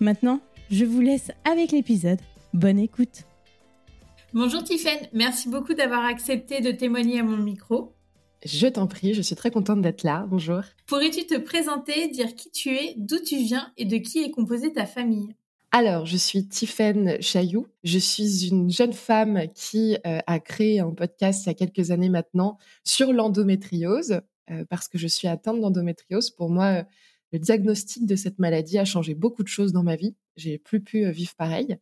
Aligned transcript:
Maintenant, 0.00 0.40
je 0.70 0.84
vous 0.84 1.00
laisse 1.00 1.32
avec 1.44 1.72
l'épisode. 1.72 2.20
Bonne 2.54 2.78
écoute. 2.78 3.24
Bonjour 4.32 4.62
Tiffaine, 4.62 5.08
merci 5.12 5.48
beaucoup 5.48 5.74
d'avoir 5.74 6.04
accepté 6.04 6.60
de 6.60 6.70
témoigner 6.70 7.18
à 7.18 7.24
mon 7.24 7.38
micro. 7.38 7.94
Je 8.44 8.68
t'en 8.68 8.86
prie, 8.86 9.14
je 9.14 9.22
suis 9.22 9.34
très 9.34 9.50
contente 9.50 9.82
d'être 9.82 10.04
là. 10.04 10.24
Bonjour. 10.28 10.60
Pourrais-tu 10.86 11.26
te 11.26 11.36
présenter, 11.36 12.06
dire 12.08 12.36
qui 12.36 12.50
tu 12.52 12.70
es, 12.70 12.94
d'où 12.96 13.18
tu 13.18 13.38
viens 13.38 13.72
et 13.76 13.84
de 13.84 13.96
qui 13.96 14.22
est 14.22 14.30
composée 14.30 14.72
ta 14.72 14.86
famille? 14.86 15.34
Alors, 15.72 16.06
je 16.06 16.16
suis 16.16 16.46
Tiffaine 16.46 17.20
Chailloux. 17.20 17.66
Je 17.82 17.98
suis 17.98 18.46
une 18.46 18.70
jeune 18.70 18.92
femme 18.92 19.48
qui 19.54 19.96
euh, 20.06 20.20
a 20.26 20.38
créé 20.38 20.78
un 20.78 20.92
podcast 20.92 21.44
il 21.44 21.48
y 21.48 21.50
a 21.50 21.54
quelques 21.54 21.90
années 21.90 22.08
maintenant 22.08 22.56
sur 22.84 23.12
l'endométriose, 23.12 24.20
euh, 24.50 24.64
parce 24.70 24.86
que 24.88 24.98
je 24.98 25.08
suis 25.08 25.26
atteinte 25.26 25.60
d'endométriose. 25.60 26.30
Pour 26.30 26.48
moi, 26.48 26.84
le 27.32 27.38
diagnostic 27.38 28.06
de 28.06 28.16
cette 28.16 28.38
maladie 28.38 28.78
a 28.78 28.84
changé 28.84 29.14
beaucoup 29.14 29.42
de 29.42 29.48
choses 29.48 29.72
dans 29.72 29.82
ma 29.82 29.96
vie. 29.96 30.14
J'ai 30.36 30.58
plus 30.58 30.80
pu 30.80 31.04
euh, 31.04 31.10
vivre 31.10 31.34
pareil. 31.36 31.76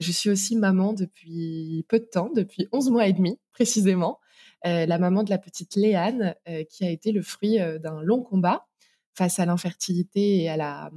Je 0.00 0.12
suis 0.12 0.30
aussi 0.30 0.56
maman 0.56 0.92
depuis 0.92 1.84
peu 1.88 1.98
de 1.98 2.04
temps, 2.04 2.30
depuis 2.34 2.68
11 2.72 2.90
mois 2.90 3.06
et 3.06 3.12
demi 3.12 3.38
précisément. 3.52 4.18
la 4.64 4.98
maman 4.98 5.22
de 5.22 5.30
la 5.30 5.38
petite 5.38 5.74
Léane, 5.74 6.34
qui 6.68 6.84
a 6.84 6.90
été 6.90 7.12
le 7.12 7.22
fruit 7.22 7.58
d'un 7.58 8.02
long 8.02 8.22
combat 8.22 8.66
face 9.14 9.38
à 9.38 9.46
l'infertilité 9.46 10.42
et 10.42 10.48
à 10.50 10.90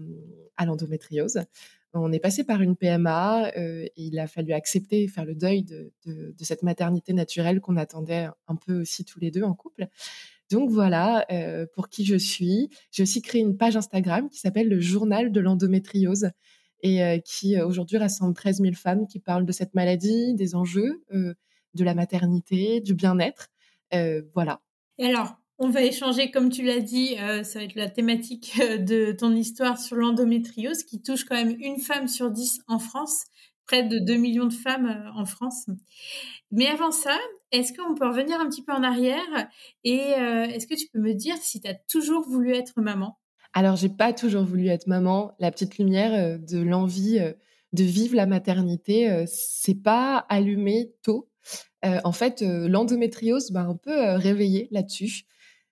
l'endométriose 0.65 1.45
on 1.93 2.11
est 2.11 2.19
passé 2.19 2.43
par 2.43 2.61
une 2.61 2.75
PMA 2.75 3.51
euh, 3.55 3.85
et 3.85 3.91
il 3.95 4.19
a 4.19 4.27
fallu 4.27 4.53
accepter, 4.53 5.07
faire 5.07 5.25
le 5.25 5.35
deuil 5.35 5.63
de, 5.63 5.91
cette 6.41 6.63
maternité 6.63 7.13
naturelle 7.13 7.61
qu'on 7.61 7.77
attendait 7.77 8.27
un 8.47 8.55
peu 8.55 8.81
aussi 8.81 9.05
tous 9.05 9.19
les 9.19 9.31
deux 9.31 9.43
en 9.43 9.53
couple. 9.53 9.87
Donc 10.53 10.69
voilà 10.69 11.25
euh, 11.31 11.65
pour 11.73 11.89
qui 11.89 12.05
je 12.05 12.15
suis. 12.15 12.69
J'ai 12.91 13.03
aussi 13.03 13.21
créé 13.21 13.41
une 13.41 13.57
page 13.57 13.75
Instagram 13.75 14.29
qui 14.29 14.39
s'appelle 14.39 14.69
le 14.69 14.79
journal 14.79 15.31
de 15.31 15.39
l'endométriose 15.39 16.29
et 16.81 17.03
euh, 17.03 17.19
qui 17.19 17.59
aujourd'hui 17.61 17.97
rassemble 17.97 18.33
13 18.33 18.61
000 18.61 18.73
femmes 18.73 19.07
qui 19.07 19.19
parlent 19.19 19.45
de 19.45 19.51
cette 19.51 19.73
maladie, 19.73 20.33
des 20.33 20.55
enjeux, 20.55 21.03
de 21.11 21.83
la 21.83 21.95
maternité, 21.95 22.81
du 22.81 22.93
bien-être. 22.93 23.49
voilà. 24.33 24.61
Et 24.99 25.07
alors, 25.07 25.37
on 25.59 25.69
va 25.69 25.83
échanger, 25.83 26.31
comme 26.31 26.49
tu 26.49 26.63
l'as 26.63 26.79
dit, 26.79 27.15
euh, 27.19 27.43
ça 27.43 27.59
va 27.59 27.65
être 27.65 27.75
la 27.75 27.89
thématique 27.89 28.53
euh, 28.59 28.77
de 28.77 29.11
ton 29.11 29.33
histoire 29.33 29.79
sur 29.79 29.95
l'endométriose 29.95 30.83
qui 30.83 31.01
touche 31.01 31.25
quand 31.25 31.35
même 31.35 31.55
une 31.59 31.79
femme 31.79 32.07
sur 32.07 32.31
dix 32.31 32.59
en 32.67 32.79
France, 32.79 33.25
près 33.65 33.83
de 33.83 33.99
2 33.99 34.15
millions 34.15 34.47
de 34.47 34.53
femmes 34.53 34.87
euh, 34.87 35.11
en 35.19 35.25
France. 35.25 35.67
Mais 36.51 36.67
avant 36.67 36.91
ça, 36.91 37.17
est-ce 37.53 37.71
qu'on 37.71 37.95
peut 37.95 38.07
revenir 38.07 38.39
un 38.41 38.49
petit 38.49 38.63
peu 38.63 38.73
en 38.73 38.83
arrière 38.83 39.47
et 39.83 39.97
est-ce 39.97 40.67
que 40.67 40.75
tu 40.75 40.87
peux 40.87 40.99
me 40.99 41.13
dire 41.13 41.37
si 41.37 41.61
tu 41.61 41.69
as 41.69 41.75
toujours 41.75 42.27
voulu 42.27 42.53
être 42.53 42.81
maman? 42.81 43.17
Alors, 43.53 43.75
j'ai 43.75 43.89
pas 43.89 44.11
toujours 44.11 44.43
voulu 44.43 44.67
être 44.67 44.87
maman. 44.87 45.35
La 45.39 45.51
petite 45.51 45.77
lumière 45.77 46.39
de 46.39 46.59
l'envie 46.59 47.19
de 47.71 47.83
vivre 47.83 48.15
la 48.15 48.25
maternité, 48.25 49.25
c'est 49.27 49.81
pas 49.81 50.17
allumé 50.29 50.93
tôt. 51.03 51.29
en 51.83 52.11
fait, 52.11 52.41
l'endométriose 52.41 53.51
m'a 53.51 53.61
un 53.61 53.75
peu 53.75 54.15
réveillée 54.15 54.67
là-dessus 54.71 55.25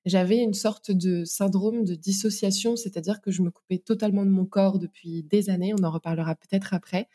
j'avais 0.06 0.38
une 0.38 0.54
sorte 0.54 0.92
de 0.92 1.26
syndrome 1.26 1.84
de 1.84 1.96
dissociation, 1.96 2.76
c'est-à-dire 2.76 3.22
que 3.22 3.32
je 3.32 3.42
me 3.42 3.52
coupais 3.52 3.78
totalement 3.78 4.26
de 4.26 4.32
mon 4.32 4.46
corps 4.46 4.80
depuis 4.80 5.24
des 5.24 5.50
années, 5.50 5.74
on 5.80 5.84
en 5.84 5.92
reparlera 5.92 6.36
peut-être 6.36 6.74
après, 6.74 7.08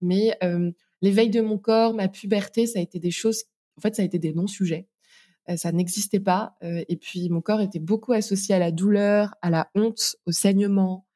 mais 0.00 0.38
l'éveil 1.00 1.30
de 1.30 1.40
mon 1.40 1.58
corps, 1.58 1.94
ma 1.94 2.08
puberté, 2.08 2.66
ça 2.66 2.78
a 2.78 2.82
été 2.82 2.98
des 2.98 3.10
choses, 3.10 3.44
en 3.78 3.80
fait, 3.80 3.96
ça 3.96 4.02
a 4.02 4.04
été 4.04 4.18
des 4.18 4.32
non-sujets. 4.32 4.88
ça 5.56 5.72
n'existait 5.72 6.20
pas. 6.20 6.56
et 6.62 6.96
puis, 6.96 7.28
mon 7.28 7.40
corps 7.40 7.60
était 7.60 7.80
beaucoup 7.80 8.12
associé 8.12 8.54
à 8.54 8.58
la 8.58 8.70
douleur, 8.70 9.34
à 9.42 9.50
la 9.50 9.70
honte, 9.74 10.16
au 10.26 10.32
saignement, 10.32 11.06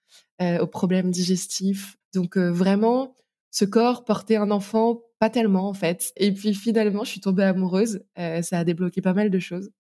aux 0.41 0.67
problèmes 0.67 1.11
digestifs. 1.11 1.97
Donc, 2.15 2.37
vraiment, 2.37 3.15
ce 3.51 3.65
corps 3.65 4.05
portait 4.05 4.37
un 4.37 4.51
enfant, 4.51 5.03
pas 5.19 5.31
tellement, 5.31 5.69
en 5.69 5.75
fait. 5.75 6.13
Et 6.17 6.33
puis, 6.33 6.55
finalement, 6.55 7.05
je 7.05 7.11
suis 7.11 7.21
tombée 7.21 7.45
amoureuse. 7.45 8.01
ça 8.17 8.59
a 8.59 8.65
débloqué 8.65 9.01
pas 9.01 9.15
mal 9.15 9.31
de 9.31 9.39
choses. 9.39 9.71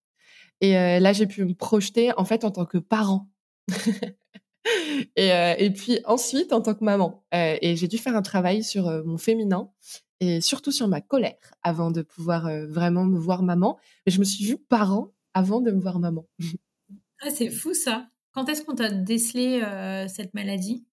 Et 0.60 0.76
euh, 0.76 0.98
là, 1.00 1.12
j'ai 1.12 1.26
pu 1.26 1.44
me 1.44 1.54
projeter 1.54 2.12
en 2.16 2.24
fait 2.24 2.44
en 2.44 2.50
tant 2.50 2.66
que 2.66 2.78
parent. 2.78 3.28
et, 5.16 5.32
euh, 5.32 5.70
puis 5.70 6.00
ensuite 6.04 6.52
en 6.52 6.60
tant 6.60 6.74
que 6.74 6.84
maman. 6.84 7.24
Euh, 7.34 7.56
et 7.60 7.76
j'ai 7.76 7.88
dû 7.88 7.98
faire 7.98 8.16
un 8.16 8.22
travail 8.22 8.64
sur 8.64 8.90
mon 9.04 9.18
féminin 9.18 9.70
et 10.20 10.40
surtout 10.40 10.72
sur 10.72 10.88
ma 10.88 11.00
colère 11.00 11.54
avant 11.62 11.90
de 11.90 12.02
pouvoir 12.02 12.50
vraiment 12.66 13.04
me 13.04 13.18
voir 13.18 13.42
maman. 13.42 13.78
Mais 14.06 14.12
je 14.12 14.18
me 14.18 14.24
suis 14.24 14.44
vue 14.44 14.58
parent 14.58 15.12
avant 15.34 15.60
de 15.60 15.70
me 15.70 15.80
voir 15.80 15.98
maman. 15.98 16.26
ah, 17.20 17.30
c'est 17.30 17.50
fou 17.50 17.74
ça. 17.74 18.08
Quand 18.32 18.48
est-ce 18.48 18.62
qu'on 18.62 18.74
t'a 18.74 18.90
décelé 18.90 19.62
cette 20.08 20.34
maladie? 20.34 20.84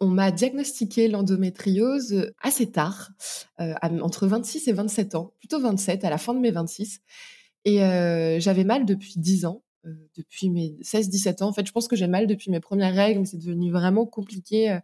On 0.00 0.08
m'a 0.08 0.30
diagnostiqué 0.32 1.06
l'endométriose 1.08 2.32
assez 2.40 2.70
tard, 2.70 3.10
entre 3.58 4.26
26 4.26 4.66
et 4.68 4.72
27 4.72 5.14
ans, 5.14 5.32
plutôt 5.38 5.60
27, 5.60 6.04
à 6.04 6.10
la 6.10 6.18
fin 6.18 6.34
de 6.34 6.40
mes 6.40 6.50
26. 6.50 7.00
Et 7.64 7.78
j'avais 8.40 8.64
mal 8.64 8.84
depuis 8.84 9.14
10 9.16 9.44
ans. 9.46 9.62
depuis 10.16 10.50
mes 10.50 10.76
16-17 10.82 11.42
ans. 11.42 11.48
En 11.48 11.52
fait, 11.52 11.66
je 11.66 11.72
pense 11.72 11.88
que 11.88 11.96
j'ai 11.96 12.06
mal 12.06 12.26
depuis 12.26 12.50
mes 12.50 12.60
premières 12.60 12.94
règles, 12.94 13.20
mais 13.20 13.26
c'est 13.26 13.38
devenu 13.38 13.70
vraiment 13.70 14.06
compliqué 14.06 14.78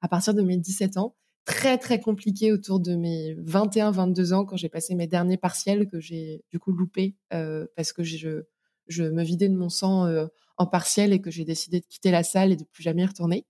à 0.00 0.08
partir 0.08 0.34
de 0.34 0.42
mes 0.42 0.56
17 0.56 0.96
ans 0.96 1.14
très 1.44 1.78
très 1.78 2.00
compliqué 2.00 2.52
autour 2.52 2.80
de 2.80 2.94
mes 2.94 3.34
21-22 3.34 4.32
ans 4.32 4.44
quand 4.44 4.56
j'ai 4.56 4.68
passé 4.68 4.94
mes 4.94 5.06
derniers 5.06 5.36
partiels 5.36 5.86
que 5.88 6.00
j'ai 6.00 6.42
du 6.50 6.58
coup 6.58 6.72
loupé 6.72 7.14
euh, 7.32 7.66
parce 7.76 7.92
que 7.92 8.02
je, 8.02 8.44
je 8.86 9.04
me 9.04 9.22
vidais 9.22 9.48
de 9.48 9.56
mon 9.56 9.68
sang 9.68 10.06
euh, 10.06 10.26
en 10.56 10.66
partiel 10.66 11.12
et 11.12 11.20
que 11.20 11.30
j'ai 11.30 11.44
décidé 11.44 11.80
de 11.80 11.86
quitter 11.86 12.10
la 12.10 12.22
salle 12.22 12.52
et 12.52 12.56
de 12.56 12.64
plus 12.64 12.82
jamais 12.82 13.02
y 13.02 13.06
retourner. 13.06 13.44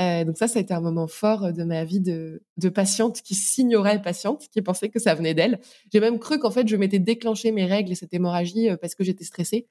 Euh, 0.00 0.24
donc 0.24 0.36
ça, 0.36 0.46
ça 0.46 0.58
a 0.58 0.62
été 0.62 0.74
un 0.74 0.80
moment 0.80 1.06
fort 1.06 1.52
de 1.52 1.64
ma 1.64 1.84
vie 1.84 2.00
de, 2.00 2.42
de 2.58 2.68
patiente 2.68 3.22
qui 3.22 3.34
s'ignorait 3.34 4.00
patiente, 4.02 4.46
qui 4.52 4.60
pensait 4.60 4.90
que 4.90 4.98
ça 4.98 5.14
venait 5.14 5.34
d'elle. 5.34 5.58
J'ai 5.92 6.00
même 6.00 6.18
cru 6.18 6.38
qu'en 6.38 6.50
fait, 6.50 6.68
je 6.68 6.76
m'étais 6.76 6.98
déclenché 6.98 7.50
mes 7.50 7.64
règles 7.64 7.92
et 7.92 7.94
cette 7.94 8.12
hémorragie 8.12 8.68
parce 8.80 8.94
que 8.94 9.04
j'étais 9.04 9.24
stressée. 9.24 9.66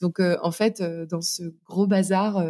Donc 0.00 0.20
en 0.20 0.50
fait, 0.50 0.82
dans 0.82 1.20
ce 1.20 1.42
gros 1.64 1.86
bazar 1.86 2.44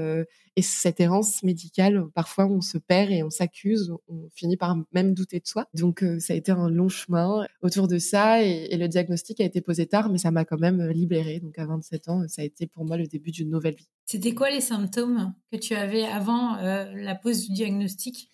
et 0.57 0.63
cette 0.63 1.01
errance 1.01 1.43
médicale, 1.43 2.05
parfois 2.15 2.47
on 2.47 2.61
se 2.61 2.79
perd 2.79 3.11
et 3.11 3.23
on 3.23 3.31
s'accuse, 3.31 3.93
on 4.09 4.29
finit 4.35 4.57
par 4.57 4.77
même 4.93 5.15
douter 5.15 5.39
de 5.39 5.47
soi. 5.47 5.67
Donc 5.75 6.05
ça 6.19 6.33
a 6.33 6.37
été 6.37 6.51
un 6.53 6.69
long 6.71 6.89
chemin 6.89 7.47
autour 7.63 7.89
de 7.89 7.99
ça 7.99 8.43
et, 8.43 8.77
le 8.77 8.89
diagnostic 8.89 9.41
a 9.41 9.45
été 9.45 9.61
posé 9.61 9.87
tard, 9.87 10.11
mais 10.11 10.19
ça 10.19 10.31
m'a 10.31 10.45
quand 10.45 10.59
même 10.59 10.89
libérée. 10.91 11.41
Donc 11.41 11.59
à 11.59 11.67
27 11.67 12.09
ans, 12.09 12.23
ça 12.29 12.43
a 12.43 12.45
été 12.45 12.67
pour 12.67 12.85
moi 12.85 12.97
le 12.97 13.07
début 13.07 13.31
d'une 13.31 13.51
nouvelle 13.51 13.75
vie. 13.75 13.89
C'était 14.07 14.35
quoi 14.35 14.51
les 14.51 14.61
symptômes 14.61 15.33
que 15.53 15.57
tu 15.57 15.75
avais 15.75 16.05
avant 16.05 16.57
la 16.57 17.15
pose 17.15 17.47
du 17.47 17.53
diagnostic? 17.53 18.31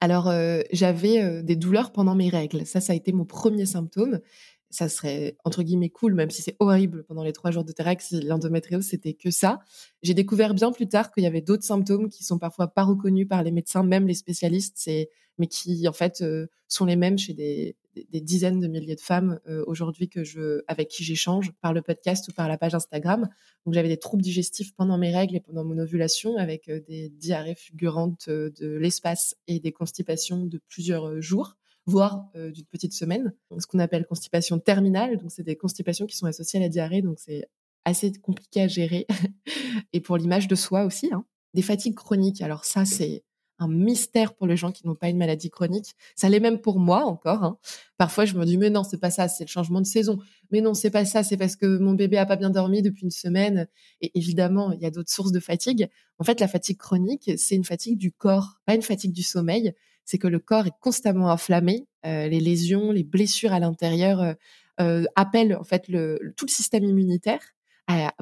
Alors, 0.00 0.32
j'avais 0.72 1.42
des 1.44 1.54
douleurs 1.54 1.92
pendant 1.92 2.16
mes 2.16 2.28
règles. 2.28 2.66
Ça, 2.66 2.80
ça 2.80 2.92
a 2.92 2.96
été 2.96 3.12
mon 3.12 3.24
premier 3.24 3.66
symptôme 3.66 4.20
ça 4.72 4.88
serait 4.88 5.36
entre 5.44 5.62
guillemets 5.62 5.90
cool, 5.90 6.14
même 6.14 6.30
si 6.30 6.42
c'est 6.42 6.56
horrible 6.58 7.04
pendant 7.04 7.22
les 7.22 7.32
trois 7.32 7.50
jours 7.50 7.64
de 7.64 7.72
Terex, 7.72 8.08
si 8.08 8.20
l'endométriose 8.22 8.84
c'était 8.84 9.12
que 9.12 9.30
ça. 9.30 9.60
J'ai 10.02 10.14
découvert 10.14 10.54
bien 10.54 10.72
plus 10.72 10.88
tard 10.88 11.12
qu'il 11.12 11.22
y 11.22 11.26
avait 11.26 11.42
d'autres 11.42 11.64
symptômes 11.64 12.08
qui 12.08 12.24
sont 12.24 12.38
parfois 12.38 12.68
pas 12.68 12.82
reconnus 12.82 13.28
par 13.28 13.42
les 13.42 13.50
médecins, 13.50 13.82
même 13.82 14.06
les 14.06 14.14
spécialistes, 14.14 14.90
mais 15.38 15.46
qui 15.46 15.86
en 15.86 15.92
fait 15.92 16.22
euh, 16.22 16.46
sont 16.68 16.86
les 16.86 16.96
mêmes 16.96 17.18
chez 17.18 17.34
des, 17.34 17.76
dizaines 18.14 18.60
de 18.60 18.68
milliers 18.68 18.96
de 18.96 19.00
femmes 19.00 19.38
euh, 19.46 19.62
aujourd'hui 19.66 20.08
que 20.08 20.24
je, 20.24 20.62
avec 20.66 20.88
qui 20.88 21.04
j'échange 21.04 21.52
par 21.60 21.74
le 21.74 21.82
podcast 21.82 22.26
ou 22.28 22.32
par 22.32 22.48
la 22.48 22.56
page 22.56 22.74
Instagram. 22.74 23.28
Donc 23.66 23.74
j'avais 23.74 23.88
des 23.88 23.98
troubles 23.98 24.22
digestifs 24.22 24.74
pendant 24.74 24.96
mes 24.96 25.14
règles 25.14 25.36
et 25.36 25.40
pendant 25.40 25.64
mon 25.64 25.76
ovulation, 25.76 26.38
avec 26.38 26.70
euh, 26.70 26.80
des 26.80 27.10
diarrhées 27.10 27.54
fulgurantes 27.54 28.30
de 28.30 28.76
l'espace 28.76 29.36
et 29.46 29.60
des 29.60 29.72
constipations 29.72 30.46
de 30.46 30.58
plusieurs 30.68 31.20
jours 31.20 31.56
voire 31.86 32.30
d'une 32.34 32.66
petite 32.66 32.92
semaine. 32.92 33.32
Ce 33.58 33.66
qu'on 33.66 33.78
appelle 33.78 34.06
constipation 34.06 34.58
terminale, 34.58 35.18
donc 35.18 35.30
c'est 35.30 35.42
des 35.42 35.56
constipations 35.56 36.06
qui 36.06 36.16
sont 36.16 36.26
associées 36.26 36.60
à 36.60 36.62
la 36.62 36.68
diarrhée, 36.68 37.02
donc 37.02 37.18
c'est 37.18 37.48
assez 37.84 38.12
compliqué 38.12 38.62
à 38.62 38.68
gérer. 38.68 39.06
et 39.92 40.00
pour 40.00 40.16
l'image 40.16 40.48
de 40.48 40.54
soi 40.54 40.84
aussi, 40.84 41.10
hein. 41.12 41.24
des 41.54 41.62
fatigues 41.62 41.94
chroniques. 41.94 42.40
Alors 42.40 42.64
ça, 42.64 42.84
c'est 42.84 43.24
un 43.58 43.68
mystère 43.68 44.34
pour 44.34 44.46
les 44.46 44.56
gens 44.56 44.72
qui 44.72 44.86
n'ont 44.86 44.94
pas 44.94 45.08
une 45.08 45.18
maladie 45.18 45.50
chronique. 45.50 45.94
Ça 46.16 46.28
l'est 46.28 46.40
même 46.40 46.60
pour 46.60 46.78
moi 46.78 47.04
encore. 47.04 47.44
Hein. 47.44 47.58
Parfois, 47.96 48.24
je 48.24 48.34
me 48.34 48.44
dis 48.44 48.58
mais 48.58 48.70
non, 48.70 48.82
c'est 48.82 48.98
pas 48.98 49.10
ça, 49.10 49.28
c'est 49.28 49.44
le 49.44 49.48
changement 49.48 49.80
de 49.80 49.86
saison. 49.86 50.18
Mais 50.50 50.60
non, 50.60 50.74
c'est 50.74 50.90
pas 50.90 51.04
ça, 51.04 51.22
c'est 51.22 51.36
parce 51.36 51.56
que 51.56 51.78
mon 51.78 51.94
bébé 51.94 52.16
a 52.18 52.26
pas 52.26 52.36
bien 52.36 52.50
dormi 52.50 52.82
depuis 52.82 53.04
une 53.04 53.10
semaine. 53.10 53.68
Et 54.00 54.10
évidemment, 54.18 54.72
il 54.72 54.80
y 54.80 54.86
a 54.86 54.90
d'autres 54.90 55.12
sources 55.12 55.32
de 55.32 55.40
fatigue. 55.40 55.88
En 56.18 56.24
fait, 56.24 56.40
la 56.40 56.48
fatigue 56.48 56.78
chronique, 56.78 57.30
c'est 57.36 57.54
une 57.54 57.64
fatigue 57.64 57.98
du 57.98 58.12
corps, 58.12 58.60
pas 58.66 58.74
une 58.74 58.82
fatigue 58.82 59.12
du 59.12 59.22
sommeil 59.22 59.74
c'est 60.04 60.18
que 60.18 60.28
le 60.28 60.38
corps 60.38 60.66
est 60.66 60.78
constamment 60.80 61.30
inflammé. 61.30 61.86
Euh, 62.04 62.28
les 62.28 62.40
lésions, 62.40 62.90
les 62.90 63.04
blessures 63.04 63.52
à 63.52 63.60
l'intérieur 63.60 64.20
euh, 64.20 64.34
euh, 64.80 65.04
appellent 65.16 65.56
en 65.56 65.64
fait 65.64 65.82
tout 66.36 66.46
le 66.46 66.50
système 66.50 66.84
immunitaire 66.84 67.40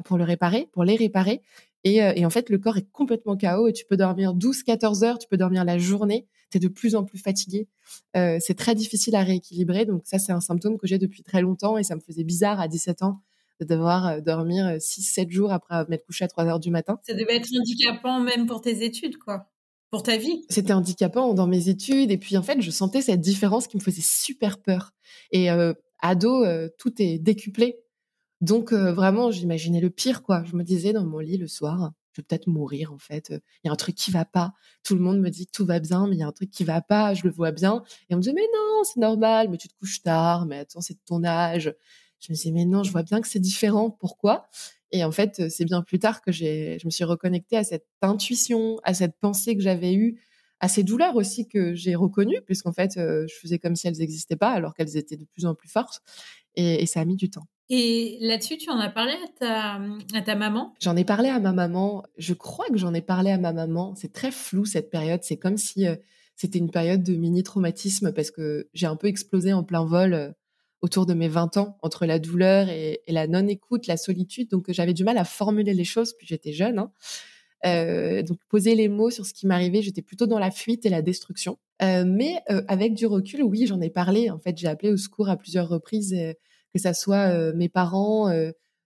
pour 0.03 0.17
le 0.17 0.23
réparer, 0.23 0.67
pour 0.73 0.83
les 0.83 0.95
réparer. 0.95 1.41
Et, 1.83 2.25
en 2.25 2.29
fait, 2.29 2.49
le 2.49 2.59
corps 2.59 2.77
est 2.77 2.91
complètement 2.91 3.37
KO 3.37 3.67
et 3.67 3.73
tu 3.73 3.85
peux 3.85 3.97
dormir 3.97 4.35
12-14 4.35 5.03
heures, 5.03 5.17
tu 5.17 5.27
peux 5.27 5.37
dormir 5.37 5.63
la 5.63 5.77
journée, 5.77 6.27
tu 6.51 6.57
es 6.57 6.59
de 6.59 6.67
plus 6.67 6.93
en 6.93 7.05
plus 7.05 7.17
fatigué. 7.17 7.67
c'est 8.13 8.55
très 8.57 8.75
difficile 8.75 9.15
à 9.15 9.23
rééquilibrer. 9.23 9.85
Donc 9.85 10.01
ça, 10.03 10.19
c'est 10.19 10.33
un 10.33 10.41
symptôme 10.41 10.77
que 10.77 10.87
j'ai 10.87 10.97
depuis 10.97 11.23
très 11.23 11.41
longtemps 11.41 11.77
et 11.77 11.83
ça 11.83 11.95
me 11.95 12.01
faisait 12.01 12.25
bizarre 12.25 12.59
à 12.59 12.67
17 12.67 13.01
ans 13.01 13.21
de 13.61 13.65
devoir 13.65 14.21
dormir 14.21 14.75
6-7 14.75 15.29
jours 15.31 15.53
après 15.53 15.85
m'être 15.87 16.05
couché 16.05 16.25
à 16.25 16.27
3 16.27 16.45
heures 16.45 16.59
du 16.59 16.69
matin. 16.69 16.99
Ça 17.07 17.13
devait 17.13 17.37
être 17.37 17.49
handicapant 17.57 18.19
même 18.19 18.45
pour 18.45 18.61
tes 18.61 18.83
études, 18.83 19.17
quoi 19.17 19.50
pour 19.91 20.03
ta 20.03 20.17
vie. 20.17 20.45
C'était 20.49 20.73
handicapant 20.73 21.33
dans 21.33 21.47
mes 21.47 21.67
études. 21.69 22.11
Et 22.11 22.17
puis, 22.17 22.37
en 22.37 22.41
fait, 22.41 22.59
je 22.61 22.71
sentais 22.71 23.01
cette 23.01 23.19
différence 23.19 23.67
qui 23.67 23.77
me 23.77 23.81
faisait 23.81 24.01
super 24.01 24.59
peur. 24.59 24.93
Et 25.31 25.51
euh, 25.51 25.73
ado, 26.01 26.45
euh, 26.45 26.69
tout 26.79 26.93
est 27.01 27.19
décuplé. 27.19 27.77
Donc, 28.39 28.71
euh, 28.71 28.93
vraiment, 28.93 29.29
j'imaginais 29.29 29.81
le 29.81 29.89
pire, 29.89 30.23
quoi. 30.23 30.43
Je 30.45 30.55
me 30.55 30.63
disais 30.63 30.93
dans 30.93 31.05
mon 31.05 31.19
lit 31.19 31.37
le 31.37 31.47
soir, 31.47 31.91
je 32.13 32.21
vais 32.21 32.25
peut-être 32.27 32.47
mourir, 32.47 32.93
en 32.93 32.97
fait. 32.97 33.29
Il 33.29 33.67
y 33.67 33.69
a 33.69 33.73
un 33.73 33.75
truc 33.75 33.95
qui 33.95 34.11
va 34.11 34.23
pas. 34.23 34.53
Tout 34.83 34.95
le 34.95 35.01
monde 35.01 35.19
me 35.19 35.29
dit 35.29 35.45
que 35.45 35.51
tout 35.51 35.65
va 35.65 35.79
bien, 35.79 36.07
mais 36.07 36.15
il 36.15 36.19
y 36.19 36.23
a 36.23 36.27
un 36.27 36.31
truc 36.31 36.49
qui 36.49 36.63
va 36.63 36.81
pas. 36.81 37.13
Je 37.13 37.23
le 37.25 37.29
vois 37.29 37.51
bien. 37.51 37.83
Et 38.09 38.15
on 38.15 38.17
me 38.17 38.23
dit, 38.23 38.33
mais 38.33 38.47
non, 38.53 38.83
c'est 38.85 38.99
normal, 38.99 39.49
mais 39.49 39.57
tu 39.57 39.67
te 39.67 39.75
couches 39.77 40.01
tard, 40.01 40.45
mais 40.45 40.59
attends, 40.59 40.81
c'est 40.81 40.95
de 40.95 41.01
ton 41.05 41.23
âge. 41.25 41.75
Je 42.21 42.31
me 42.31 42.35
disais, 42.35 42.51
mais 42.51 42.65
non, 42.65 42.83
je 42.83 42.91
vois 42.91 43.03
bien 43.03 43.19
que 43.19 43.27
c'est 43.27 43.39
différent. 43.39 43.91
Pourquoi? 43.91 44.47
Et 44.91 45.03
en 45.03 45.11
fait, 45.11 45.49
c'est 45.49 45.65
bien 45.65 45.81
plus 45.81 45.99
tard 45.99 46.21
que 46.21 46.31
j'ai, 46.31 46.77
je 46.79 46.85
me 46.85 46.91
suis 46.91 47.03
reconnectée 47.03 47.57
à 47.57 47.63
cette 47.63 47.85
intuition, 48.01 48.79
à 48.83 48.93
cette 48.93 49.17
pensée 49.19 49.55
que 49.55 49.61
j'avais 49.61 49.93
eue, 49.93 50.19
à 50.59 50.67
ces 50.67 50.83
douleurs 50.83 51.15
aussi 51.15 51.47
que 51.47 51.73
j'ai 51.73 51.95
reconnues, 51.95 52.41
puisqu'en 52.45 52.73
fait, 52.73 52.97
euh, 52.97 53.25
je 53.27 53.35
faisais 53.35 53.57
comme 53.57 53.75
si 53.75 53.87
elles 53.87 53.97
n'existaient 53.97 54.35
pas, 54.35 54.51
alors 54.51 54.73
qu'elles 54.73 54.97
étaient 54.97 55.17
de 55.17 55.25
plus 55.25 55.45
en 55.45 55.55
plus 55.55 55.69
fortes. 55.69 56.01
Et, 56.55 56.85
ça 56.85 56.99
a 56.99 57.05
mis 57.05 57.15
du 57.15 57.29
temps. 57.29 57.47
Et 57.69 58.17
là-dessus, 58.19 58.57
tu 58.57 58.69
en 58.69 58.77
as 58.77 58.89
parlé 58.89 59.13
à 59.13 59.27
ta, 59.39 59.81
à 60.13 60.21
ta 60.21 60.35
maman? 60.35 60.73
J'en 60.81 60.97
ai 60.97 61.05
parlé 61.05 61.29
à 61.29 61.39
ma 61.39 61.53
maman. 61.53 62.03
Je 62.17 62.33
crois 62.33 62.67
que 62.67 62.77
j'en 62.77 62.93
ai 62.93 63.01
parlé 63.01 63.31
à 63.31 63.37
ma 63.37 63.53
maman. 63.53 63.95
C'est 63.95 64.11
très 64.11 64.31
flou 64.31 64.65
cette 64.65 64.89
période. 64.89 65.21
C'est 65.23 65.37
comme 65.37 65.55
si 65.55 65.87
euh, 65.87 65.95
c'était 66.35 66.59
une 66.59 66.69
période 66.69 67.03
de 67.03 67.15
mini-traumatisme 67.15 68.11
parce 68.11 68.31
que 68.31 68.69
j'ai 68.73 68.87
un 68.87 68.97
peu 68.97 69.07
explosé 69.07 69.53
en 69.53 69.63
plein 69.63 69.85
vol 69.85 70.35
autour 70.81 71.05
de 71.05 71.13
mes 71.13 71.27
20 71.27 71.57
ans, 71.57 71.77
entre 71.81 72.05
la 72.05 72.19
douleur 72.19 72.69
et, 72.69 73.01
la 73.07 73.27
non-écoute, 73.27 73.87
la 73.87 73.97
solitude. 73.97 74.49
Donc, 74.49 74.65
j'avais 74.69 74.93
du 74.93 75.03
mal 75.03 75.17
à 75.17 75.23
formuler 75.23 75.73
les 75.73 75.83
choses, 75.83 76.13
puis 76.17 76.27
j'étais 76.27 76.53
jeune. 76.53 76.79
Hein. 76.79 76.91
Euh, 77.65 78.23
donc, 78.23 78.39
poser 78.49 78.73
les 78.73 78.87
mots 78.89 79.11
sur 79.11 79.25
ce 79.25 79.33
qui 79.33 79.45
m'arrivait, 79.45 79.83
j'étais 79.83 80.01
plutôt 80.01 80.25
dans 80.25 80.39
la 80.39 80.49
fuite 80.49 80.85
et 80.85 80.89
la 80.89 81.01
destruction. 81.01 81.59
Euh, 81.83 82.03
mais 82.05 82.41
euh, 82.49 82.63
avec 82.67 82.95
du 82.95 83.05
recul, 83.05 83.43
oui, 83.43 83.67
j'en 83.67 83.79
ai 83.79 83.89
parlé. 83.91 84.31
En 84.31 84.39
fait, 84.39 84.57
j'ai 84.57 84.67
appelé 84.67 84.91
au 84.91 84.97
secours 84.97 85.29
à 85.29 85.37
plusieurs 85.37 85.69
reprises, 85.69 86.15
que 86.73 86.79
ça 86.79 86.93
soit 86.93 87.53
mes 87.53 87.69
parents, 87.69 88.31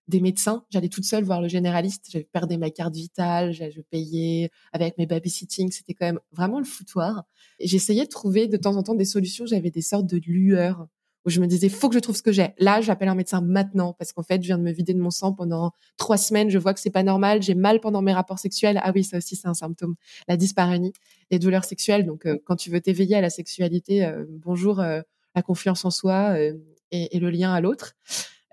des 0.08 0.20
médecins. 0.20 0.66
J'allais 0.72 0.90
toute 0.90 1.06
seule 1.06 1.24
voir 1.24 1.42
le 1.42 1.48
généraliste. 1.48 2.08
J'avais 2.12 2.26
perdu 2.26 2.58
ma 2.58 2.72
carte 2.72 2.94
vitale, 2.94 3.54
je 3.54 3.82
payais 3.82 4.50
avec 4.74 4.98
mes 4.98 5.06
babysitting. 5.06 5.72
C'était 5.72 5.94
quand 5.94 6.06
même 6.06 6.20
vraiment 6.34 6.60
le 6.60 6.66
foutoir. 6.66 7.24
J'essayais 7.60 8.04
de 8.04 8.10
trouver 8.10 8.48
de 8.48 8.58
temps 8.58 8.76
en 8.76 8.84
temps 8.84 8.96
des 8.96 9.06
solutions. 9.06 9.46
J'avais 9.46 9.72
des 9.72 9.82
sortes 9.82 10.08
de 10.08 10.18
lueurs 10.18 10.88
où 11.26 11.30
je 11.30 11.40
me 11.40 11.48
disais, 11.48 11.70
faut 11.70 11.90
que 11.90 11.96
je 11.96 12.00
trouve 12.00 12.16
ce 12.16 12.22
que 12.22 12.32
j'ai. 12.32 12.54
Là, 12.60 12.82
j'appelle 12.82 13.10
un 13.10 13.16
médecin 13.16 13.42
maintenant 13.42 13.94
parce 13.94 14.14
qu'en 14.14 14.22
fait, 14.22 14.42
je 14.42 14.48
viens 14.48 14.58
de 14.58 14.64
me 14.64 14.72
vider 14.72 14.94
de 14.94 15.00
mon 15.00 15.10
sang 15.10 15.34
pendant 15.34 15.72
trois 15.98 16.18
semaines. 16.18 16.50
Je 16.50 16.60
vois 16.60 16.74
que 16.74 16.80
c'est 16.80 16.92
pas 16.92 17.04
normal. 17.04 17.42
J'ai 17.42 17.56
mal 17.56 17.80
pendant 17.80 18.02
mes 18.02 18.14
rapports 18.14 18.38
sexuels. 18.38 18.80
Ah 18.84 18.92
oui, 18.94 19.04
ça 19.04 19.18
aussi, 19.18 19.36
c'est 19.36 19.48
un 19.48 19.56
symptôme. 19.56 19.96
La 20.28 20.38
dyspareunie, 20.38 20.94
les 21.32 21.40
douleurs 21.40 21.66
sexuelles. 21.66 22.06
Donc, 22.06 22.26
euh, 22.28 22.38
quand 22.46 22.56
tu 22.56 22.70
veux 22.70 22.80
t'éveiller 22.80 23.16
à 23.16 23.22
la 23.22 23.32
sexualité, 23.32 24.06
euh, 24.06 24.26
bonjour, 24.30 24.80
euh, 24.80 25.02
la 25.34 25.42
confiance 25.42 25.84
en 25.84 25.90
soi 25.90 26.40
et, 26.40 26.54
et, 26.92 27.20
le 27.20 27.30
lien 27.30 27.54
à 27.54 27.60
l'autre. 27.60 27.96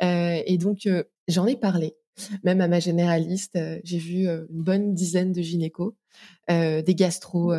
et 0.01 0.59
donc, 0.59 0.89
j'en 1.29 1.47
ai 1.47 1.55
parlé. 1.55 1.95
Même 2.43 2.61
à 2.61 2.67
ma 2.67 2.81
généraliste, 2.81 3.57
j'ai 3.85 3.99
vu 3.99 4.27
une 4.27 4.47
bonne 4.51 4.93
dizaine 4.93 5.33
de 5.33 5.43
gynécos, 5.43 5.95
des 6.49 6.95
gastro. 6.97 7.53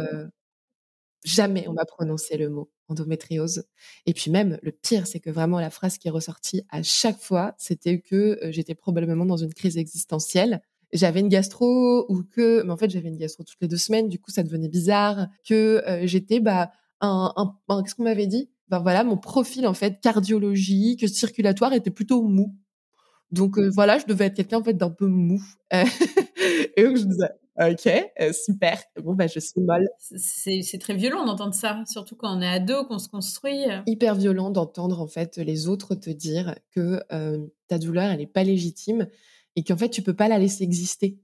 Jamais 1.23 1.67
on 1.67 1.73
m'a 1.73 1.85
prononcé 1.85 2.37
le 2.37 2.49
mot 2.49 2.69
endométriose. 2.87 3.65
Et 4.05 4.13
puis 4.13 4.31
même, 4.31 4.59
le 4.61 4.71
pire, 4.71 5.07
c'est 5.07 5.19
que 5.19 5.29
vraiment 5.29 5.59
la 5.59 5.69
phrase 5.69 5.97
qui 5.97 6.07
est 6.07 6.11
ressortie 6.11 6.63
à 6.69 6.83
chaque 6.83 7.19
fois, 7.19 7.53
c'était 7.57 7.99
que 7.99 8.39
j'étais 8.49 8.75
probablement 8.75 9.25
dans 9.25 9.37
une 9.37 9.53
crise 9.53 9.77
existentielle. 9.77 10.61
J'avais 10.91 11.21
une 11.21 11.29
gastro 11.29 12.05
ou 12.09 12.23
que, 12.23 12.61
mais 12.63 12.71
en 12.71 12.77
fait, 12.77 12.89
j'avais 12.89 13.09
une 13.09 13.17
gastro 13.17 13.43
toutes 13.43 13.61
les 13.61 13.67
deux 13.67 13.77
semaines. 13.77 14.09
Du 14.09 14.19
coup, 14.19 14.31
ça 14.31 14.43
devenait 14.43 14.69
bizarre. 14.69 15.27
Que 15.47 15.83
j'étais, 16.03 16.39
bah, 16.39 16.71
un, 17.01 17.33
un, 17.35 17.83
qu'est-ce 17.83 17.95
qu'on 17.95 18.03
m'avait 18.03 18.27
dit? 18.27 18.49
Ben 18.69 18.79
voilà, 18.79 19.03
mon 19.03 19.17
profil 19.17 19.67
en 19.67 19.73
fait 19.73 19.99
cardiologique, 20.01 21.07
circulatoire 21.09 21.73
était 21.73 21.91
plutôt 21.91 22.21
mou. 22.23 22.55
Donc 23.31 23.57
voilà, 23.59 23.97
je 23.97 24.05
devais 24.05 24.25
être 24.25 24.35
quelqu'un 24.35 24.59
en 24.59 24.63
fait 24.63 24.73
d'un 24.73 24.91
peu 24.91 25.07
mou. 25.07 25.41
et 25.71 26.83
donc 26.83 26.97
je 26.97 27.03
disais, 27.03 27.29
Ok, 27.59 27.87
euh, 27.87 28.33
super. 28.33 28.81
Bon, 29.03 29.13
bah, 29.13 29.27
je 29.27 29.39
suis 29.39 29.61
molle. 29.61 29.87
C'est 29.99 30.79
très 30.79 30.95
violent 30.95 31.25
d'entendre 31.25 31.53
ça, 31.53 31.83
surtout 31.85 32.15
quand 32.15 32.35
on 32.35 32.41
est 32.41 32.47
ado, 32.47 32.85
qu'on 32.85 32.97
se 32.97 33.07
construit. 33.07 33.69
Euh. 33.69 33.81
Hyper 33.85 34.15
violent 34.15 34.49
d'entendre 34.49 34.99
en 34.99 35.07
fait 35.07 35.37
les 35.37 35.67
autres 35.67 35.93
te 35.93 36.09
dire 36.09 36.55
que 36.71 37.01
euh, 37.11 37.45
ta 37.67 37.77
douleur, 37.77 38.09
elle 38.09 38.17
n'est 38.17 38.27
pas 38.27 38.43
légitime 38.43 39.07
et 39.55 39.63
qu'en 39.63 39.77
fait, 39.77 39.89
tu 39.89 40.01
peux 40.01 40.15
pas 40.15 40.27
la 40.27 40.39
laisser 40.39 40.63
exister. 40.63 41.19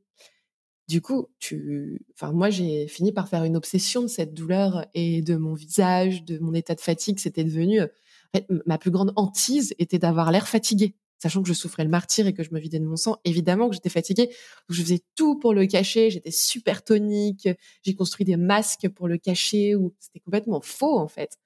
Du 0.87 1.01
coup, 1.01 1.27
tu, 1.39 2.05
enfin, 2.13 2.31
moi, 2.31 2.51
j'ai 2.51 2.87
fini 2.87 3.11
par 3.11 3.27
faire 3.27 3.43
une 3.43 3.57
obsession 3.57 4.03
de 4.03 4.07
cette 4.07 4.33
douleur 4.35 4.85
et 4.93 5.21
de 5.21 5.35
mon 5.35 5.55
visage, 5.55 6.25
de 6.25 6.37
mon 6.39 6.53
état 6.53 6.75
de 6.75 6.81
fatigue. 6.81 7.17
C'était 7.19 7.43
devenu, 7.43 7.81
en 7.81 7.87
fait, 8.35 8.47
ma 8.67 8.77
plus 8.77 8.91
grande 8.91 9.13
hantise 9.15 9.73
était 9.79 9.99
d'avoir 9.99 10.31
l'air 10.31 10.47
fatigué 10.47 10.95
sachant 11.19 11.41
que 11.41 11.47
je 11.47 11.53
souffrais 11.53 11.83
le 11.83 11.89
martyr 11.89 12.25
et 12.27 12.33
que 12.33 12.43
je 12.43 12.51
me 12.51 12.59
vidais 12.59 12.79
de 12.79 12.85
mon 12.85 12.95
sang, 12.95 13.17
évidemment 13.25 13.69
que 13.69 13.75
j'étais 13.75 13.89
fatiguée. 13.89 14.29
je 14.69 14.81
faisais 14.81 15.01
tout 15.15 15.37
pour 15.37 15.53
le 15.53 15.65
cacher. 15.67 16.09
J'étais 16.09 16.31
super 16.31 16.83
tonique. 16.83 17.47
J'ai 17.83 17.93
construit 17.93 18.25
des 18.25 18.37
masques 18.37 18.87
pour 18.89 19.07
le 19.07 19.17
cacher 19.17 19.75
ou 19.75 19.93
c'était 19.99 20.19
complètement 20.19 20.61
faux 20.61 20.97
en 20.97 21.07
fait. 21.07 21.37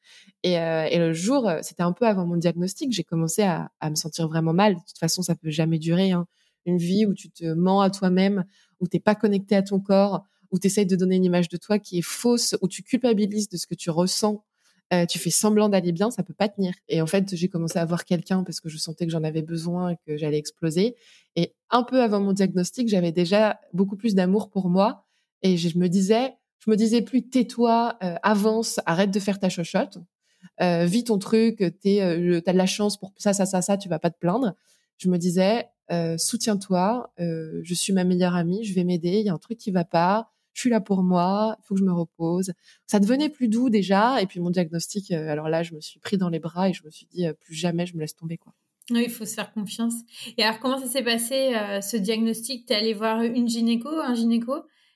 Et, 0.43 0.59
euh, 0.59 0.85
et 0.85 0.99
le 0.99 1.13
jour, 1.13 1.49
euh, 1.49 1.59
c'était 1.61 1.83
un 1.83 1.91
peu 1.91 2.05
avant 2.05 2.25
mon 2.25 2.37
diagnostic, 2.37 2.91
j'ai 2.93 3.03
commencé 3.03 3.41
à, 3.41 3.71
à, 3.79 3.89
me 3.89 3.95
sentir 3.95 4.27
vraiment 4.27 4.53
mal. 4.53 4.75
De 4.75 4.79
toute 4.79 4.97
façon, 4.99 5.21
ça 5.21 5.35
peut 5.35 5.49
jamais 5.49 5.79
durer. 5.79 6.11
Hein. 6.11 6.27
Une 6.65 6.77
vie 6.77 7.05
où 7.05 7.13
tu 7.13 7.29
te 7.29 7.45
mens 7.45 7.81
à 7.81 7.89
toi-même, 7.89 8.45
où 8.79 8.87
t'es 8.87 8.99
pas 8.99 9.15
connecté 9.15 9.55
à 9.55 9.63
ton 9.63 9.79
corps, 9.79 10.23
où 10.51 10.59
tu 10.59 10.67
essayes 10.67 10.85
de 10.85 10.95
donner 10.95 11.15
une 11.15 11.25
image 11.25 11.49
de 11.49 11.57
toi 11.57 11.79
qui 11.79 11.97
est 11.97 12.03
fausse, 12.03 12.55
où 12.61 12.67
tu 12.67 12.83
culpabilises 12.83 13.49
de 13.49 13.57
ce 13.57 13.67
que 13.67 13.75
tu 13.75 13.89
ressens 13.89 14.45
euh, 14.91 15.05
tu 15.05 15.19
fais 15.19 15.29
semblant 15.29 15.69
d'aller 15.69 15.91
bien, 15.91 16.11
ça 16.11 16.23
peut 16.23 16.33
pas 16.33 16.49
tenir. 16.49 16.73
Et 16.87 17.01
en 17.01 17.07
fait, 17.07 17.35
j'ai 17.35 17.47
commencé 17.47 17.79
à 17.79 17.85
voir 17.85 18.05
quelqu'un 18.05 18.43
parce 18.43 18.59
que 18.59 18.69
je 18.69 18.77
sentais 18.77 19.05
que 19.05 19.11
j'en 19.11 19.23
avais 19.23 19.41
besoin 19.41 19.91
et 19.91 19.97
que 20.05 20.17
j'allais 20.17 20.37
exploser. 20.37 20.95
Et 21.35 21.53
un 21.69 21.83
peu 21.83 22.01
avant 22.01 22.19
mon 22.19 22.33
diagnostic, 22.33 22.87
j'avais 22.89 23.11
déjà 23.11 23.59
beaucoup 23.73 23.95
plus 23.95 24.15
d'amour 24.15 24.49
pour 24.49 24.69
moi. 24.69 25.05
Et 25.41 25.57
je 25.57 25.77
me 25.77 25.87
disais, 25.87 26.33
je 26.63 26.71
me 26.71 26.75
disais 26.75 27.01
plus 27.01 27.27
tais-toi, 27.27 27.97
euh, 28.03 28.15
avance, 28.23 28.79
arrête 28.85 29.11
de 29.11 29.19
faire 29.19 29.39
ta 29.39 29.49
chochotte, 29.49 29.97
euh, 30.61 30.85
vis 30.85 31.03
ton 31.03 31.17
truc, 31.17 31.57
t'es, 31.81 32.01
euh, 32.01 32.39
t'as 32.41 32.53
de 32.53 32.57
la 32.57 32.65
chance 32.65 32.97
pour 32.97 33.13
ça, 33.17 33.33
ça, 33.33 33.45
ça, 33.45 33.61
ça, 33.61 33.77
tu 33.77 33.89
vas 33.89 33.99
pas 33.99 34.09
te 34.09 34.17
plaindre. 34.17 34.55
Je 34.97 35.09
me 35.09 35.17
disais, 35.17 35.67
soutiens-toi, 36.17 37.11
je 37.17 37.73
suis 37.73 37.93
ma 37.93 38.03
meilleure 38.03 38.35
amie, 38.35 38.63
je 38.63 38.73
vais 38.73 38.83
m'aider, 38.83 39.19
il 39.19 39.25
y 39.25 39.29
a 39.29 39.33
un 39.33 39.39
truc 39.39 39.57
qui 39.57 39.71
va 39.71 39.83
pas, 39.83 40.31
je 40.53 40.61
suis 40.61 40.69
là 40.69 40.79
pour 40.79 41.03
moi, 41.03 41.57
il 41.59 41.65
faut 41.65 41.73
que 41.73 41.79
je 41.79 41.85
me 41.85 41.91
repose. 41.91 42.53
Ça 42.85 42.99
devenait 42.99 43.29
plus 43.29 43.47
doux 43.47 43.69
déjà. 43.69 44.21
Et 44.21 44.27
puis 44.27 44.39
mon 44.39 44.51
diagnostic, 44.51 45.11
euh, 45.11 45.29
alors 45.29 45.49
là, 45.49 45.63
je 45.63 45.73
me 45.73 45.81
suis 45.81 45.99
pris 45.99 46.17
dans 46.17 46.29
les 46.29 46.39
bras 46.39 46.69
et 46.69 46.73
je 46.73 46.83
me 46.85 46.91
suis 46.91 47.07
dit, 47.07 47.25
euh, 47.25 47.33
plus 47.33 47.55
jamais 47.55 47.85
je 47.85 47.95
me 47.95 48.01
laisse 48.01 48.15
tomber. 48.15 48.37
quoi. 48.37 48.53
Oui, 48.91 49.03
il 49.05 49.11
faut 49.11 49.25
se 49.25 49.33
faire 49.33 49.51
confiance. 49.51 49.93
Et 50.37 50.43
alors, 50.43 50.59
comment 50.59 50.77
ça 50.77 50.87
s'est 50.87 51.03
passé, 51.03 51.55
euh, 51.55 51.81
ce 51.81 51.97
diagnostic? 51.97 52.67
Tu 52.67 52.73
es 52.73 52.75
allé 52.75 52.93
voir 52.93 53.21
une 53.21 53.47
gynéco, 53.47 53.89
un 53.89 54.13
gynéco 54.13 54.53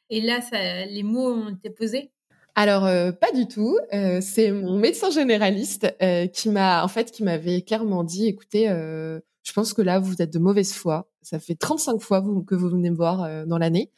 Et 0.10 0.22
là, 0.22 0.42
ça, 0.42 0.86
les 0.86 1.04
mots 1.04 1.34
ont 1.34 1.50
été 1.50 1.70
posés? 1.70 2.12
Alors 2.56 2.86
pas 3.20 3.32
du 3.36 3.48
tout. 3.48 3.78
c'est 4.20 4.52
mon 4.52 4.80
médecin 4.80 5.12
généraliste 5.12 5.96
qui 6.34 6.50
m'a, 6.50 6.84
en 6.84 6.88
fait, 6.88 7.12
qui 7.12 7.24
m'avait 7.24 7.62
clairement 7.62 8.04
dit, 8.04 8.26
écoutez, 8.26 8.66
je 8.68 9.54
pense 9.54 9.74
que 9.74 9.84
là 9.84 10.00
vous 10.00 10.24
êtes 10.24 10.34
de 10.34 10.40
mauvaise 10.40 10.74
foi. 10.74 11.08
Ça 11.22 11.38
fait 11.38 11.54
35 11.54 12.02
fois 12.02 12.24
que 12.48 12.56
vous 12.56 12.70
venez 12.70 12.90
me 12.90 12.96
voir 12.96 13.46
dans 13.46 13.60
l'année. 13.60 13.92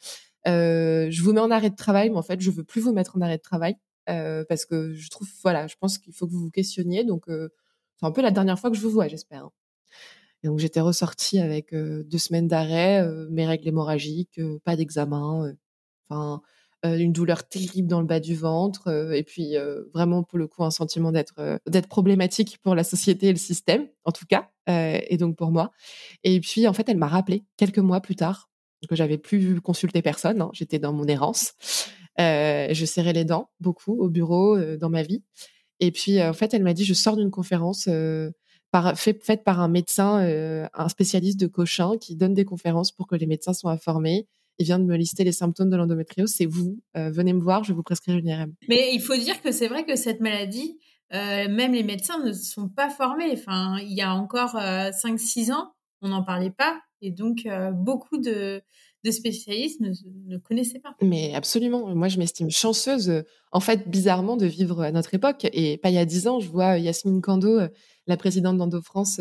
Euh, 0.48 1.08
je 1.10 1.22
vous 1.22 1.32
mets 1.32 1.40
en 1.40 1.50
arrêt 1.50 1.70
de 1.70 1.76
travail, 1.76 2.10
mais 2.10 2.16
en 2.16 2.22
fait, 2.22 2.40
je 2.40 2.50
veux 2.50 2.64
plus 2.64 2.80
vous 2.80 2.92
mettre 2.92 3.16
en 3.16 3.20
arrêt 3.20 3.36
de 3.36 3.42
travail 3.42 3.76
euh, 4.08 4.44
parce 4.48 4.64
que 4.64 4.94
je 4.94 5.10
trouve, 5.10 5.28
voilà, 5.42 5.66
je 5.66 5.76
pense 5.78 5.98
qu'il 5.98 6.12
faut 6.12 6.26
que 6.26 6.32
vous 6.32 6.40
vous 6.40 6.50
questionniez. 6.50 7.04
Donc, 7.04 7.28
euh, 7.28 7.50
c'est 7.98 8.06
un 8.06 8.12
peu 8.12 8.22
la 8.22 8.30
dernière 8.30 8.58
fois 8.58 8.70
que 8.70 8.76
je 8.76 8.82
vous 8.82 8.90
vois, 8.90 9.08
j'espère. 9.08 9.48
Et 10.42 10.48
donc, 10.48 10.58
j'étais 10.58 10.80
ressortie 10.80 11.38
avec 11.38 11.74
deux 11.74 12.18
semaines 12.18 12.48
d'arrêt, 12.48 13.06
mes 13.30 13.46
règles 13.46 13.68
hémorragiques, 13.68 14.40
pas 14.64 14.74
d'examen, 14.74 15.54
enfin, 16.08 16.40
une 16.82 17.12
douleur 17.12 17.46
terrible 17.46 17.88
dans 17.88 18.00
le 18.00 18.06
bas 18.06 18.20
du 18.20 18.34
ventre, 18.34 19.12
et 19.12 19.22
puis 19.22 19.56
vraiment 19.92 20.22
pour 20.22 20.38
le 20.38 20.46
coup 20.46 20.64
un 20.64 20.70
sentiment 20.70 21.12
d'être 21.12 21.60
d'être 21.66 21.88
problématique 21.88 22.56
pour 22.62 22.74
la 22.74 22.84
société 22.84 23.26
et 23.26 23.32
le 23.32 23.38
système, 23.38 23.86
en 24.04 24.12
tout 24.12 24.24
cas, 24.24 24.48
et 24.66 25.18
donc 25.18 25.36
pour 25.36 25.50
moi. 25.50 25.72
Et 26.24 26.40
puis 26.40 26.66
en 26.66 26.72
fait, 26.72 26.88
elle 26.88 26.96
m'a 26.96 27.08
rappelé 27.08 27.44
quelques 27.58 27.78
mois 27.78 28.00
plus 28.00 28.16
tard 28.16 28.49
que 28.88 28.96
j'avais 28.96 29.18
plus 29.18 29.60
consulté 29.60 30.02
personne. 30.02 30.40
Hein. 30.40 30.50
J'étais 30.52 30.78
dans 30.78 30.92
mon 30.92 31.06
errance. 31.06 31.54
Euh, 32.18 32.68
je 32.72 32.84
serrais 32.84 33.12
les 33.12 33.24
dents 33.24 33.50
beaucoup 33.60 33.94
au 33.94 34.08
bureau, 34.08 34.56
euh, 34.56 34.76
dans 34.76 34.90
ma 34.90 35.02
vie. 35.02 35.22
Et 35.78 35.90
puis, 35.90 36.18
euh, 36.18 36.30
en 36.30 36.32
fait, 36.32 36.52
elle 36.52 36.62
m'a 36.62 36.74
dit, 36.74 36.84
je 36.84 36.94
sors 36.94 37.16
d'une 37.16 37.30
conférence 37.30 37.88
faite 38.96 39.44
par 39.44 39.60
un 39.60 39.68
médecin, 39.68 40.18
un 40.74 40.88
spécialiste 40.88 41.40
de 41.40 41.46
Cochin, 41.46 41.96
qui 41.98 42.16
donne 42.16 42.34
des 42.34 42.44
conférences 42.44 42.92
pour 42.92 43.06
que 43.06 43.16
les 43.16 43.26
médecins 43.26 43.52
soient 43.52 43.72
informés. 43.72 44.26
Il 44.58 44.66
vient 44.66 44.78
de 44.78 44.84
me 44.84 44.96
lister 44.96 45.24
les 45.24 45.32
symptômes 45.32 45.70
de 45.70 45.76
l'endométriose. 45.76 46.30
C'est 46.30 46.46
vous. 46.46 46.78
venez 46.94 47.32
me 47.32 47.40
voir, 47.40 47.64
je 47.64 47.72
vais 47.72 47.76
vous 47.76 47.82
prescrire 47.82 48.16
une 48.16 48.26
IRM. 48.26 48.52
Mais 48.68 48.90
il 48.92 49.00
faut 49.00 49.16
dire 49.16 49.40
que 49.40 49.52
c'est 49.52 49.68
vrai 49.68 49.84
que 49.84 49.96
cette 49.96 50.20
maladie, 50.20 50.78
même 51.10 51.72
les 51.72 51.82
médecins 51.82 52.22
ne 52.22 52.32
sont 52.32 52.68
pas 52.68 52.90
formés. 52.90 53.32
Enfin, 53.32 53.78
il 53.80 53.94
y 53.94 54.02
a 54.02 54.14
encore 54.14 54.54
5-6 54.54 55.52
ans, 55.52 55.72
on 56.02 56.08
n'en 56.08 56.22
parlait 56.22 56.50
pas. 56.50 56.80
Et 57.02 57.10
donc, 57.10 57.46
euh, 57.46 57.70
beaucoup 57.70 58.18
de, 58.18 58.62
spécialistes 59.10 59.80
ne, 59.80 59.92
ne, 60.26 60.38
connaissaient 60.38 60.80
pas. 60.80 60.94
Mais 61.00 61.34
absolument. 61.34 61.94
Moi, 61.94 62.08
je 62.08 62.18
m'estime 62.18 62.50
chanceuse, 62.50 63.08
euh, 63.08 63.22
en 63.52 63.60
fait, 63.60 63.88
bizarrement, 63.88 64.36
de 64.36 64.46
vivre 64.46 64.82
à 64.82 64.92
notre 64.92 65.14
époque. 65.14 65.46
Et 65.52 65.78
pas 65.78 65.90
il 65.90 65.94
y 65.94 65.98
a 65.98 66.04
dix 66.04 66.26
ans, 66.26 66.40
je 66.40 66.48
vois 66.48 66.78
Yasmine 66.78 67.22
Kando, 67.22 67.60
euh, 67.60 67.68
la 68.06 68.16
présidente 68.16 68.58
d'Endo 68.58 68.82
France, 68.82 69.20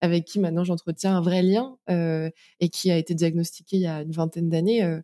avec 0.00 0.24
qui 0.24 0.38
maintenant 0.38 0.64
j'entretiens 0.64 1.16
un 1.16 1.20
vrai 1.20 1.42
lien, 1.42 1.76
euh, 1.90 2.30
et 2.60 2.68
qui 2.68 2.90
a 2.90 2.96
été 2.96 3.14
diagnostiquée 3.14 3.76
il 3.76 3.82
y 3.82 3.86
a 3.86 4.02
une 4.02 4.12
vingtaine 4.12 4.48
d'années. 4.48 5.00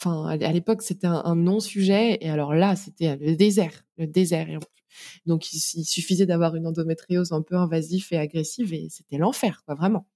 Enfin, 0.00 0.28
à 0.28 0.52
l'époque, 0.52 0.82
c'était 0.82 1.08
un, 1.08 1.34
non-sujet. 1.34 2.18
Et 2.22 2.30
alors 2.30 2.54
là, 2.54 2.76
c'était 2.76 3.16
le 3.16 3.36
désert, 3.36 3.82
le 3.98 4.06
désert. 4.06 4.46
Donc, 5.26 5.52
il, 5.52 5.84
suffisait 5.84 6.26
d'avoir 6.26 6.56
une 6.56 6.66
endométriose 6.66 7.32
un 7.32 7.42
peu 7.42 7.56
invasive 7.56 8.06
et 8.12 8.18
agressive, 8.18 8.72
et 8.72 8.88
c'était 8.88 9.18
l'enfer, 9.18 9.62
vraiment. 9.68 10.06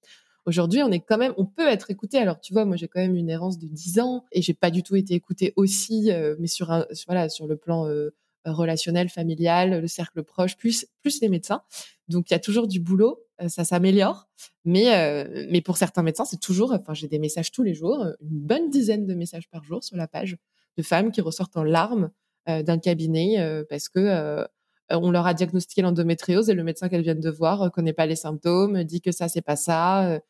Aujourd'hui, 0.46 0.82
on 0.82 0.90
est 0.90 1.00
quand 1.00 1.16
même, 1.16 1.32
on 1.38 1.46
peut 1.46 1.68
être 1.68 1.90
écouté. 1.90 2.18
Alors, 2.18 2.38
tu 2.38 2.52
vois, 2.52 2.66
moi, 2.66 2.76
j'ai 2.76 2.86
quand 2.86 3.00
même 3.00 3.16
une 3.16 3.30
errance 3.30 3.58
de 3.58 3.66
10 3.66 3.98
ans 4.00 4.24
et 4.30 4.42
j'ai 4.42 4.52
pas 4.52 4.70
du 4.70 4.82
tout 4.82 4.94
été 4.94 5.14
écoutée 5.14 5.54
aussi, 5.56 6.12
euh, 6.12 6.36
mais 6.38 6.48
sur 6.48 6.70
un, 6.70 6.86
voilà, 7.06 7.30
sur 7.30 7.46
le 7.46 7.56
plan 7.56 7.86
euh, 7.88 8.10
relationnel, 8.44 9.08
familial, 9.08 9.80
le 9.80 9.88
cercle 9.88 10.22
proche, 10.22 10.56
plus, 10.58 10.86
plus 11.00 11.22
les 11.22 11.30
médecins. 11.30 11.62
Donc, 12.08 12.30
il 12.30 12.34
y 12.34 12.36
a 12.36 12.40
toujours 12.40 12.68
du 12.68 12.78
boulot. 12.78 13.20
Euh, 13.40 13.48
ça 13.48 13.64
s'améliore. 13.64 14.28
Mais, 14.66 15.26
mais 15.50 15.60
pour 15.60 15.76
certains 15.76 16.02
médecins, 16.02 16.24
c'est 16.24 16.40
toujours, 16.40 16.72
enfin, 16.72 16.94
j'ai 16.94 17.08
des 17.08 17.18
messages 17.18 17.50
tous 17.50 17.62
les 17.62 17.74
jours, 17.74 18.06
une 18.20 18.40
bonne 18.40 18.70
dizaine 18.70 19.06
de 19.06 19.14
messages 19.14 19.48
par 19.48 19.62
jour 19.64 19.82
sur 19.84 19.96
la 19.96 20.08
page 20.08 20.36
de 20.76 20.82
femmes 20.82 21.10
qui 21.10 21.20
ressortent 21.20 21.56
en 21.56 21.64
larmes 21.64 22.10
d'un 22.46 22.78
cabinet 22.78 23.64
parce 23.68 23.88
que 23.88 24.46
on 24.90 25.10
leur 25.10 25.26
a 25.26 25.34
diagnostiqué 25.34 25.82
l'endométriose 25.82 26.50
et 26.50 26.54
le 26.54 26.64
médecin 26.64 26.88
qu'elles 26.88 27.02
viennent 27.02 27.20
de 27.20 27.30
voir 27.30 27.70
connaît 27.72 27.92
pas 27.92 28.06
les 28.06 28.16
symptômes, 28.16 28.84
dit 28.84 29.00
que 29.00 29.12
ça 29.12 29.28
c'est 29.28 29.42
pas 29.42 29.56
ça, 29.56 30.08
euh, 30.08 30.20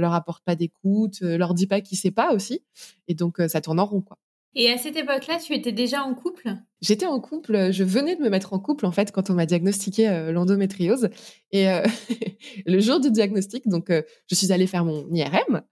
leur 0.00 0.12
apporte 0.14 0.44
pas 0.44 0.56
d'écoute, 0.56 1.20
euh, 1.22 1.36
leur 1.38 1.54
dit 1.54 1.66
pas 1.66 1.80
qu'il 1.80 1.98
sait 1.98 2.10
pas 2.10 2.32
aussi. 2.32 2.62
Et 3.08 3.14
donc, 3.14 3.40
euh, 3.40 3.48
ça 3.48 3.60
tourne 3.60 3.80
en 3.80 3.86
rond, 3.86 4.00
quoi. 4.02 4.18
Et 4.56 4.70
à 4.70 4.78
cette 4.78 4.96
époque-là, 4.96 5.38
tu 5.38 5.52
étais 5.52 5.72
déjà 5.72 6.02
en 6.02 6.14
couple? 6.14 6.54
J'étais 6.80 7.06
en 7.06 7.18
couple. 7.18 7.72
Je 7.72 7.82
venais 7.82 8.14
de 8.14 8.22
me 8.22 8.28
mettre 8.28 8.52
en 8.52 8.58
couple 8.58 8.86
en 8.86 8.92
fait 8.92 9.10
quand 9.10 9.30
on 9.30 9.34
m'a 9.34 9.46
diagnostiqué 9.46 10.30
l'endométriose. 10.32 11.08
Et 11.50 11.66
le 12.66 12.78
jour 12.78 13.00
du 13.00 13.10
diagnostic, 13.10 13.66
donc 13.66 13.90
je 13.90 14.34
suis 14.34 14.52
allée 14.52 14.66
faire 14.66 14.84
mon 14.84 15.08
IRM, 15.10 15.62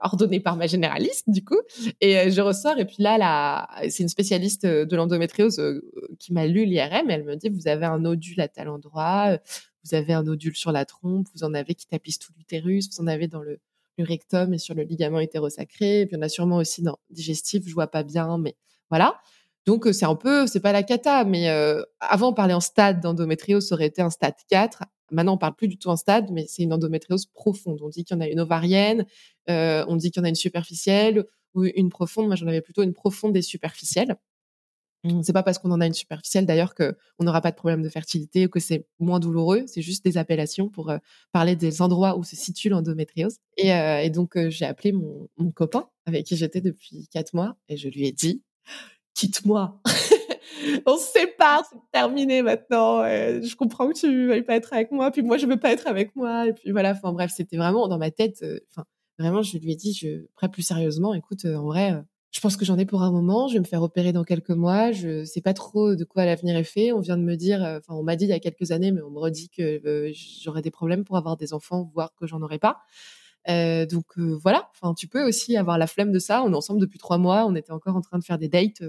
ordonné 0.00 0.40
par 0.40 0.56
ma 0.56 0.66
généraliste 0.66 1.28
du 1.28 1.44
coup. 1.44 1.60
Et 2.00 2.30
je 2.30 2.40
ressors 2.40 2.78
et 2.78 2.84
puis 2.84 2.96
là, 3.00 3.18
là 3.18 3.68
c'est 3.88 4.02
une 4.02 4.08
spécialiste 4.08 4.64
de 4.64 4.96
l'endométriose 4.96 5.60
qui 6.18 6.32
m'a 6.32 6.46
lu 6.46 6.64
l'IRM. 6.64 7.10
Elle 7.10 7.24
me 7.24 7.36
dit 7.36 7.48
vous 7.48 7.68
avez 7.68 7.86
un 7.86 7.98
nodule 7.98 8.40
à 8.40 8.48
tel 8.48 8.68
endroit, 8.68 9.38
vous 9.84 9.94
avez 9.94 10.12
un 10.12 10.22
nodule 10.22 10.56
sur 10.56 10.72
la 10.72 10.84
trompe, 10.84 11.26
vous 11.34 11.44
en 11.44 11.54
avez 11.54 11.74
qui 11.74 11.86
tapisse 11.86 12.18
tout 12.18 12.32
l'utérus, 12.36 12.88
vous 12.90 13.02
en 13.02 13.06
avez 13.06 13.28
dans 13.28 13.42
le, 13.42 13.60
rectum 13.98 14.54
et 14.54 14.58
sur 14.58 14.74
le 14.74 14.82
ligament 14.82 15.20
hétérosacré, 15.20 16.02
et 16.02 16.06
puis 16.06 16.16
en 16.16 16.22
a 16.22 16.28
sûrement 16.28 16.56
aussi 16.56 16.82
dans 16.82 16.98
digestif, 17.10 17.64
je 17.66 17.74
vois 17.74 17.88
pas 17.88 18.02
bien, 18.02 18.38
mais 18.38 18.56
voilà. 18.88 19.20
Donc 19.66 19.86
euh, 19.86 19.92
c'est 19.92 20.06
un 20.06 20.14
peu, 20.14 20.46
c'est 20.46 20.60
pas 20.60 20.72
la 20.72 20.82
cata, 20.82 21.24
mais 21.24 21.50
euh, 21.50 21.82
avant 22.00 22.30
on 22.30 22.34
parlait 22.34 22.54
en 22.54 22.60
stade 22.60 23.00
d'endométriose, 23.00 23.68
ça 23.68 23.74
aurait 23.74 23.86
été 23.86 24.02
un 24.02 24.10
stade 24.10 24.34
4. 24.48 24.84
Maintenant 25.12 25.34
on 25.34 25.38
parle 25.38 25.54
plus 25.54 25.68
du 25.68 25.78
tout 25.78 25.88
en 25.88 25.96
stade, 25.96 26.30
mais 26.30 26.46
c'est 26.48 26.62
une 26.62 26.72
endométriose 26.72 27.26
profonde. 27.26 27.80
On 27.82 27.88
dit 27.88 28.04
qu'il 28.04 28.16
y 28.16 28.18
en 28.18 28.22
a 28.22 28.28
une 28.28 28.40
ovarienne, 28.40 29.06
euh, 29.50 29.84
on 29.88 29.96
dit 29.96 30.10
qu'il 30.10 30.20
y 30.20 30.22
en 30.22 30.26
a 30.26 30.28
une 30.28 30.34
superficielle 30.34 31.26
ou 31.54 31.64
une 31.64 31.90
profonde. 31.90 32.26
Moi 32.26 32.36
j'en 32.36 32.46
avais 32.46 32.62
plutôt 32.62 32.82
une 32.82 32.94
profonde 32.94 33.36
et 33.36 33.42
superficielle. 33.42 34.16
C'est 35.22 35.32
pas 35.32 35.42
parce 35.42 35.58
qu'on 35.58 35.70
en 35.70 35.80
a 35.80 35.86
une 35.86 35.94
superficielle 35.94 36.44
d'ailleurs 36.44 36.74
que 36.74 36.94
on 37.18 37.24
n'aura 37.24 37.40
pas 37.40 37.50
de 37.50 37.56
problème 37.56 37.82
de 37.82 37.88
fertilité 37.88 38.46
ou 38.46 38.48
que 38.50 38.60
c'est 38.60 38.86
moins 38.98 39.18
douloureux. 39.18 39.64
C'est 39.66 39.80
juste 39.80 40.04
des 40.04 40.18
appellations 40.18 40.68
pour 40.68 40.90
euh, 40.90 40.98
parler 41.32 41.56
des 41.56 41.80
endroits 41.80 42.18
où 42.18 42.24
se 42.24 42.36
situe 42.36 42.68
l'endométriose. 42.68 43.38
Et, 43.56 43.72
euh, 43.72 44.00
et 44.00 44.10
donc 44.10 44.36
euh, 44.36 44.50
j'ai 44.50 44.66
appelé 44.66 44.92
mon, 44.92 45.28
mon, 45.38 45.50
copain 45.52 45.88
avec 46.04 46.26
qui 46.26 46.36
j'étais 46.36 46.60
depuis 46.60 47.08
quatre 47.10 47.32
mois 47.32 47.56
et 47.68 47.78
je 47.78 47.88
lui 47.88 48.06
ai 48.06 48.12
dit 48.12 48.42
quitte-moi. 49.14 49.80
on 50.86 50.98
se 50.98 51.12
sépare, 51.12 51.64
c'est 51.70 51.78
terminé 51.92 52.42
maintenant. 52.42 53.02
je 53.02 53.56
comprends 53.56 53.88
que 53.88 53.98
tu 53.98 54.26
veuilles 54.26 54.42
pas 54.42 54.56
être 54.56 54.72
avec 54.74 54.90
moi, 54.92 55.10
puis 55.10 55.22
moi 55.22 55.38
je 55.38 55.46
veux 55.46 55.58
pas 55.58 55.72
être 55.72 55.86
avec 55.86 56.14
moi. 56.14 56.46
Et 56.46 56.52
puis 56.52 56.72
voilà. 56.72 56.90
Enfin 56.90 57.12
bref, 57.12 57.32
c'était 57.34 57.56
vraiment 57.56 57.88
dans 57.88 57.98
ma 57.98 58.10
tête. 58.10 58.44
Enfin 58.70 58.84
vraiment, 59.18 59.40
je 59.40 59.56
lui 59.56 59.72
ai 59.72 59.76
dit, 59.76 59.94
je, 59.94 60.26
après 60.34 60.50
plus 60.50 60.62
sérieusement, 60.62 61.14
écoute, 61.14 61.46
en 61.46 61.64
vrai 61.64 62.02
je 62.32 62.40
pense 62.40 62.56
que 62.56 62.64
j'en 62.64 62.78
ai 62.78 62.86
pour 62.86 63.02
un 63.02 63.10
moment. 63.10 63.48
Je 63.48 63.54
vais 63.54 63.60
me 63.60 63.64
faire 63.64 63.82
opérer 63.82 64.12
dans 64.12 64.24
quelques 64.24 64.50
mois. 64.50 64.92
Je 64.92 65.24
sais 65.24 65.40
pas 65.40 65.54
trop 65.54 65.96
de 65.96 66.04
quoi 66.04 66.24
l'avenir 66.24 66.56
est 66.56 66.64
fait. 66.64 66.92
On 66.92 67.00
vient 67.00 67.16
de 67.16 67.22
me 67.22 67.36
dire, 67.36 67.64
euh, 67.64 67.78
enfin, 67.78 67.94
on 67.94 68.02
m'a 68.02 68.16
dit 68.16 68.24
il 68.26 68.30
y 68.30 68.32
a 68.32 68.38
quelques 68.38 68.70
années, 68.70 68.92
mais 68.92 69.02
on 69.02 69.10
me 69.10 69.18
redit 69.18 69.48
que 69.50 69.80
euh, 69.84 70.12
j'aurais 70.42 70.62
des 70.62 70.70
problèmes 70.70 71.04
pour 71.04 71.16
avoir 71.16 71.36
des 71.36 71.52
enfants, 71.52 71.90
voire 71.92 72.14
que 72.14 72.26
j'en 72.26 72.40
aurais 72.42 72.60
pas. 72.60 72.78
donc 73.46 74.06
voilà, 74.16 74.70
enfin, 74.72 74.94
tu 74.94 75.08
peux 75.08 75.26
aussi 75.26 75.56
avoir 75.56 75.76
la 75.78 75.86
flemme 75.86 76.12
de 76.12 76.18
ça. 76.20 76.42
On 76.44 76.52
est 76.52 76.56
ensemble 76.56 76.80
depuis 76.80 76.98
trois 76.98 77.18
mois, 77.18 77.46
on 77.46 77.54
était 77.56 77.72
encore 77.72 77.96
en 77.96 78.00
train 78.00 78.18
de 78.18 78.24
faire 78.24 78.38
des 78.38 78.48
dates. 78.48 78.82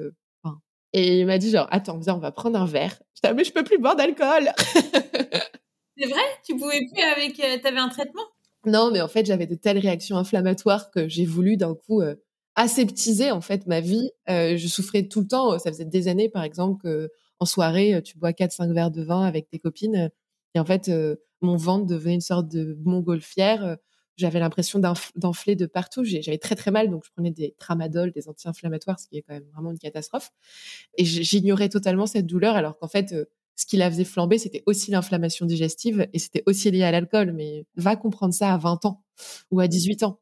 et 0.94 1.20
il 1.20 1.26
m'a 1.26 1.40
dit 1.40 1.50
genre, 1.50 1.68
attends, 1.72 1.98
viens, 1.98 2.16
on 2.16 2.20
va 2.20 2.32
prendre 2.32 2.60
un 2.60 2.66
verre. 2.66 3.02
Je 3.24 3.34
mais 3.34 3.44
je 3.44 3.54
peux 3.54 3.64
plus 3.64 3.80
boire 3.80 3.96
d'alcool. 3.96 4.52
C'est 5.98 6.08
vrai? 6.08 6.22
Tu 6.46 6.56
pouvais 6.56 6.80
plus 6.92 7.04
avec. 7.04 7.62
T'avais 7.62 7.80
un 7.80 7.90
traitement? 7.90 8.24
Non, 8.66 8.92
mais 8.92 9.02
en 9.02 9.08
fait, 9.08 9.26
j'avais 9.26 9.48
de 9.48 9.56
telles 9.56 9.80
réactions 9.80 10.18
inflammatoires 10.18 10.92
que 10.92 11.08
j'ai 11.08 11.26
voulu 11.26 11.58
d'un 11.58 11.74
coup 11.74 12.02
aseptiser 12.55 13.31
en 13.31 13.41
fait 13.41 13.67
ma 13.67 13.79
vie. 13.81 14.12
je 14.27 14.67
souffrais 14.67 15.08
tout 15.08 15.22
le 15.22 15.27
temps. 15.27 15.60
Ça 15.60 15.72
faisait 15.72 15.86
des 15.86 16.08
années, 16.08 16.29
par 16.29 16.43
exemple, 16.43 16.81
que 16.81 17.10
en 17.39 17.46
soirée, 17.46 18.01
tu 18.03 18.17
bois 18.17 18.34
4-5 18.34 18.74
verres 18.74 18.91
de 18.91 19.03
vin 19.03 19.24
avec 19.24 19.50
tes 19.50 19.60
copines. 19.60 20.12
Et 20.53 20.60
en 20.60 20.65
fait, 20.65 20.91
mon 21.41 21.55
ventre 21.55 21.86
devenait 21.88 22.15
une 22.15 22.22
sorte 22.22 22.48
de 22.48 22.77
montgolfière. 22.84 23.77
J'avais 24.17 24.39
l'impression 24.39 24.79
d'enfler 25.15 25.55
de 25.55 25.65
partout. 25.65 26.03
J'avais 26.03 26.38
très 26.38 26.55
très 26.55 26.70
mal, 26.70 26.91
donc 26.91 27.03
je 27.05 27.12
prenais 27.12 27.31
des 27.31 27.55
tramadol, 27.58 28.12
des 28.12 28.27
anti-inflammatoires, 28.27 29.00
ce 29.00 29.08
qui 29.08 29.17
est 29.17 29.22
quand 29.24 29.34
même 29.34 29.48
vraiment 29.53 29.72
une 29.72 29.79
catastrophe. 29.79 30.31
Et 30.98 31.05
j'ignorais 31.05 31.70
totalement 31.70 32.05
cette 32.05 32.27
douleur, 32.27 32.55
alors 32.55 32.77
qu'en 32.77 32.88
fait, 32.88 33.15
ce 33.55 33.65
qui 33.65 33.77
la 33.77 33.89
faisait 33.89 34.03
flamber, 34.03 34.38
c'était 34.38 34.63
aussi 34.65 34.91
l'inflammation 34.91 35.46
digestive 35.46 36.08
et 36.13 36.20
c'était 36.20 36.43
aussi 36.46 36.70
lié 36.70 36.84
à 36.84 36.91
l'alcool. 36.91 37.31
Mais 37.31 37.65
va 37.75 37.96
comprendre 37.96 38.34
ça 38.34 38.53
à 38.53 38.58
20 38.58 38.86
ans 38.86 39.03
ou 39.50 39.60
à 39.60 39.67
18 39.67 40.03
ans. 40.03 40.20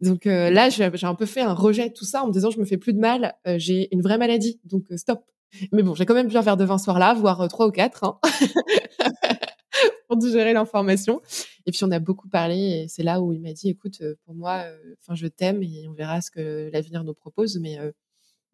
Donc 0.00 0.24
là, 0.24 0.68
j'ai 0.70 0.84
un 0.84 1.14
peu 1.14 1.26
fait 1.26 1.40
un 1.40 1.54
rejet 1.54 1.88
de 1.88 1.94
tout 1.94 2.04
ça 2.04 2.22
en 2.22 2.28
me 2.28 2.32
disant, 2.32 2.50
je 2.50 2.58
me 2.58 2.64
fais 2.64 2.78
plus 2.78 2.92
de 2.92 2.98
mal, 2.98 3.34
j'ai 3.56 3.92
une 3.94 4.02
vraie 4.02 4.18
maladie, 4.18 4.60
donc 4.64 4.84
stop. 4.96 5.20
Mais 5.72 5.82
bon, 5.82 5.94
j'ai 5.94 6.06
quand 6.06 6.14
même 6.14 6.28
bu 6.28 6.36
un 6.36 6.42
verre 6.42 6.56
de 6.56 6.64
vin 6.64 6.78
soir-là, 6.78 7.14
voire 7.14 7.48
trois 7.48 7.66
ou 7.66 7.70
quatre. 7.70 8.04
Hein. 8.04 8.18
pour 10.10 10.16
digérer 10.16 10.52
l'information. 10.52 11.20
Et 11.66 11.70
puis 11.70 11.84
on 11.84 11.90
a 11.92 12.00
beaucoup 12.00 12.28
parlé 12.28 12.56
et 12.56 12.88
c'est 12.88 13.04
là 13.04 13.20
où 13.20 13.32
il 13.32 13.40
m'a 13.40 13.52
dit 13.52 13.70
écoute, 13.70 14.00
euh, 14.00 14.16
pour 14.24 14.34
moi, 14.34 14.64
euh, 14.64 14.94
enfin 15.00 15.14
je 15.14 15.28
t'aime 15.28 15.62
et 15.62 15.86
on 15.88 15.92
verra 15.92 16.20
ce 16.20 16.32
que 16.32 16.68
l'avenir 16.72 17.04
nous 17.04 17.14
propose, 17.14 17.58
mais 17.58 17.78
euh, 17.78 17.92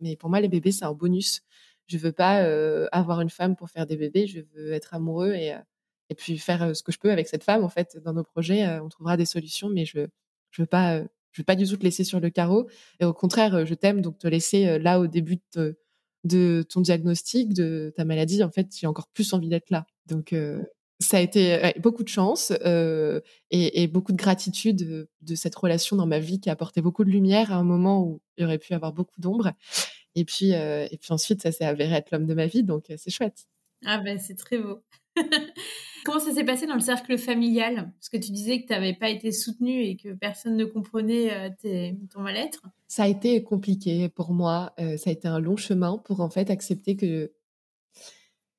mais 0.00 0.16
pour 0.16 0.28
moi 0.28 0.40
les 0.40 0.49
bébés 0.49 0.73
c'est 0.73 0.85
un 0.85 0.93
bonus. 0.93 1.43
Je 1.87 1.97
veux 1.99 2.12
pas 2.12 2.45
avoir 2.93 3.21
une 3.21 3.31
femme 3.31 3.57
pour 3.57 3.71
faire 3.71 3.87
des 3.87 3.97
bébés, 3.97 4.26
je 4.26 4.40
veux 4.55 4.73
être 4.73 4.93
amoureux 4.95 5.33
et 5.35 5.55
et 6.11 6.14
puis 6.14 6.37
faire 6.38 6.75
ce 6.76 6.83
que 6.83 6.93
je 6.93 6.99
peux 6.99 7.11
avec 7.11 7.28
cette 7.28 7.45
femme 7.45 7.64
en 7.64 7.69
fait 7.69 7.97
dans 8.05 8.12
nos 8.12 8.25
projets. 8.25 8.66
on 8.81 8.88
trouvera 8.88 9.16
des 9.16 9.25
solutions, 9.25 9.69
mais 9.69 9.85
je 9.85 10.07
je 10.50 10.62
veux 10.62 10.66
pas 10.66 11.02
je 11.37 11.43
veux 11.43 11.45
pas 11.45 11.55
du 11.55 11.69
tout 11.69 11.76
te 11.76 11.85
laisser 11.85 12.02
sur 12.02 12.19
le 12.19 12.31
carreau. 12.31 12.66
Et 12.99 13.05
au 13.05 13.12
contraire, 13.12 13.66
je 13.66 13.75
t'aime 13.75 14.00
donc 14.00 14.16
te 14.16 14.26
laisser 14.26 14.78
là 14.78 14.99
au 14.99 15.07
début 15.07 15.38
de, 16.25 16.62
ton 16.62 16.81
diagnostic, 16.81 17.52
de 17.52 17.93
ta 17.95 18.07
maladie. 18.07 18.43
En 18.43 18.50
fait, 18.50 18.69
j'ai 18.75 18.87
encore 18.87 19.09
plus 19.09 19.35
envie 19.35 19.50
d'être 19.50 19.69
là. 19.69 19.87
Donc 20.07 20.33
ça 20.99 21.19
a 21.19 21.21
été 21.21 21.73
beaucoup 21.78 22.05
de 22.05 22.09
chance 22.09 22.52
euh, 22.64 23.21
et, 23.50 23.87
beaucoup 23.87 24.12
de 24.12 24.16
gratitude 24.16 25.09
de, 25.21 25.35
cette 25.35 25.55
relation 25.55 25.97
dans 25.97 26.07
ma 26.07 26.19
vie 26.19 26.40
qui 26.40 26.49
a 26.49 26.52
apporté 26.52 26.81
beaucoup 26.81 27.05
de 27.05 27.11
lumière 27.11 27.52
à 27.52 27.57
un 27.57 27.64
moment 27.64 28.02
où 28.02 28.21
il 28.38 28.45
aurait 28.45 28.59
pu 28.59 28.73
avoir 28.73 28.93
beaucoup 28.93 29.21
d'ombre. 29.21 29.52
Et 30.14 30.25
puis, 30.25 30.55
euh, 30.55 30.87
et 30.90 30.97
puis 30.97 31.12
ensuite, 31.12 31.43
ça 31.43 31.52
s'est 31.52 31.66
avéré 31.66 31.95
être 31.95 32.11
l'homme 32.11 32.26
de 32.26 32.33
ma 32.33 32.47
vie, 32.47 32.64
donc 32.64 32.87
c'est 32.97 33.11
chouette. 33.11 33.47
Ah 33.85 33.99
ben, 33.99 34.19
c'est 34.19 34.37
très 34.37 34.59
beau. 34.59 34.81
Comment 36.06 36.20
ça 36.20 36.32
s'est 36.32 36.44
passé 36.44 36.66
dans 36.66 36.75
le 36.75 36.80
cercle 36.80 37.18
familial? 37.18 37.92
Parce 37.98 38.08
que 38.08 38.16
tu 38.16 38.30
disais 38.30 38.62
que 38.62 38.66
tu 38.68 38.72
n'avais 38.72 38.94
pas 38.94 39.10
été 39.10 39.32
soutenue 39.32 39.82
et 39.82 39.96
que 39.96 40.14
personne 40.14 40.56
ne 40.56 40.64
comprenait 40.64 41.52
tes, 41.60 41.98
ton 42.14 42.20
mal-être. 42.20 42.62
Ça 42.86 43.02
a 43.02 43.08
été 43.08 43.42
compliqué 43.42 44.08
pour 44.08 44.32
moi. 44.32 44.72
ça 44.78 45.10
a 45.10 45.12
été 45.12 45.26
un 45.26 45.40
long 45.40 45.56
chemin 45.56 45.98
pour 45.98 46.20
en 46.20 46.30
fait 46.30 46.48
accepter 46.48 46.96
que 46.96 47.32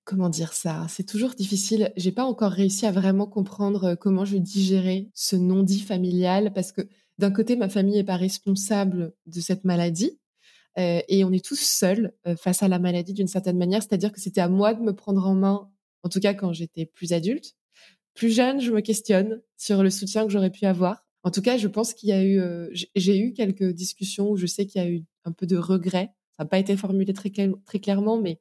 comment 0.07 0.29
dire 0.29 0.53
ça? 0.53 0.87
C'est 0.89 1.05
toujours 1.05 1.31
difficile. 1.31 1.91
J'ai 1.97 2.13
pas 2.13 2.23
encore 2.23 2.51
réussi 2.51 2.85
à 2.85 2.91
vraiment 2.91 3.27
comprendre 3.27 3.83
euh, 3.83 3.95
comment 3.95 4.25
je 4.25 4.37
digérais 4.37 5.09
ce 5.13 5.35
non-dit 5.35 5.81
familial 5.81 6.53
parce 6.53 6.71
que 6.71 6.81
d'un 7.19 7.29
côté, 7.31 7.55
ma 7.55 7.67
famille 7.67 7.99
est 7.99 8.03
pas 8.03 8.15
responsable 8.15 9.13
de 9.25 9.41
cette 9.41 9.65
maladie 9.65 10.17
euh, 10.79 11.01
et 11.09 11.25
on 11.25 11.31
est 11.31 11.43
tous 11.43 11.59
seuls 11.59 12.13
euh, 12.25 12.35
face 12.35 12.63
à 12.63 12.67
la 12.67 12.79
maladie 12.79 13.13
d'une 13.13 13.27
certaine 13.27 13.57
manière. 13.57 13.83
C'est-à-dire 13.83 14.11
que 14.11 14.21
c'était 14.21 14.41
à 14.41 14.47
moi 14.47 14.73
de 14.73 14.81
me 14.81 14.93
prendre 14.93 15.27
en 15.27 15.35
main, 15.35 15.69
en 16.03 16.09
tout 16.09 16.19
cas 16.19 16.33
quand 16.33 16.53
j'étais 16.53 16.85
plus 16.85 17.13
adulte. 17.13 17.55
Plus 18.13 18.35
jeune, 18.35 18.59
je 18.61 18.71
me 18.71 18.81
questionne 18.81 19.41
sur 19.57 19.83
le 19.83 19.89
soutien 19.89 20.25
que 20.25 20.31
j'aurais 20.31 20.49
pu 20.49 20.65
avoir. 20.65 21.05
En 21.23 21.31
tout 21.31 21.41
cas, 21.41 21.57
je 21.57 21.67
pense 21.67 21.93
qu'il 21.93 22.09
y 22.09 22.13
a 22.13 22.23
eu, 22.23 22.41
j'ai 22.95 23.19
eu 23.19 23.33
quelques 23.33 23.73
discussions 23.73 24.29
où 24.29 24.37
je 24.37 24.45
sais 24.45 24.65
qu'il 24.65 24.81
y 24.81 24.85
a 24.85 24.89
eu 24.89 25.03
un 25.25 25.31
peu 25.31 25.45
de 25.45 25.57
regret. 25.57 26.11
Ça 26.37 26.43
n'a 26.43 26.49
pas 26.49 26.57
été 26.57 26.77
formulé 26.77 27.13
très, 27.13 27.31
très 27.65 27.79
clairement, 27.79 28.19
mais 28.19 28.39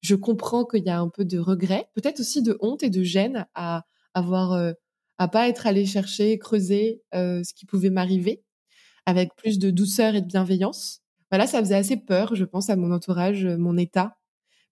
je 0.00 0.14
comprends 0.14 0.64
qu'il 0.64 0.84
y 0.84 0.90
a 0.90 1.00
un 1.00 1.08
peu 1.08 1.24
de 1.24 1.38
regret, 1.38 1.88
peut-être 1.94 2.20
aussi 2.20 2.42
de 2.42 2.56
honte 2.60 2.82
et 2.82 2.90
de 2.90 3.02
gêne 3.02 3.46
à 3.54 3.84
avoir, 4.14 4.52
euh, 4.52 4.72
à 5.18 5.28
pas 5.28 5.48
être 5.48 5.66
allé 5.66 5.86
chercher, 5.86 6.38
creuser 6.38 7.02
euh, 7.14 7.42
ce 7.42 7.52
qui 7.54 7.66
pouvait 7.66 7.90
m'arriver 7.90 8.42
avec 9.06 9.34
plus 9.36 9.58
de 9.58 9.70
douceur 9.70 10.14
et 10.14 10.20
de 10.20 10.26
bienveillance. 10.26 11.00
Voilà, 11.30 11.46
ça 11.46 11.60
faisait 11.60 11.74
assez 11.74 11.96
peur, 11.96 12.34
je 12.34 12.44
pense, 12.44 12.70
à 12.70 12.76
mon 12.76 12.92
entourage, 12.92 13.46
mon 13.46 13.76
état, 13.76 14.17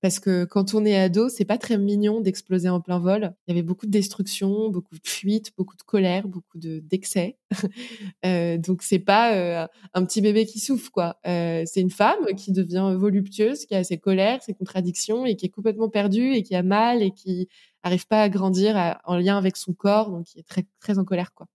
parce 0.06 0.20
que 0.20 0.44
quand 0.44 0.72
on 0.72 0.84
est 0.84 0.96
ado, 0.96 1.28
c'est 1.28 1.44
pas 1.44 1.58
très 1.58 1.76
mignon 1.78 2.20
d'exploser 2.20 2.68
en 2.68 2.80
plein 2.80 3.00
vol. 3.00 3.34
Il 3.48 3.50
y 3.50 3.58
avait 3.58 3.66
beaucoup 3.66 3.86
de 3.86 3.90
destruction, 3.90 4.68
beaucoup 4.68 4.94
de 4.94 5.00
fuite, 5.04 5.50
beaucoup 5.58 5.74
de 5.74 5.82
colère, 5.82 6.28
beaucoup 6.28 6.58
de 6.60 6.78
d'excès. 6.78 7.38
euh, 8.24 8.56
donc 8.56 8.82
c'est 8.84 9.00
pas 9.00 9.34
euh, 9.34 9.66
un 9.94 10.04
petit 10.04 10.20
bébé 10.20 10.46
qui 10.46 10.60
souffre 10.60 10.92
quoi. 10.92 11.18
Euh, 11.26 11.64
c'est 11.66 11.80
une 11.80 11.90
femme 11.90 12.24
qui 12.36 12.52
devient 12.52 12.94
voluptueuse, 12.96 13.66
qui 13.66 13.74
a 13.74 13.82
ses 13.82 13.98
colères, 13.98 14.40
ses 14.44 14.54
contradictions 14.54 15.26
et 15.26 15.34
qui 15.34 15.46
est 15.46 15.48
complètement 15.48 15.88
perdue 15.88 16.34
et 16.34 16.44
qui 16.44 16.54
a 16.54 16.62
mal 16.62 17.02
et 17.02 17.10
qui 17.10 17.48
arrive 17.82 18.06
pas 18.06 18.22
à 18.22 18.28
grandir 18.28 19.00
en 19.02 19.16
lien 19.16 19.36
avec 19.36 19.56
son 19.56 19.72
corps, 19.72 20.12
donc 20.12 20.26
qui 20.26 20.38
est 20.38 20.46
très 20.46 20.66
très 20.78 21.00
en 21.00 21.04
colère 21.04 21.34
quoi. 21.34 21.48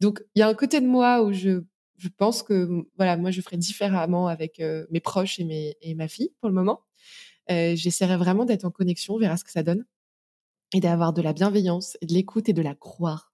Donc 0.00 0.24
il 0.34 0.40
y 0.40 0.42
a 0.42 0.48
un 0.48 0.54
côté 0.54 0.80
de 0.80 0.88
moi 0.88 1.22
où 1.22 1.32
je 1.32 1.62
je 1.98 2.08
pense 2.08 2.42
que 2.42 2.84
voilà 2.96 3.16
moi 3.16 3.30
je 3.30 3.40
ferais 3.42 3.58
différemment 3.58 4.26
avec 4.26 4.60
mes 4.90 5.00
proches 5.00 5.38
et 5.38 5.44
mes 5.44 5.76
et 5.82 5.94
ma 5.94 6.08
fille 6.08 6.32
pour 6.40 6.48
le 6.48 6.54
moment 6.56 6.80
j'essaierai 7.48 8.16
vraiment 8.16 8.44
d'être 8.44 8.64
en 8.64 8.70
connexion, 8.70 9.14
on 9.14 9.18
verra 9.18 9.36
ce 9.36 9.44
que 9.44 9.50
ça 9.50 9.62
donne, 9.62 9.84
et 10.74 10.80
d'avoir 10.80 11.12
de 11.12 11.22
la 11.22 11.32
bienveillance, 11.32 11.96
de 12.02 12.12
l'écoute 12.12 12.48
et 12.48 12.52
de 12.52 12.62
la 12.62 12.74
croire. 12.74 13.32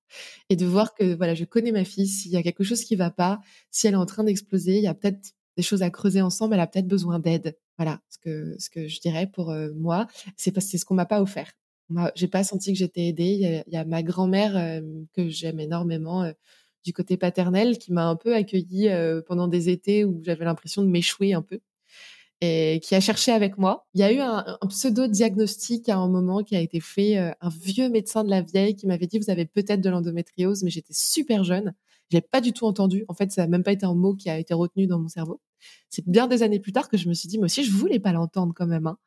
Et 0.51 0.57
de 0.57 0.67
voir 0.67 0.95
que 0.95 1.15
voilà, 1.15 1.35
je 1.35 1.45
connais 1.45 1.73
ma 1.73 1.85
fille, 1.85 2.07
s'il 2.07 2.31
y 2.31 2.37
a 2.37 2.43
quelque 2.43 2.65
chose 2.65 2.85
qui 2.85 2.97
va 2.97 3.11
pas, 3.11 3.41
si 3.71 3.87
elle 3.87 3.95
est 3.95 3.97
en 3.97 4.07
train 4.07 4.25
d'exploser, 4.25 4.77
il 4.77 4.83
y 4.83 4.87
a 4.87 4.95
peut-être 4.95 5.33
des 5.57 5.63
choses 5.63 5.83
à 5.83 5.91
creuser 5.91 6.21
ensemble, 6.21 6.55
elle 6.55 6.61
a 6.61 6.67
peut-être 6.67 6.87
besoin 6.87 7.19
d'aide. 7.19 7.57
Voilà, 7.79 8.01
ce 8.11 8.19
que 8.19 8.57
ce 8.59 8.69
que 8.71 8.89
je 8.89 9.01
dirais 9.01 9.27
pour 9.27 9.51
euh, 9.51 9.71
moi, 9.75 10.07
c'est 10.37 10.53
parce 10.53 10.67
c'est 10.67 10.79
ce 10.79 10.85
qu'on 10.85 10.95
m'a 10.95 11.07
pas 11.07 11.23
offert. 11.23 11.53
J'ai 12.15 12.29
pas 12.29 12.45
senti 12.45 12.73
que 12.73 12.79
j'étais 12.79 13.07
aidée. 13.09 13.63
Il 13.67 13.73
y 13.73 13.77
a, 13.77 13.85
ma 13.85 14.03
grand-mère 14.03 14.57
euh, 14.57 14.81
que 15.15 15.29
j'aime 15.29 15.61
énormément 15.61 16.31
du 16.85 16.93
côté 16.95 17.17
paternel 17.19 17.79
qui 17.79 17.93
m'a 17.93 18.07
un 18.07 18.17
peu 18.17 18.35
accueillie 18.35 18.89
pendant 19.27 19.49
des 19.49 19.69
étés 19.69 20.05
où 20.05 20.23
j'avais 20.25 20.45
l'impression 20.45 20.83
de 20.83 20.89
m'échouer 20.89 21.35
un 21.35 21.43
peu 21.43 21.61
et 22.45 22.81
qui 22.81 22.97
a 22.97 23.01
cherché 23.01 23.31
avec 23.31 23.57
moi. 23.57 23.87
Il 23.95 24.01
y 24.01 24.03
a 24.03 24.13
eu 24.13 24.19
un, 24.19 24.59
pseudo-diagnostic 24.69 25.89
à 25.89 25.97
un 25.97 26.09
moment 26.09 26.43
qui 26.43 26.57
a 26.57 26.61
été 26.61 26.81
fait, 26.81 27.17
euh, 27.17 27.31
un 27.41 27.49
vieux 27.49 27.89
médecin 27.89 28.25
de 28.25 28.31
la 28.31 28.43
vieille 28.43 28.75
qui 28.75 28.89
m'avait 28.89 29.07
dit 29.07 29.21
vous 29.21 29.31
avez 29.31 29.47
peut-être 29.47 29.81
de 29.81 29.89
l'endométriose, 29.89 30.65
mais 30.65 30.71
j'étais 30.71 30.93
super 30.93 31.45
jeune. 31.45 31.73
Je 32.11 32.17
l'ai 32.17 32.21
pas 32.21 32.41
du 32.41 32.53
tout 32.53 32.67
entendu. 32.67 33.05
En 33.07 33.15
fait, 33.15 33.31
ça 33.31 33.43
n'a 33.43 33.47
même 33.47 33.63
pas 33.63 33.71
été 33.71 33.87
un 33.87 33.95
mot 33.95 34.15
qui 34.15 34.29
a 34.29 34.39
été 34.39 34.55
retenu 34.55 34.89
dans 34.89 34.99
mon 34.99 35.07
cerveau. 35.07 35.41
C'est 35.89 36.05
bien 36.05 36.27
des 36.27 36.43
années 36.43 36.59
plus 36.59 36.73
tard 36.73 36.89
que 36.89 36.97
je 36.97 37.09
me 37.09 37.15
suis 37.15 37.29
dit, 37.29 37.39
moi 37.39 37.45
aussi, 37.45 37.63
je 37.63 37.71
voulais 37.71 38.01
pas 38.01 38.13
l'entendre 38.13 38.53
quand 38.57 38.67
même. 38.67 38.89
Hein. 38.89 38.99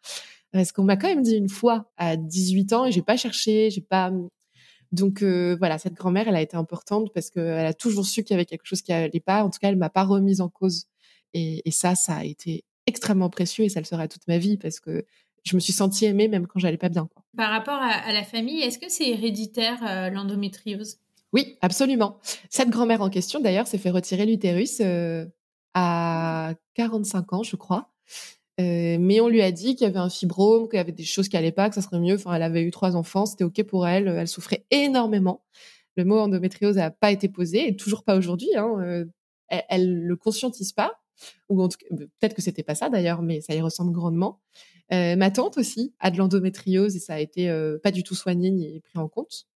Parce 0.54 0.72
qu'on 0.72 0.84
m'a 0.84 0.96
quand 0.96 1.10
même 1.10 1.22
dit 1.22 1.36
une 1.36 1.50
fois 1.50 1.92
à 1.98 2.16
18 2.16 2.72
ans 2.72 2.86
et 2.86 2.94
j'ai 2.94 3.02
pas 3.02 3.18
cherché, 3.18 3.70
j'ai 3.70 3.82
pas. 3.82 4.14
Donc 4.94 5.24
euh, 5.24 5.58
voilà, 5.60 5.78
cette 5.78 5.96
grand-mère, 5.96 6.30
elle 6.30 6.38
a 6.38 6.42
été 6.42 6.56
importante 6.56 7.12
parce 7.14 7.30
qu'elle 7.30 7.66
a 7.66 7.74
toujours 7.74 8.06
su 8.06 8.24
qu'il 8.24 8.34
y 8.34 8.36
avait 8.36 8.46
quelque 8.46 8.66
chose 8.66 8.82
qui 8.82 8.94
allait 8.94 9.20
pas. 9.20 9.44
En 9.44 9.50
tout 9.50 9.60
cas, 9.60 9.68
elle 9.68 9.76
m'a 9.76 9.90
pas 9.90 10.04
remise 10.06 10.40
en 10.40 10.48
cause. 10.48 10.86
Et, 11.34 11.68
et 11.68 11.72
ça, 11.72 11.96
ça 11.96 12.16
a 12.16 12.24
été 12.24 12.64
extrêmement 12.88 13.30
précieux 13.30 13.66
et 13.66 13.70
ça 13.70 13.80
le 13.80 13.86
sera 13.86 14.08
toute 14.08 14.28
ma 14.28 14.38
vie 14.38 14.58
parce 14.58 14.80
que 14.80 15.06
je 15.44 15.56
me 15.56 15.60
suis 15.60 15.74
sentie 15.74 16.06
aimée 16.06 16.28
même 16.28 16.48
quand 16.48 16.60
j'allais 16.60 16.78
pas 16.78 16.90
bien. 16.90 17.08
Quoi. 17.14 17.24
Par 17.38 17.52
rapport 17.52 17.80
à, 17.80 18.12
la 18.12 18.24
famille, 18.24 18.62
est-ce 18.62 18.80
que 18.80 18.90
c'est 18.90 19.10
héréditaire 19.10 19.80
euh, 19.88 20.10
l'endométriose? 20.10 20.98
Oui, 21.34 21.58
absolument. 21.62 22.18
Cette 22.50 22.70
grand-mère 22.70 23.02
en 23.02 23.10
question, 23.10 23.40
d'ailleurs, 23.40 23.68
s'est 23.68 23.78
fait 23.78 23.90
retirer 23.90 24.26
l'utérus 24.26 24.78
euh, 24.82 25.26
à 25.74 26.54
45 26.76 27.34
ans, 27.34 27.44
je 27.44 27.56
crois. 27.56 27.92
Euh, 28.62 28.98
mais 29.00 29.20
on 29.20 29.28
lui 29.28 29.42
a 29.42 29.52
dit 29.52 29.76
qu'il 29.76 29.86
y 29.86 29.90
avait 29.90 30.00
un 30.00 30.10
fibrome, 30.10 30.70
qu'il 30.70 30.78
y 30.78 30.80
avait 30.80 30.94
des 30.94 31.04
choses 31.04 31.28
qui 31.28 31.36
allaient 31.36 31.52
pas, 31.52 31.70
que 31.70 31.76
ça 31.76 31.82
serait 31.82 32.00
mieux. 32.00 32.16
Enfin, 32.16 32.34
elle 32.34 32.44
avait 32.44 32.64
eu 32.64 32.72
trois 32.72 32.96
enfants, 32.96 33.26
c'était 33.26 33.44
ok 33.44 33.64
pour 33.64 33.86
elle. 33.86 34.08
Elle 34.08 34.28
souffrait 34.28 34.66
énormément. 34.72 35.44
Le 35.98 36.06
mot 36.06 36.20
endométriose 36.20 36.78
n'a 36.78 36.92
pas 36.92 37.12
été 37.12 37.28
posé 37.28 37.68
et 37.68 37.76
toujours 37.76 38.04
pas 38.04 38.16
aujourd'hui. 38.16 38.50
Hein. 38.56 39.06
Elle, 39.50 39.64
elle 39.70 40.00
le 40.00 40.16
conscientise 40.16 40.72
pas 40.72 40.94
ou 41.50 41.62
en 41.62 41.68
tout 41.68 41.78
cas, 41.78 41.96
peut-être 41.96 42.36
que 42.36 42.42
c'était 42.42 42.64
pas 42.64 42.76
ça 42.76 42.90
d'ailleurs, 42.90 43.22
mais 43.22 43.42
ça 43.42 43.54
y 43.54 43.62
ressemble 43.62 43.92
grandement. 43.92 44.42
Euh, 44.92 45.16
ma 45.16 45.32
tante 45.32 45.58
aussi 45.58 45.94
a 46.00 46.12
de 46.12 46.18
l'endométriose 46.18 46.96
et 46.96 47.00
ça 47.00 47.16
a 47.16 47.20
été 47.20 47.50
euh, 47.50 47.78
pas 47.82 47.92
du 47.92 48.04
tout 48.04 48.16
soigné 48.16 48.52
ni 48.52 48.80
pris 48.82 49.00
en 49.00 49.08
compte 49.08 49.48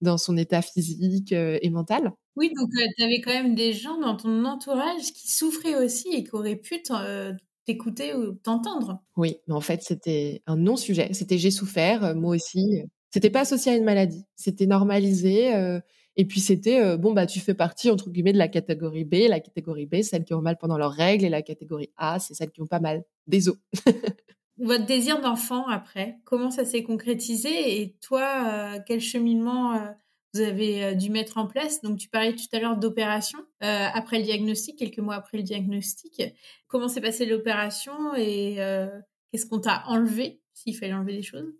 dans 0.00 0.18
son 0.18 0.36
état 0.36 0.62
physique 0.62 1.32
euh, 1.32 1.58
et 1.62 1.70
mental. 1.70 2.12
Oui, 2.36 2.52
donc 2.56 2.70
tu 2.96 3.02
avais 3.04 3.20
quand 3.20 3.30
même 3.30 3.54
des 3.54 3.72
gens 3.72 3.98
dans 3.98 4.16
ton 4.16 4.44
entourage 4.44 5.12
qui 5.12 5.30
souffraient 5.30 5.76
aussi 5.76 6.08
et 6.12 6.24
qui 6.24 6.34
auraient 6.34 6.56
pu 6.56 6.82
t'écouter 7.66 8.14
ou 8.14 8.32
t'entendre. 8.32 9.00
Oui, 9.16 9.36
mais 9.46 9.54
en 9.54 9.60
fait, 9.60 9.82
c'était 9.82 10.42
un 10.46 10.56
non-sujet. 10.56 11.12
C'était 11.12 11.38
j'ai 11.38 11.50
souffert, 11.50 12.16
moi 12.16 12.34
aussi. 12.34 12.82
C'était 13.10 13.30
pas 13.30 13.40
associé 13.40 13.72
à 13.72 13.76
une 13.76 13.84
maladie. 13.84 14.24
C'était 14.34 14.66
normalisé. 14.66 15.52
Et 16.16 16.26
puis 16.26 16.40
c'était 16.40 16.96
bon 16.98 17.12
bah 17.12 17.26
tu 17.26 17.40
fais 17.40 17.54
partie 17.54 17.90
entre 17.90 18.10
guillemets 18.10 18.34
de 18.34 18.38
la 18.38 18.48
catégorie 18.48 19.04
B. 19.04 19.28
La 19.28 19.40
catégorie 19.40 19.86
B, 19.86 20.02
celles 20.02 20.24
qui 20.24 20.34
ont 20.34 20.42
mal 20.42 20.58
pendant 20.58 20.76
leurs 20.76 20.92
règles, 20.92 21.24
et 21.24 21.30
la 21.30 21.42
catégorie 21.42 21.90
A, 21.96 22.18
c'est 22.18 22.34
celles 22.34 22.50
qui 22.50 22.60
ont 22.60 22.66
pas 22.66 22.80
mal 22.80 23.04
des 23.26 23.48
os. 23.48 23.56
Votre 24.58 24.84
désir 24.84 25.20
d'enfant 25.20 25.66
après, 25.66 26.18
comment 26.24 26.50
ça 26.50 26.64
s'est 26.64 26.82
concrétisé 26.82 27.80
et 27.80 27.96
toi, 28.00 28.78
quel 28.86 29.00
cheminement 29.00 29.94
vous 30.34 30.40
avez 30.40 30.94
dû 30.94 31.10
mettre 31.10 31.38
en 31.38 31.46
place? 31.46 31.80
Donc 31.80 31.98
tu 31.98 32.08
parlais 32.08 32.34
tout 32.34 32.44
à 32.52 32.60
l'heure 32.60 32.76
d'opération 32.76 33.38
après 33.60 34.18
le 34.18 34.24
diagnostic, 34.24 34.78
quelques 34.78 34.98
mois 34.98 35.14
après 35.14 35.38
le 35.38 35.42
diagnostic. 35.42 36.22
Comment 36.68 36.88
s'est 36.88 37.00
passée 37.00 37.24
l'opération 37.24 38.14
et 38.14 38.56
qu'est-ce 39.32 39.46
qu'on 39.46 39.60
t'a 39.60 39.84
enlevé 39.86 40.42
s'il 40.52 40.76
fallait 40.76 40.92
enlever 40.92 41.16
des 41.16 41.22
choses? 41.22 41.50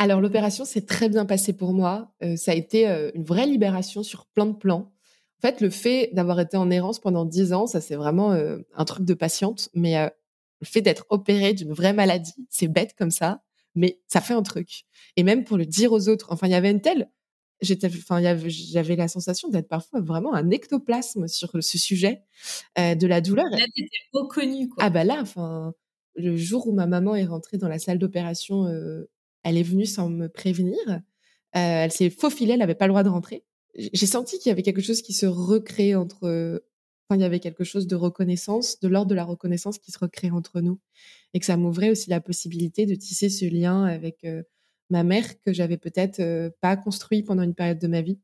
Alors 0.00 0.22
l'opération 0.22 0.64
s'est 0.64 0.86
très 0.86 1.10
bien 1.10 1.26
passée 1.26 1.52
pour 1.52 1.74
moi. 1.74 2.10
Euh, 2.22 2.34
ça 2.34 2.52
a 2.52 2.54
été 2.54 2.88
euh, 2.88 3.10
une 3.14 3.22
vraie 3.22 3.44
libération 3.44 4.02
sur 4.02 4.24
plein 4.24 4.46
de 4.46 4.56
plans. 4.56 4.90
En 5.38 5.40
fait, 5.42 5.60
le 5.60 5.68
fait 5.68 6.08
d'avoir 6.14 6.40
été 6.40 6.56
en 6.56 6.70
errance 6.70 6.98
pendant 6.98 7.26
dix 7.26 7.52
ans, 7.52 7.66
ça 7.66 7.82
c'est 7.82 7.96
vraiment 7.96 8.32
euh, 8.32 8.60
un 8.74 8.86
truc 8.86 9.04
de 9.04 9.12
patiente. 9.12 9.68
Mais 9.74 10.02
le 10.02 10.66
fait 10.66 10.80
d'être 10.80 11.04
opérée 11.10 11.52
d'une 11.52 11.74
vraie 11.74 11.92
maladie, 11.92 12.32
c'est 12.48 12.66
bête 12.66 12.94
comme 12.96 13.10
ça, 13.10 13.42
mais 13.74 14.00
ça 14.06 14.22
fait 14.22 14.32
un 14.32 14.42
truc. 14.42 14.84
Et 15.16 15.22
même 15.22 15.44
pour 15.44 15.58
le 15.58 15.66
dire 15.66 15.92
aux 15.92 16.08
autres, 16.08 16.28
enfin 16.32 16.46
il 16.46 16.52
y 16.52 16.54
avait 16.54 16.70
une 16.70 16.80
telle, 16.80 17.10
j'étais, 17.60 17.88
enfin 17.88 18.22
j'avais 18.46 18.96
la 18.96 19.08
sensation 19.08 19.50
d'être 19.50 19.68
parfois 19.68 20.00
vraiment 20.00 20.32
un 20.32 20.48
ectoplasme 20.50 21.28
sur 21.28 21.50
ce 21.60 21.78
sujet 21.78 22.22
de 22.78 23.06
la 23.06 23.20
douleur. 23.20 23.44
Là, 23.50 23.58
t'étais 23.74 23.88
reconnue 24.14 24.70
quoi. 24.70 24.82
Ah 24.82 24.88
bah 24.88 25.04
là, 25.04 25.18
enfin 25.20 25.74
le 26.16 26.36
jour 26.36 26.66
où 26.68 26.72
ma 26.72 26.86
maman 26.86 27.14
est 27.16 27.26
rentrée 27.26 27.58
dans 27.58 27.68
la 27.68 27.78
salle 27.78 27.98
d'opération 27.98 28.66
elle 29.42 29.56
est 29.56 29.62
venue 29.62 29.86
sans 29.86 30.08
me 30.08 30.28
prévenir. 30.28 30.78
Euh, 30.88 31.00
elle 31.54 31.92
s'est 31.92 32.10
faufilée, 32.10 32.52
elle 32.52 32.60
n'avait 32.60 32.74
pas 32.74 32.86
le 32.86 32.92
droit 32.92 33.02
de 33.02 33.08
rentrer. 33.08 33.44
J'ai 33.74 34.06
senti 34.06 34.38
qu'il 34.38 34.50
y 34.50 34.52
avait 34.52 34.62
quelque 34.62 34.82
chose 34.82 35.02
qui 35.02 35.12
se 35.12 35.26
recréait 35.26 35.94
entre. 35.94 36.62
Enfin, 37.08 37.18
il 37.18 37.22
y 37.22 37.24
avait 37.24 37.40
quelque 37.40 37.64
chose 37.64 37.86
de 37.86 37.96
reconnaissance, 37.96 38.78
de 38.80 38.88
l'ordre 38.88 39.10
de 39.10 39.14
la 39.14 39.24
reconnaissance 39.24 39.78
qui 39.78 39.90
se 39.90 39.98
recréait 39.98 40.30
entre 40.30 40.60
nous. 40.60 40.78
Et 41.34 41.40
que 41.40 41.46
ça 41.46 41.56
m'ouvrait 41.56 41.90
aussi 41.90 42.10
la 42.10 42.20
possibilité 42.20 42.86
de 42.86 42.94
tisser 42.94 43.28
ce 43.28 43.44
lien 43.46 43.84
avec 43.84 44.24
euh, 44.24 44.42
ma 44.90 45.02
mère 45.02 45.40
que 45.42 45.52
j'avais 45.52 45.76
peut-être 45.76 46.20
euh, 46.20 46.50
pas 46.60 46.76
construit 46.76 47.22
pendant 47.22 47.42
une 47.42 47.54
période 47.54 47.78
de 47.78 47.88
ma 47.88 48.02
vie. 48.02 48.20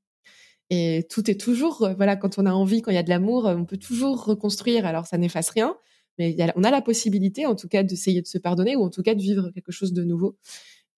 Et 0.71 1.07
tout 1.09 1.31
est 1.31 1.41
toujours, 1.41 1.89
voilà, 1.97 2.17
quand 2.17 2.39
on 2.39 2.47
a 2.47 2.53
envie, 2.53 2.83
quand 2.83 2.91
il 2.91 2.95
y 2.95 2.99
a 2.99 3.05
de 3.05 3.09
l'amour, 3.09 3.45
on 3.45 3.65
peut 3.65 3.77
toujours 3.77 4.25
reconstruire. 4.25 4.85
Alors 4.85 5.07
ça 5.07 5.17
n'efface 5.17 5.51
rien, 5.51 5.77
mais 6.19 6.37
on 6.57 6.65
a 6.65 6.71
la 6.71 6.83
possibilité, 6.83 7.47
en 7.47 7.55
tout 7.55 7.69
cas, 7.69 7.83
d'essayer 7.83 8.23
de 8.23 8.27
se 8.27 8.39
pardonner 8.39 8.75
ou 8.77 8.83
en 8.83 8.91
tout 8.91 9.03
cas 9.03 9.15
de 9.15 9.23
vivre 9.23 9.51
quelque 9.51 9.73
chose 9.73 9.93
de 9.93 10.03
nouveau. 10.03 10.37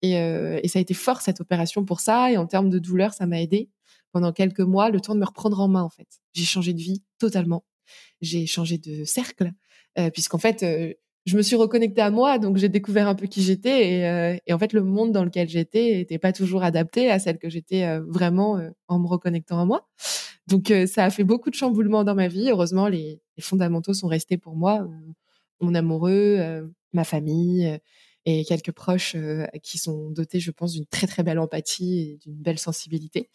Et, 0.02 0.18
euh, 0.18 0.60
et, 0.62 0.68
ça 0.68 0.78
a 0.78 0.82
été 0.82 0.94
fort 0.94 1.20
cette 1.20 1.40
opération 1.40 1.84
pour 1.84 2.00
ça. 2.00 2.30
Et 2.30 2.36
en 2.36 2.46
termes 2.46 2.70
de 2.70 2.78
douleur, 2.78 3.14
ça 3.14 3.26
m'a 3.26 3.40
aidé 3.40 3.68
pendant 4.12 4.32
quelques 4.32 4.60
mois, 4.60 4.90
le 4.90 5.00
temps 5.00 5.14
de 5.14 5.20
me 5.20 5.26
reprendre 5.26 5.60
en 5.60 5.68
main 5.68 5.82
en 5.82 5.90
fait. 5.90 6.08
J'ai 6.32 6.44
changé 6.44 6.72
de 6.72 6.80
vie 6.80 7.02
totalement. 7.18 7.64
J'ai 8.20 8.46
changé 8.46 8.78
de 8.78 9.04
cercle 9.04 9.52
euh, 9.98 10.10
puisqu'en 10.10 10.38
fait, 10.38 10.62
euh, 10.62 10.92
je 11.26 11.36
me 11.36 11.42
suis 11.42 11.56
reconnectée 11.56 12.00
à 12.00 12.10
moi, 12.10 12.38
donc 12.38 12.56
j'ai 12.56 12.68
découvert 12.68 13.08
un 13.08 13.14
peu 13.14 13.26
qui 13.26 13.42
j'étais. 13.42 13.98
Et, 13.98 14.06
euh, 14.06 14.36
et, 14.46 14.52
en 14.52 14.58
fait, 14.58 14.72
le 14.72 14.82
monde 14.82 15.12
dans 15.12 15.24
lequel 15.24 15.48
j'étais 15.48 15.96
n'était 15.96 16.18
pas 16.18 16.32
toujours 16.32 16.62
adapté 16.62 17.10
à 17.10 17.18
celle 17.18 17.38
que 17.38 17.50
j'étais 17.50 17.84
euh, 17.84 18.00
vraiment 18.06 18.60
en 18.88 18.98
me 18.98 19.06
reconnectant 19.06 19.60
à 19.60 19.64
moi. 19.64 19.88
Donc 20.46 20.72
ça 20.86 21.04
a 21.04 21.10
fait 21.10 21.24
beaucoup 21.24 21.50
de 21.50 21.54
chamboulements 21.54 22.04
dans 22.04 22.14
ma 22.14 22.28
vie. 22.28 22.48
Heureusement, 22.48 22.88
les, 22.88 23.20
les 23.36 23.42
fondamentaux 23.42 23.92
sont 23.92 24.08
restés 24.08 24.38
pour 24.38 24.56
moi. 24.56 24.88
mon 25.60 25.74
amoureux, 25.74 26.38
ma 26.94 27.04
famille 27.04 27.78
et 28.24 28.44
quelques 28.44 28.72
proches 28.72 29.14
euh, 29.14 29.46
qui 29.62 29.78
sont 29.78 30.10
dotés, 30.10 30.40
je 30.40 30.50
pense, 30.50 30.72
d'une 30.72 30.86
très 30.86 31.06
très 31.06 31.22
belle 31.22 31.38
empathie 31.38 32.00
et 32.00 32.16
d'une 32.18 32.34
belle 32.34 32.58
sensibilité. 32.58 33.30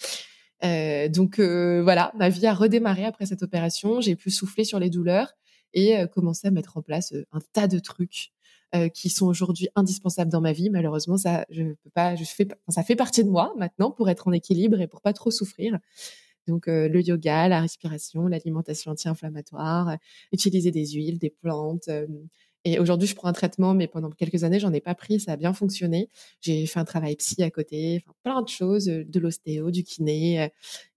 Euh, 0.64 1.10
donc 1.10 1.40
euh, 1.40 1.82
voilà, 1.84 2.12
ma 2.16 2.30
vie 2.30 2.46
a 2.46 2.54
redémarré 2.54 3.06
après 3.06 3.26
cette 3.26 3.44
opération. 3.44 4.02
J'ai 4.02 4.16
pu 4.16 4.30
souffler 4.30 4.64
sur 4.64 4.80
les 4.80 4.90
douleurs 4.90 5.34
et 5.74 5.96
commencer 6.14 6.48
à 6.48 6.52
mettre 6.52 6.78
en 6.78 6.84
place 6.84 7.16
un 7.32 7.40
tas 7.52 7.68
de 7.68 7.80
trucs 7.80 8.32
qui 8.94 9.10
sont 9.10 9.26
aujourd'hui 9.26 9.70
indispensables 9.76 10.32
dans 10.32 10.40
ma 10.40 10.52
vie. 10.52 10.70
Malheureusement, 10.70 11.18
ça, 11.18 11.48
je 11.50 11.64
peux 11.64 11.90
pas, 11.90 12.16
je 12.16 12.24
fais, 12.24 12.48
ça 12.68 12.84
fait 12.84 12.96
partie 12.96 13.24
de 13.24 13.30
moi 13.30 13.52
maintenant 13.58 13.90
pour 13.90 14.08
être 14.08 14.28
en 14.28 14.32
équilibre 14.34 14.80
et 14.82 14.88
pour 14.88 15.02
pas 15.02 15.14
trop 15.14 15.32
souffrir. 15.32 15.80
Donc 16.46 16.68
le 16.68 17.02
yoga, 17.02 17.48
la 17.48 17.60
respiration, 17.60 18.28
l'alimentation 18.28 18.92
anti-inflammatoire, 18.92 19.98
utiliser 20.32 20.70
des 20.70 20.86
huiles, 20.92 21.18
des 21.18 21.32
plantes, 21.32 21.90
et 22.66 22.80
aujourd'hui, 22.80 23.08
je 23.08 23.16
prends 23.16 23.28
un 23.28 23.34
traitement, 23.34 23.74
mais 23.74 23.88
pendant 23.88 24.10
quelques 24.10 24.44
années, 24.46 24.60
j'en 24.60 24.72
ai 24.72 24.80
pas 24.80 24.96
pris. 24.96 25.20
Ça 25.20 25.34
a 25.34 25.36
bien 25.36 25.54
fonctionné. 25.54 26.10
J'ai 26.40 26.66
fait 26.66 26.80
un 26.80 26.86
travail 26.86 27.16
psy 27.18 27.44
à 27.44 27.52
côté, 27.52 28.06
plein 28.24 28.42
de 28.42 28.48
choses, 28.48 28.88
euh, 28.88 29.04
de 29.06 29.20
l'ostéo, 29.20 29.70
du 29.70 29.84
kiné. 29.84 30.44
Euh, 30.44 30.48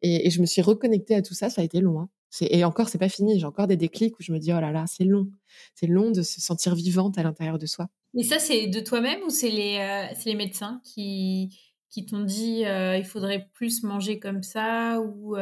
et, 0.03 0.31
je 0.31 0.41
me 0.41 0.47
suis 0.47 0.63
reconnectée 0.63 1.17
à 1.17 1.23
tout 1.23 1.35
ça. 1.35 1.51
Ça 1.51 1.63
a 1.63 1.65
été 1.65 1.81
long. 1.81 2.01
Hein. 2.01 2.09
Et 2.41 2.65
encore, 2.65 2.89
c'est 2.89 2.99
pas 2.99 3.09
fini. 3.09 3.41
J'ai 3.41 3.47
encore 3.47 3.67
des 3.67 3.77
déclics 3.77 4.19
où 4.19 4.23
je 4.23 4.31
me 4.31 4.39
dis, 4.39 4.53
oh 4.53 4.61
là 4.61 4.71
là, 4.71 4.85
c'est 4.87 5.05
long. 5.05 5.29
C'est 5.75 5.87
long 5.87 6.11
de 6.11 6.23
se 6.23 6.41
sentir 6.41 6.75
vivante 6.75 7.19
à 7.19 7.23
l'intérieur 7.23 7.59
de 7.59 7.67
soi. 7.67 7.89
Et 8.17 8.23
ça, 8.23 8.39
c'est 8.39 8.69
de 8.69 8.81
toi-même 8.81 9.21
ou 9.27 9.31
c'est 9.31 9.51
les, 9.51 9.79
euh, 9.79 10.37
médecins 10.37 10.81
qui, 10.85 11.51
t'ont 12.09 12.25
dit 12.25 12.63
il 12.63 13.05
faudrait 13.07 13.49
plus 13.55 13.83
manger 13.83 14.19
comme 14.19 14.43
ça 14.43 15.01
ou 15.01 15.35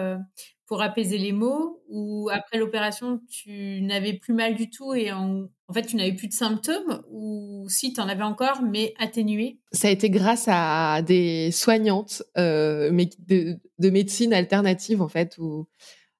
pour 0.66 0.82
apaiser 0.82 1.18
les 1.18 1.32
maux 1.32 1.82
ou 1.88 2.30
après 2.32 2.58
l'opération 2.58 3.20
tu 3.28 3.80
n'avais 3.82 4.14
plus 4.14 4.34
mal 4.34 4.54
du 4.54 4.70
tout 4.70 4.94
et 4.94 5.12
en, 5.12 5.48
fait 5.72 5.82
tu 5.82 5.96
n'avais 5.96 6.14
plus 6.14 6.28
de 6.28 6.32
symptômes 6.32 7.02
ou 7.10 7.66
si 7.68 7.92
tu 7.92 8.00
en 8.00 8.08
avais 8.08 8.22
encore 8.22 8.62
mais 8.62 8.94
atténué? 8.98 9.58
Ça 9.72 9.88
a 9.88 9.90
été 9.90 10.10
grâce 10.10 10.46
à 10.48 11.02
des 11.02 11.50
soignantes 11.50 12.22
mais 12.36 13.08
de, 13.26 13.58
de, 13.78 13.90
médecine 13.90 14.32
alternative 14.32 15.02
en 15.02 15.08
fait 15.08 15.36
où 15.38 15.66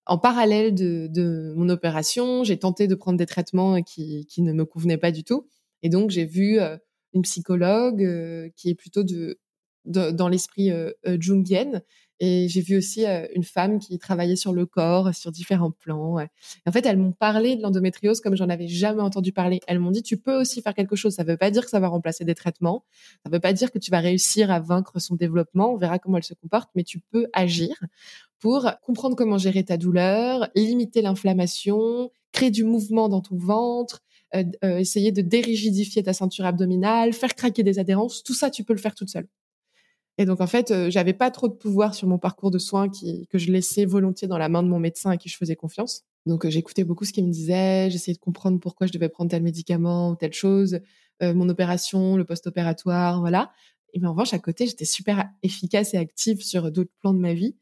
en 0.07 0.18
parallèle 0.18 0.74
de, 0.74 1.54
mon 1.57 1.68
opération, 1.68 2.44
j'ai 2.44 2.59
tenté 2.59 2.87
de 2.87 2.94
prendre 2.94 3.18
des 3.18 3.26
traitements 3.26 3.83
qui, 3.83 4.26
ne 4.38 4.52
me 4.52 4.64
convenaient 4.64 4.98
pas 4.98 5.11
du 5.11 5.24
tout. 5.24 5.48
Et 5.83 5.88
donc, 5.88 6.11
j'ai 6.11 6.26
vu 6.26 6.59
une 7.14 7.22
psychologue 7.22 8.52
qui 8.57 8.68
est 8.68 8.74
plutôt 8.74 9.02
de 9.02 9.38
dans 9.87 10.28
l'esprit 10.28 10.70
euh, 10.70 10.92
euh. 11.07 11.18
Et 12.20 12.48
j'ai 12.48 12.61
vu 12.61 12.77
aussi 12.77 13.05
une 13.35 13.42
femme 13.42 13.79
qui 13.79 13.98
travaillait 13.98 14.37
sur 14.37 14.53
le 14.53 14.66
corps, 14.66 15.14
sur 15.14 15.33
différents 15.33 15.72
plans. 15.72 16.18
en 16.66 16.72
fait, 16.72 16.87
elles 16.87 16.96
m'ont 16.96 17.12
parlé 17.12 17.57
de 17.57 17.62
l'endométriose 17.62 18.20
comme 18.20 18.37
j'en 18.37 18.48
avais 18.48 18.68
jamais 18.68 19.03
entendu 19.03 19.33
parler. 19.33 19.61
Elles 19.66 19.81
m'ont 19.81 19.90
dit, 19.90 20.03
tu 20.03 20.16
peux 20.16 20.40
aussi 20.40 20.62
faire 20.62 20.74
quelque 20.74 20.96
chose. 20.96 21.14
Ça 21.14 21.24
ne 21.24 21.29
veut 21.29 21.37
pas 21.37 21.50
dire 21.50 21.64
que 21.64 21.70
ça 21.70 21.81
va 21.81 21.88
remplacer 21.88 22.24
des 22.24 22.35
traitements. 22.35 22.85
Ça 23.24 23.31
ne 23.31 23.35
veut 23.35 23.40
pas 23.40 23.53
dire 23.53 23.72
que 23.72 23.79
tu 23.79 23.90
vas 23.90 24.00
réussir 24.00 24.50
à 24.50 24.61
vaincre 24.61 25.00
son 25.00 25.16
développement. 25.16 25.72
On 25.72 25.77
verra 25.77 25.98
comment 25.98 26.16
elle 26.16 26.24
se 26.24 26.35
comporte, 26.35 26.70
mais 26.74 26.85
tu 26.85 27.00
peux 27.00 27.27
agir 27.33 27.74
pour 28.38 28.70
comprendre 28.83 29.16
comment 29.16 29.38
gérer 29.38 29.64
ta 29.64 29.77
douleur, 29.77 30.48
limiter 30.55 31.03
l'inflammation, 31.03 32.11
créer 32.31 32.50
du 32.50 32.62
mouvement 32.62 33.09
dans 33.09 33.22
ton 33.22 33.37
ventre, 33.37 34.03
essayer 34.62 35.12
de 35.12 35.22
dérigidifier 35.22 36.03
ta 36.03 36.12
ceinture 36.12 36.44
abdominale, 36.44 37.12
faire 37.12 37.35
craquer 37.35 37.62
des 37.62 37.79
adhérences. 37.79 38.22
Tout 38.22 38.35
ça, 38.35 38.50
tu 38.50 38.62
peux 38.62 38.72
le 38.72 38.81
faire 38.81 38.94
toute 38.94 39.09
seule. 39.09 39.27
Et 40.18 40.27
donc 40.27 40.40
en 40.40 40.46
fait, 40.46 40.70
euh, 40.70 40.90
j'avais 40.90 41.12
pas 41.12 41.31
trop 41.31 41.48
de 41.48 41.55
pouvoir 41.55 41.94
sur 41.94 42.07
mon 42.07 42.18
parcours 42.18 42.50
de 42.50 42.59
soins 42.59 42.88
qui, 42.88 43.27
que 43.29 43.38
je 43.38 43.50
laissais 43.50 43.85
volontiers 43.85 44.29
dans 44.29 44.38
la 44.38 44.48
main 44.48 44.62
de 44.62 44.68
mon 44.68 44.79
médecin 44.79 45.11
à 45.11 45.16
qui 45.16 45.29
je 45.29 45.37
faisais 45.37 45.57
confiance. 45.57 46.05
Donc 46.27 46.44
euh, 46.44 46.50
j'écoutais 46.50 46.85
beaucoup 46.85 47.05
ce 47.05 47.12
qu'il 47.12 47.27
me 47.27 47.33
disait, 47.33 47.90
j'essayais 47.90 48.14
de 48.14 48.20
comprendre 48.20 48.61
pourquoi 48.61 48.87
je 48.87 48.92
devais 48.92 49.09
prendre 49.09 49.31
tel 49.31 49.42
médicament 49.42 50.11
ou 50.11 50.16
telle 50.16 50.33
chose, 50.33 50.81
euh, 51.22 51.35
mon 51.35 51.48
opération, 51.48 52.16
le 52.16 52.24
post-opératoire, 52.24 53.20
voilà. 53.20 53.53
Mais 53.96 54.07
en 54.07 54.12
revanche, 54.12 54.35
à 54.35 54.38
côté, 54.38 54.66
j'étais 54.66 54.85
super 54.85 55.29
efficace 55.42 55.94
et 55.94 55.98
active 55.98 56.42
sur 56.42 56.70
d'autres 56.72 56.90
plans 57.00 57.14
de 57.14 57.18
ma 57.20 57.33
vie. 57.35 57.57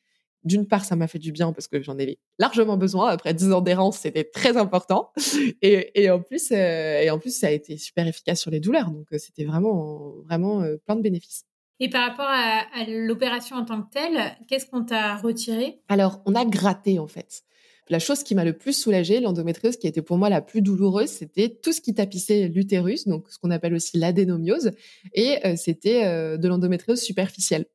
D'une 0.44 0.66
part, 0.66 0.84
ça 0.84 0.96
m'a 0.96 1.06
fait 1.06 1.18
du 1.18 1.30
bien 1.30 1.52
parce 1.52 1.68
que 1.68 1.80
j'en 1.82 1.92
avais 1.94 2.18
largement 2.38 2.76
besoin. 2.76 3.08
Après 3.10 3.34
dix 3.34 3.52
ans 3.52 3.60
d'errance, 3.60 3.98
c'était 3.98 4.24
très 4.24 4.56
important. 4.56 5.12
Et, 5.62 6.02
et 6.02 6.10
en 6.10 6.20
plus, 6.20 6.50
et 6.50 7.08
en 7.10 7.18
plus, 7.18 7.38
ça 7.38 7.48
a 7.48 7.50
été 7.50 7.76
super 7.76 8.06
efficace 8.06 8.40
sur 8.40 8.50
les 8.50 8.60
douleurs. 8.60 8.90
Donc, 8.90 9.06
c'était 9.18 9.44
vraiment, 9.44 10.14
vraiment 10.26 10.64
plein 10.86 10.96
de 10.96 11.02
bénéfices. 11.02 11.44
Et 11.82 11.90
par 11.90 12.08
rapport 12.08 12.28
à, 12.28 12.84
l'opération 12.86 13.56
en 13.56 13.64
tant 13.64 13.82
que 13.82 13.90
telle, 13.90 14.36
qu'est-ce 14.46 14.66
qu'on 14.66 14.84
t'a 14.84 15.16
retiré? 15.16 15.80
Alors, 15.88 16.22
on 16.26 16.36
a 16.36 16.44
gratté 16.44 17.00
en 17.00 17.08
fait. 17.08 17.42
La 17.88 17.98
chose 17.98 18.22
qui 18.22 18.36
m'a 18.36 18.44
le 18.44 18.52
plus 18.52 18.72
soulagée, 18.72 19.18
l'endométriose 19.18 19.76
qui 19.76 19.88
était 19.88 20.00
pour 20.00 20.16
moi 20.16 20.28
la 20.28 20.42
plus 20.42 20.62
douloureuse, 20.62 21.08
c'était 21.08 21.48
tout 21.48 21.72
ce 21.72 21.80
qui 21.80 21.92
tapissait 21.92 22.46
l'utérus, 22.46 23.08
donc 23.08 23.26
ce 23.30 23.36
qu'on 23.40 23.50
appelle 23.50 23.74
aussi 23.74 23.98
l'adénomiose, 23.98 24.70
et 25.12 25.44
euh, 25.44 25.56
c'était 25.56 26.04
euh, 26.04 26.36
de 26.36 26.46
l'endométriose 26.46 27.00
superficielle. 27.00 27.66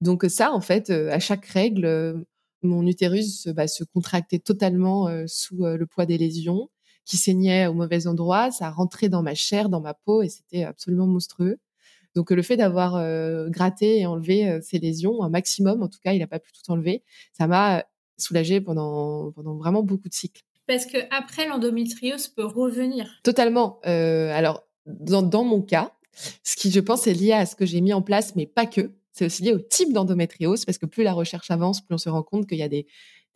Donc 0.00 0.24
ça, 0.28 0.52
en 0.52 0.60
fait, 0.60 0.90
euh, 0.90 1.12
à 1.12 1.20
chaque 1.20 1.46
règle, 1.46 2.26
mon 2.62 2.84
utérus 2.84 3.46
bah, 3.46 3.68
se 3.68 3.84
contractait 3.84 4.40
totalement 4.40 5.08
sous 5.28 5.64
le 5.64 5.86
poids 5.86 6.04
des 6.04 6.18
lésions, 6.18 6.68
qui 7.04 7.16
saignaient 7.16 7.68
au 7.68 7.74
mauvais 7.74 8.08
endroit, 8.08 8.50
ça 8.50 8.70
rentrait 8.70 9.08
dans 9.08 9.22
ma 9.22 9.36
chair, 9.36 9.68
dans 9.68 9.80
ma 9.80 9.94
peau, 9.94 10.22
et 10.22 10.28
c'était 10.28 10.64
absolument 10.64 11.06
monstrueux. 11.06 11.60
Donc 12.16 12.30
le 12.30 12.42
fait 12.42 12.56
d'avoir 12.56 12.96
euh, 12.96 13.50
gratté 13.50 14.00
et 14.00 14.06
enlevé 14.06 14.48
euh, 14.48 14.60
ces 14.62 14.78
lésions, 14.78 15.22
un 15.22 15.28
maximum, 15.28 15.82
en 15.82 15.88
tout 15.88 15.98
cas, 16.02 16.14
il 16.14 16.18
n'a 16.20 16.26
pas 16.26 16.38
pu 16.38 16.50
tout 16.50 16.72
enlever, 16.72 17.02
ça 17.34 17.46
m'a 17.46 17.84
soulagée 18.16 18.62
pendant, 18.62 19.32
pendant 19.32 19.54
vraiment 19.56 19.82
beaucoup 19.82 20.08
de 20.08 20.14
cycles. 20.14 20.42
Parce 20.66 20.86
que 20.86 20.96
après 21.10 21.46
l'endométriose 21.46 22.28
peut 22.28 22.46
revenir. 22.46 23.06
Totalement. 23.22 23.80
Euh, 23.86 24.32
alors 24.32 24.64
dans, 24.86 25.22
dans, 25.22 25.44
mon 25.44 25.60
cas, 25.60 25.92
ce 26.42 26.56
qui 26.56 26.70
je 26.70 26.80
pense 26.80 27.06
est 27.06 27.12
lié 27.12 27.32
à 27.32 27.44
ce 27.44 27.54
que 27.54 27.66
j'ai 27.66 27.82
mis 27.82 27.92
en 27.92 28.00
place, 28.00 28.34
mais 28.34 28.46
pas 28.46 28.64
que. 28.64 28.92
c'est 29.12 29.26
aussi 29.26 29.42
lié 29.42 29.52
au 29.52 29.58
type 29.58 29.92
d'endométriose, 29.92 30.64
parce 30.64 30.78
que 30.78 30.86
plus 30.86 31.02
la 31.02 31.12
recherche 31.12 31.50
avance, 31.50 31.82
plus 31.82 31.94
on 31.94 31.98
se 31.98 32.08
rend 32.08 32.22
compte 32.22 32.48
qu'il 32.48 32.58
y 32.58 32.62
a 32.62 32.68
des, 32.68 32.86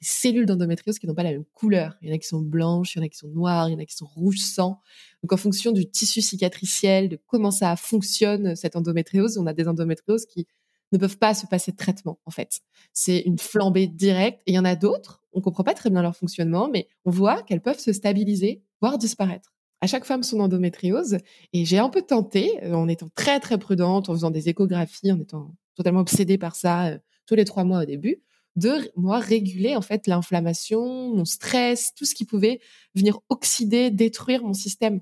cellules 0.01 0.47
d'endométriose 0.47 0.99
qui 0.99 1.07
n'ont 1.07 1.15
pas 1.15 1.23
la 1.23 1.33
même 1.33 1.45
couleur. 1.53 1.97
Il 2.01 2.09
y 2.09 2.13
en 2.13 2.15
a 2.15 2.19
qui 2.19 2.27
sont 2.27 2.41
blanches, 2.41 2.95
il 2.95 2.99
y 2.99 3.03
en 3.03 3.05
a 3.05 3.09
qui 3.09 3.19
sont 3.19 3.29
noires, 3.29 3.69
il 3.69 3.73
y 3.73 3.75
en 3.75 3.79
a 3.79 3.85
qui 3.85 3.95
sont 3.95 4.07
rouges 4.07 4.39
sang. 4.39 4.81
Donc 5.23 5.33
en 5.33 5.37
fonction 5.37 5.73
du 5.73 5.91
tissu 5.91 6.23
cicatriciel, 6.23 7.09
de 7.09 7.19
comment 7.27 7.51
ça 7.51 7.77
fonctionne 7.77 8.57
cette 8.57 8.77
endométriose, 8.77 9.37
on 9.39 9.47
a 9.47 9.53
des 9.53 9.69
endométrioses 9.69 10.27
qui 10.27 10.47
ne 10.93 10.99
peuvent 10.99 11.19
pas 11.19 11.35
se 11.35 11.47
passer 11.47 11.73
de 11.73 11.77
traitement 11.77 12.19
en 12.25 12.31
fait. 12.31 12.61
C'est 12.93 13.21
une 13.21 13.39
flambée 13.39 13.87
directe 13.87 14.41
et 14.47 14.53
il 14.53 14.55
y 14.55 14.59
en 14.59 14.65
a 14.65 14.75
d'autres, 14.75 15.23
on 15.33 15.41
comprend 15.41 15.65
pas 15.65 15.75
très 15.75 15.91
bien 15.91 16.03
leur 16.03 16.17
fonctionnement 16.17 16.69
mais 16.73 16.89
on 17.05 17.11
voit 17.11 17.43
qu'elles 17.43 17.61
peuvent 17.61 17.79
se 17.79 17.93
stabiliser 17.93 18.63
voire 18.81 18.99
disparaître. 18.99 19.53
À 19.83 19.87
chaque 19.87 20.05
femme 20.05 20.23
son 20.23 20.41
endométriose 20.41 21.19
et 21.53 21.65
j'ai 21.65 21.79
un 21.79 21.91
peu 21.91 22.03
tenté 22.03 22.59
en 22.73 22.89
étant 22.89 23.09
très 23.15 23.39
très 23.41 23.59
prudente, 23.59 24.09
en 24.09 24.15
faisant 24.15 24.31
des 24.31 24.49
échographies, 24.49 25.13
en 25.13 25.21
étant 25.21 25.55
totalement 25.75 26.01
obsédée 26.01 26.39
par 26.39 26.57
ça 26.57 26.87
euh, 26.87 26.99
tous 27.27 27.35
les 27.35 27.45
trois 27.45 27.65
mois 27.65 27.83
au 27.83 27.85
début, 27.85 28.23
de 28.57 28.91
moi 28.97 29.19
réguler 29.19 29.77
en 29.77 29.83
fait 29.83 30.07
l'inflammation, 30.07 31.15
mon 31.15 31.25
stress, 31.25 31.93
tout 31.95 32.05
ce 32.05 32.15
qui 32.15 32.25
pouvait 32.25 32.61
venir 32.95 33.21
oxyder, 33.29 33.91
détruire 33.91 34.43
mon 34.43 34.55
système. 34.55 35.01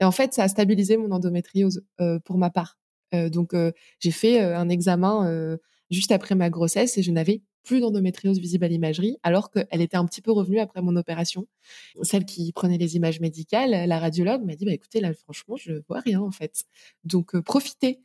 Et 0.00 0.04
en 0.04 0.12
fait, 0.12 0.34
ça 0.34 0.44
a 0.44 0.48
stabilisé 0.48 0.96
mon 0.96 1.10
endométriose 1.10 1.84
euh, 2.00 2.18
pour 2.20 2.38
ma 2.38 2.50
part. 2.50 2.78
Euh, 3.14 3.28
donc 3.28 3.54
euh, 3.54 3.72
j'ai 4.00 4.10
fait 4.10 4.40
un 4.40 4.68
examen 4.68 5.56
juste 5.90 6.12
après 6.12 6.34
ma 6.34 6.50
grossesse 6.50 6.96
et 6.98 7.02
je 7.02 7.10
n'avais 7.10 7.42
plus 7.64 7.80
d'endométriose 7.80 8.40
visible 8.40 8.64
à 8.64 8.68
l'imagerie, 8.68 9.18
alors 9.22 9.50
qu'elle 9.52 9.80
était 9.80 9.96
un 9.96 10.04
petit 10.04 10.20
peu 10.20 10.32
revenue 10.32 10.58
après 10.58 10.82
mon 10.82 10.96
opération. 10.96 11.46
Celle 12.02 12.24
qui 12.24 12.50
prenait 12.52 12.78
les 12.78 12.96
images 12.96 13.20
médicales, 13.20 13.86
la 13.86 13.98
radiologue 14.00 14.42
m'a 14.42 14.56
dit 14.56 14.64
bah 14.64 14.72
écoutez 14.72 15.00
là 15.00 15.14
franchement 15.14 15.56
je 15.56 15.74
vois 15.88 16.00
rien 16.00 16.20
en 16.20 16.32
fait. 16.32 16.64
Donc 17.04 17.38
profitez. 17.40 18.00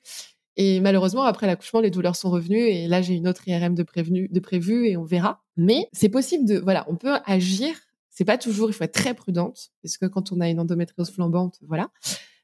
Et 0.58 0.80
malheureusement, 0.80 1.24
après 1.24 1.46
l'accouchement, 1.46 1.80
les 1.80 1.92
douleurs 1.92 2.16
sont 2.16 2.32
revenues 2.32 2.68
et 2.68 2.88
là, 2.88 3.02
j'ai 3.04 3.14
une 3.14 3.28
autre 3.28 3.48
IRM 3.48 3.76
de 3.76 3.84
prévenu, 3.84 4.28
de 4.28 4.40
prévu 4.40 4.88
et 4.88 4.98
on 4.98 5.04
verra. 5.04 5.44
Mais 5.56 5.88
c'est 5.94 6.10
possible 6.10 6.46
de, 6.46 6.58
voilà, 6.58 6.84
on 6.90 6.96
peut 6.96 7.14
agir. 7.26 7.76
C'est 8.10 8.26
pas 8.26 8.40
toujours, 8.40 8.68
il 8.70 8.74
faut 8.74 8.84
être 8.84 8.94
très 8.94 9.14
prudente 9.14 9.70
parce 9.84 9.98
que 9.98 10.08
quand 10.08 10.32
on 10.32 10.42
a 10.42 10.50
une 10.50 10.60
endométriose 10.60 11.12
flambante, 11.12 11.60
voilà. 11.62 11.92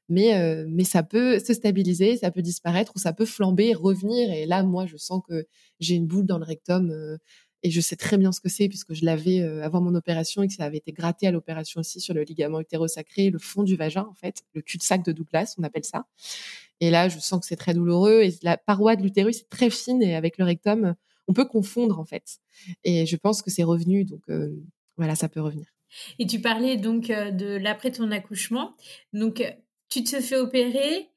Mais, 0.10 0.36
euh, 0.36 0.66
mais 0.70 0.84
ça 0.84 1.02
peut 1.02 1.40
se 1.40 1.54
stabiliser, 1.54 2.18
ça 2.18 2.30
peut 2.30 2.44
disparaître 2.44 2.92
ou 2.96 3.00
ça 3.00 3.14
peut 3.14 3.26
flamber, 3.26 3.74
revenir. 3.74 4.32
Et 4.32 4.46
là, 4.46 4.62
moi, 4.62 4.86
je 4.86 4.98
sens 4.98 5.22
que 5.28 5.48
j'ai 5.80 5.96
une 5.96 6.06
boule 6.06 6.28
dans 6.28 6.38
le 6.38 6.46
rectum 6.46 6.92
euh, 6.92 7.18
et 7.64 7.72
je 7.72 7.82
sais 7.82 7.96
très 7.96 8.18
bien 8.18 8.32
ce 8.32 8.42
que 8.42 8.50
c'est 8.50 8.68
puisque 8.68 8.94
je 8.94 9.06
l'avais 9.06 9.40
euh, 9.40 9.64
avant 9.64 9.82
mon 9.82 9.96
opération 9.96 10.44
et 10.44 10.48
que 10.48 10.54
ça 10.54 10.66
avait 10.66 10.78
été 10.78 10.92
gratté 10.92 11.26
à 11.28 11.32
l'opération 11.32 11.80
aussi 11.80 12.02
sur 12.02 12.14
le 12.14 12.22
ligament 12.24 12.60
utérosacré, 12.60 13.30
le 13.30 13.40
fond 13.40 13.64
du 13.64 13.76
vagin 13.76 14.06
en 14.10 14.14
fait, 14.14 14.44
le 14.54 14.62
cul-de-sac 14.62 15.04
de 15.04 15.14
Douglas, 15.14 15.56
on 15.58 15.64
appelle 15.64 15.86
ça. 15.86 16.06
Et 16.84 16.90
là, 16.90 17.08
je 17.08 17.18
sens 17.18 17.40
que 17.40 17.46
c'est 17.46 17.56
très 17.56 17.74
douloureux 17.74 18.24
et 18.24 18.38
la 18.42 18.58
paroi 18.58 18.98
de 18.98 19.04
l'utérus 19.04 19.40
est 19.40 19.50
très 19.50 19.70
fine 19.70 20.04
et 20.04 20.18
avec 20.18 20.38
le 20.38 20.44
rectum, 20.44 20.96
on 21.30 21.34
peut 21.34 21.46
confondre 21.46 21.98
en 21.98 22.04
fait. 22.04 22.40
Et 22.84 23.06
je 23.06 23.16
pense 23.16 23.42
que 23.42 23.50
c'est 23.50 23.64
revenu, 23.64 24.04
donc 24.04 24.20
euh, 24.28 24.54
voilà, 24.98 25.16
ça 25.16 25.30
peut 25.30 25.40
revenir. 25.40 25.68
Et 26.20 26.28
tu 26.28 26.42
parlais 26.42 26.76
donc 26.76 27.10
euh, 27.10 27.32
de 27.32 27.56
l'après 27.56 27.92
ton 27.92 28.12
accouchement. 28.12 28.76
Donc 29.14 29.42
tu 29.88 30.04
te 30.04 30.20
fais 30.20 30.36
opérer. 30.36 31.08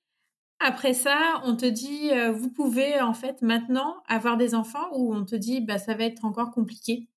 Après 0.61 0.95
ça, 0.95 1.43
on 1.45 1.57
te 1.57 1.67
dit 1.67 2.13
euh, 2.13 2.31
vous 2.31 2.49
pouvez 2.49 3.01
en 3.01 3.13
fait 3.13 3.43
maintenant 3.43 3.97
avoir 4.07 4.37
des 4.37 4.55
enfants 4.55 4.89
ou 4.93 5.13
on 5.13 5.25
te 5.25 5.35
dit 5.35 5.63
bah 5.63 5.79
ça 5.79 5.95
va 5.95 6.05
être 6.05 6.25
encore 6.25 6.53
compliqué. 6.53 7.09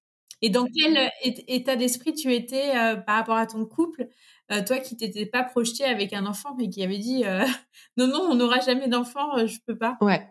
Et 0.42 0.50
dans 0.50 0.66
quel 0.66 1.12
état 1.48 1.76
d'esprit 1.76 2.16
tu 2.16 2.34
étais 2.34 2.72
par 3.06 3.18
rapport 3.18 3.36
à 3.36 3.46
ton 3.46 3.66
couple 3.66 4.08
euh, 4.52 4.64
toi 4.66 4.80
qui 4.80 4.98
t'étais 4.98 5.28
pas 5.28 5.44
projeté 5.44 5.84
avec 5.84 6.12
un 6.12 6.26
enfant 6.26 6.56
mais 6.58 6.70
qui 6.70 6.84
avait 6.84 6.98
dit 6.98 7.24
euh, 7.24 7.46
non 7.98 8.08
non 8.08 8.22
on 8.32 8.36
n'aura 8.36 8.60
jamais 8.62 8.88
d'enfant 8.88 9.38
euh, 9.38 9.46
je 9.48 9.60
peux 9.66 9.78
pas. 9.78 9.98
Ouais. 10.02 10.28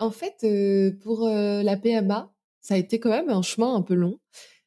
En 0.00 0.10
fait 0.10 0.46
pour 1.02 1.28
la 1.28 1.76
PMA 1.76 2.32
ça 2.60 2.74
a 2.74 2.76
été 2.76 2.98
quand 2.98 3.10
même 3.10 3.30
un 3.30 3.42
chemin 3.42 3.74
un 3.74 3.82
peu 3.82 3.94
long. 3.94 4.18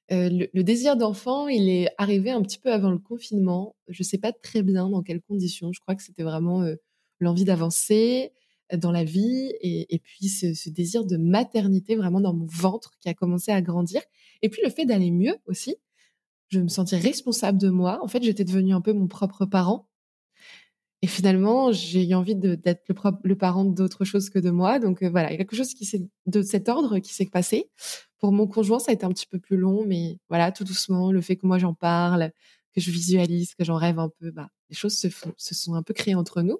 Le, 0.10 0.48
le, 0.54 0.64
désir 0.64 0.96
d'enfant 0.96 1.48
il 1.48 1.70
est 1.70 1.90
arrivé 1.98 2.30
un 2.30 2.44
petit 2.44 2.60
peu 2.60 2.72
avant 2.72 2.92
le 2.92 3.00
confinement. 3.00 3.76
Je 3.88 4.04
sais 4.04 4.20
pas 4.20 4.32
très 4.32 4.62
bien 4.62 4.90
dans 4.90 5.02
quelles 5.02 5.22
conditions. 5.22 5.72
Je 5.74 5.80
crois 5.80 5.96
que 5.96 6.04
c'était 6.04 6.24
vraiment 6.24 6.64
l'envie 7.20 7.46
d'avancer 7.46 8.32
dans 8.72 8.92
la 8.92 9.04
vie 9.04 9.52
et, 9.62 9.94
et 9.94 10.00
puis 10.00 10.28
ce, 10.28 10.54
ce, 10.54 10.70
désir 10.70 11.06
de 11.06 11.18
maternité 11.18 11.96
vraiment 11.96 12.22
dans 12.22 12.34
mon 12.34 12.46
ventre 12.46 12.92
qui 13.00 13.10
a 13.10 13.16
commencé 13.16 13.52
à 13.52 13.62
grandir. 13.62 14.02
Et 14.44 14.50
puis 14.50 14.62
le 14.64 14.70
fait 14.70 14.86
d'aller 14.86 15.10
mieux 15.10 15.36
aussi 15.48 15.78
je 16.50 16.60
me 16.60 16.68
sentais 16.68 16.98
responsable 16.98 17.58
de 17.58 17.70
moi. 17.70 18.00
En 18.04 18.08
fait, 18.08 18.24
j'étais 18.24 18.44
devenue 18.44 18.74
un 18.74 18.82
peu 18.82 18.94
mon 18.94 19.08
propre 19.08 19.46
parent. 19.46 19.88
Et 21.02 21.08
finalement, 21.08 21.74
j'ai 21.74 22.08
eu 22.08 22.14
envie 22.14 22.36
d'être 22.36 22.84
le, 23.24 23.36
parent 23.36 23.66
d'autre 23.66 24.06
chose 24.06 24.30
que 24.30 24.40
de 24.40 24.52
moi. 24.52 24.80
Donc 24.80 25.04
euh, 25.04 25.10
voilà, 25.10 25.30
il 25.30 25.34
y 25.34 25.36
a 25.36 25.38
quelque 25.38 25.56
chose 25.56 25.74
qui 25.74 26.10
de 26.28 26.42
cet 26.42 26.70
ordre 26.70 27.00
qui 27.00 27.14
s'est 27.14 27.26
passé. 27.26 27.70
Pour 28.20 28.32
mon 28.32 28.48
conjoint, 28.48 28.80
ça 28.80 28.92
a 28.92 28.94
été 28.94 29.06
un 29.06 29.10
petit 29.10 29.28
peu 29.28 29.38
plus 29.38 29.58
long, 29.58 29.84
mais 29.86 30.18
voilà, 30.30 30.54
tout 30.54 30.64
doucement, 30.64 31.12
le 31.12 31.20
fait 31.20 31.36
que 31.36 31.46
moi 31.46 31.58
j'en 31.58 31.74
parle, 31.74 32.32
que 32.74 32.80
je 32.80 32.90
visualise, 32.90 33.54
que 33.54 33.66
j'en 33.66 33.76
rêve 33.76 34.00
un 34.00 34.10
peu, 34.18 34.32
bah, 34.32 34.48
les 34.70 34.78
choses 34.78 34.98
se, 34.98 35.10
font, 35.10 35.34
se 35.36 35.54
sont 35.54 35.74
un 35.74 35.84
peu 35.84 35.94
créées 35.94 36.16
entre 36.16 36.42
nous. 36.42 36.60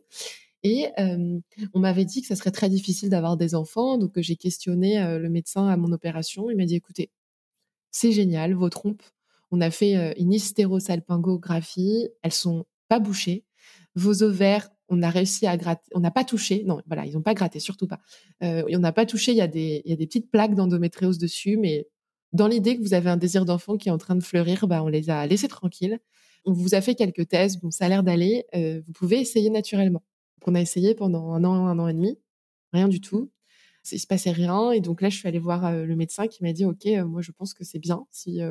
Et 0.64 0.88
euh, 1.00 1.40
on 1.74 1.80
m'avait 1.80 2.06
dit 2.06 2.22
que 2.22 2.28
ça 2.28 2.36
serait 2.36 2.52
très 2.52 2.70
difficile 2.70 3.10
d'avoir 3.10 3.38
des 3.38 3.56
enfants, 3.56 3.98
donc 3.98 4.14
j'ai 4.18 4.36
questionné 4.36 5.02
euh, 5.02 5.20
le 5.20 5.30
médecin 5.30 5.68
à 5.68 5.78
mon 5.78 5.94
opération. 5.94 6.50
Il 6.50 6.58
m'a 6.58 6.66
dit, 6.66 6.76
écoutez, 6.76 7.12
c'est 7.92 8.12
génial, 8.12 8.54
vos 8.56 8.70
trompes 8.70 9.04
on 9.54 9.62
a 9.62 9.70
fait 9.70 10.20
une 10.20 10.34
hystérosalpingographie. 10.34 12.10
Elles 12.24 12.34
sont 12.34 12.66
pas 12.90 12.98
bouchées. 12.98 13.46
Vos 13.94 14.24
ovaires, 14.24 14.68
on 14.90 15.04
a 15.04 15.12
réussi 15.12 15.46
à 15.46 15.56
gratter. 15.58 15.84
On 15.94 16.00
n'a 16.00 16.10
pas 16.10 16.24
touché. 16.24 16.64
Non, 16.66 16.82
voilà, 16.88 17.06
ils 17.06 17.14
n'ont 17.14 17.22
pas 17.22 17.36
gratté, 17.36 17.60
surtout 17.60 17.86
pas. 17.86 18.00
Euh, 18.42 18.64
on 18.74 18.80
n'a 18.80 18.92
pas 18.92 19.06
touché. 19.06 19.32
Il 19.32 19.38
y, 19.38 19.42
a 19.42 19.48
des, 19.48 19.84
petites 19.86 20.32
plaques 20.32 20.56
d'endométriose 20.56 21.20
dessus, 21.20 21.58
mais 21.58 21.88
dans 22.32 22.48
l'idée 22.48 22.76
que 22.76 22.82
vous 22.82 22.96
avez 22.96 23.12
un 23.12 23.18
désir 23.18 23.46
d'enfant 23.46 23.78
qui 23.78 23.90
est 23.90 23.92
en 23.92 24.00
train 24.00 24.16
de 24.16 24.24
fleurir, 24.24 24.66
bah, 24.66 24.84
on 24.84 24.88
les 24.88 25.12
a 25.12 25.28
laissés 25.28 25.48
tranquilles. 25.48 26.00
On 26.46 26.52
vous 26.52 26.74
a 26.74 26.82
fait 26.82 26.96
quelques 26.96 27.28
tests. 27.28 27.62
Bon, 27.62 27.70
ça 27.70 27.86
a 27.86 27.90
l'air 27.90 28.02
d'aller. 28.02 28.46
vous 28.56 28.94
pouvez 28.94 29.20
essayer 29.20 29.52
naturellement. 29.52 30.02
on 30.48 30.56
a 30.56 30.62
essayé 30.62 30.96
pendant 30.96 31.32
un 31.32 31.44
an, 31.44 31.68
un 31.68 31.78
an 31.78 31.88
et 31.88 31.94
demi. 31.94 32.18
Rien 32.74 32.88
du 32.88 33.02
tout 33.02 33.30
il 33.92 34.00
se 34.00 34.08
passait 34.08 34.32
rien. 34.32 34.72
Et 34.72 34.80
donc 34.80 35.02
là, 35.02 35.10
je 35.10 35.18
suis 35.18 35.28
allée 35.28 35.40
voir 35.40 35.72
le 35.72 35.96
médecin 35.96 36.28
qui 36.28 36.44
m'a 36.44 36.54
dit, 36.54 36.66
OK, 36.66 36.86
moi, 37.06 37.22
je 37.22 37.32
pense 37.32 37.54
que 37.54 37.64
c'est 37.64 37.80
bien 37.80 38.06
si, 38.12 38.42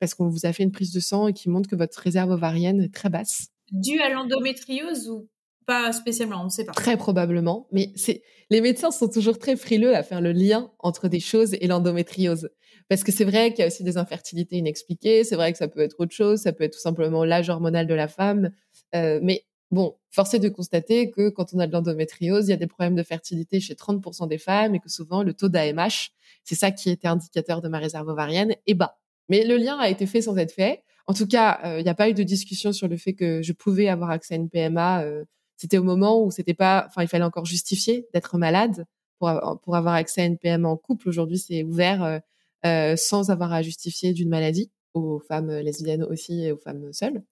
parce 0.00 0.14
qu'on 0.14 0.28
vous 0.28 0.46
a 0.46 0.52
fait 0.52 0.62
une 0.62 0.72
prise 0.72 0.92
de 0.92 1.00
sang 1.00 1.28
et 1.28 1.32
qui 1.32 1.48
montre 1.48 1.68
que 1.68 1.76
votre 1.76 1.98
réserve 1.98 2.30
ovarienne 2.30 2.82
est 2.82 2.94
très 2.94 3.08
basse. 3.08 3.48
Due 3.72 4.00
à 4.00 4.10
l'endométriose 4.10 5.08
ou 5.08 5.28
pas 5.66 5.92
spécialement, 5.92 6.42
on 6.42 6.44
ne 6.44 6.50
sait 6.50 6.64
pas. 6.64 6.72
Très 6.72 6.96
probablement, 6.96 7.68
mais 7.72 7.92
c'est 7.96 8.22
les 8.50 8.60
médecins 8.60 8.90
sont 8.90 9.08
toujours 9.08 9.38
très 9.38 9.56
frileux 9.56 9.96
à 9.96 10.02
faire 10.02 10.20
le 10.20 10.32
lien 10.32 10.70
entre 10.78 11.08
des 11.08 11.20
choses 11.20 11.54
et 11.54 11.66
l'endométriose. 11.66 12.50
Parce 12.88 13.02
que 13.02 13.12
c'est 13.12 13.24
vrai 13.24 13.50
qu'il 13.50 13.60
y 13.60 13.62
a 13.62 13.68
aussi 13.68 13.82
des 13.82 13.96
infertilités 13.96 14.56
inexpliquées, 14.56 15.24
c'est 15.24 15.36
vrai 15.36 15.52
que 15.52 15.58
ça 15.58 15.68
peut 15.68 15.80
être 15.80 15.96
autre 15.98 16.14
chose, 16.14 16.40
ça 16.40 16.52
peut 16.52 16.64
être 16.64 16.74
tout 16.74 16.80
simplement 16.80 17.24
l'âge 17.24 17.48
hormonal 17.48 17.86
de 17.86 17.94
la 17.94 18.08
femme, 18.08 18.50
euh, 18.94 19.20
mais 19.22 19.44
Bon, 19.74 19.96
force 20.08 20.32
est 20.34 20.38
de 20.38 20.48
constater 20.48 21.10
que 21.10 21.30
quand 21.30 21.52
on 21.52 21.58
a 21.58 21.66
de 21.66 21.72
l'endométriose, 21.72 22.46
il 22.46 22.50
y 22.50 22.54
a 22.54 22.56
des 22.56 22.68
problèmes 22.68 22.94
de 22.94 23.02
fertilité 23.02 23.58
chez 23.58 23.74
30% 23.74 24.28
des 24.28 24.38
femmes 24.38 24.76
et 24.76 24.78
que 24.78 24.88
souvent 24.88 25.24
le 25.24 25.34
taux 25.34 25.48
d'AMH, 25.48 26.12
c'est 26.44 26.54
ça 26.54 26.70
qui 26.70 26.90
était 26.90 27.08
indicateur 27.08 27.60
de 27.60 27.66
ma 27.66 27.78
réserve 27.80 28.06
ovarienne, 28.06 28.54
est 28.68 28.74
bas. 28.74 29.00
Mais 29.28 29.44
le 29.44 29.56
lien 29.56 29.76
a 29.78 29.88
été 29.88 30.06
fait 30.06 30.22
sans 30.22 30.36
être 30.36 30.52
fait. 30.52 30.84
En 31.08 31.12
tout 31.12 31.26
cas, 31.26 31.58
euh, 31.64 31.80
il 31.80 31.82
n'y 31.82 31.88
a 31.88 31.94
pas 31.96 32.08
eu 32.08 32.14
de 32.14 32.22
discussion 32.22 32.72
sur 32.72 32.86
le 32.86 32.96
fait 32.96 33.14
que 33.14 33.42
je 33.42 33.52
pouvais 33.52 33.88
avoir 33.88 34.10
accès 34.10 34.34
à 34.34 34.36
une 34.36 34.48
PMA. 34.48 35.02
Euh, 35.02 35.24
c'était 35.56 35.78
au 35.78 35.82
moment 35.82 36.22
où 36.22 36.30
c'était 36.30 36.54
pas, 36.54 36.84
enfin, 36.86 37.02
il 37.02 37.08
fallait 37.08 37.24
encore 37.24 37.44
justifier 37.44 38.06
d'être 38.14 38.38
malade 38.38 38.86
pour, 39.18 39.58
pour 39.60 39.74
avoir 39.74 39.94
accès 39.94 40.22
à 40.22 40.26
une 40.26 40.38
PMA 40.38 40.68
en 40.68 40.76
couple. 40.76 41.08
Aujourd'hui, 41.08 41.38
c'est 41.38 41.64
ouvert 41.64 42.20
euh, 42.64 42.94
sans 42.94 43.30
avoir 43.30 43.52
à 43.52 43.62
justifier 43.62 44.12
d'une 44.12 44.28
maladie 44.28 44.70
aux 44.94 45.18
femmes 45.18 45.50
lesbiennes 45.50 46.04
aussi 46.04 46.44
et 46.44 46.52
aux 46.52 46.56
femmes 46.56 46.92
seules. 46.92 47.22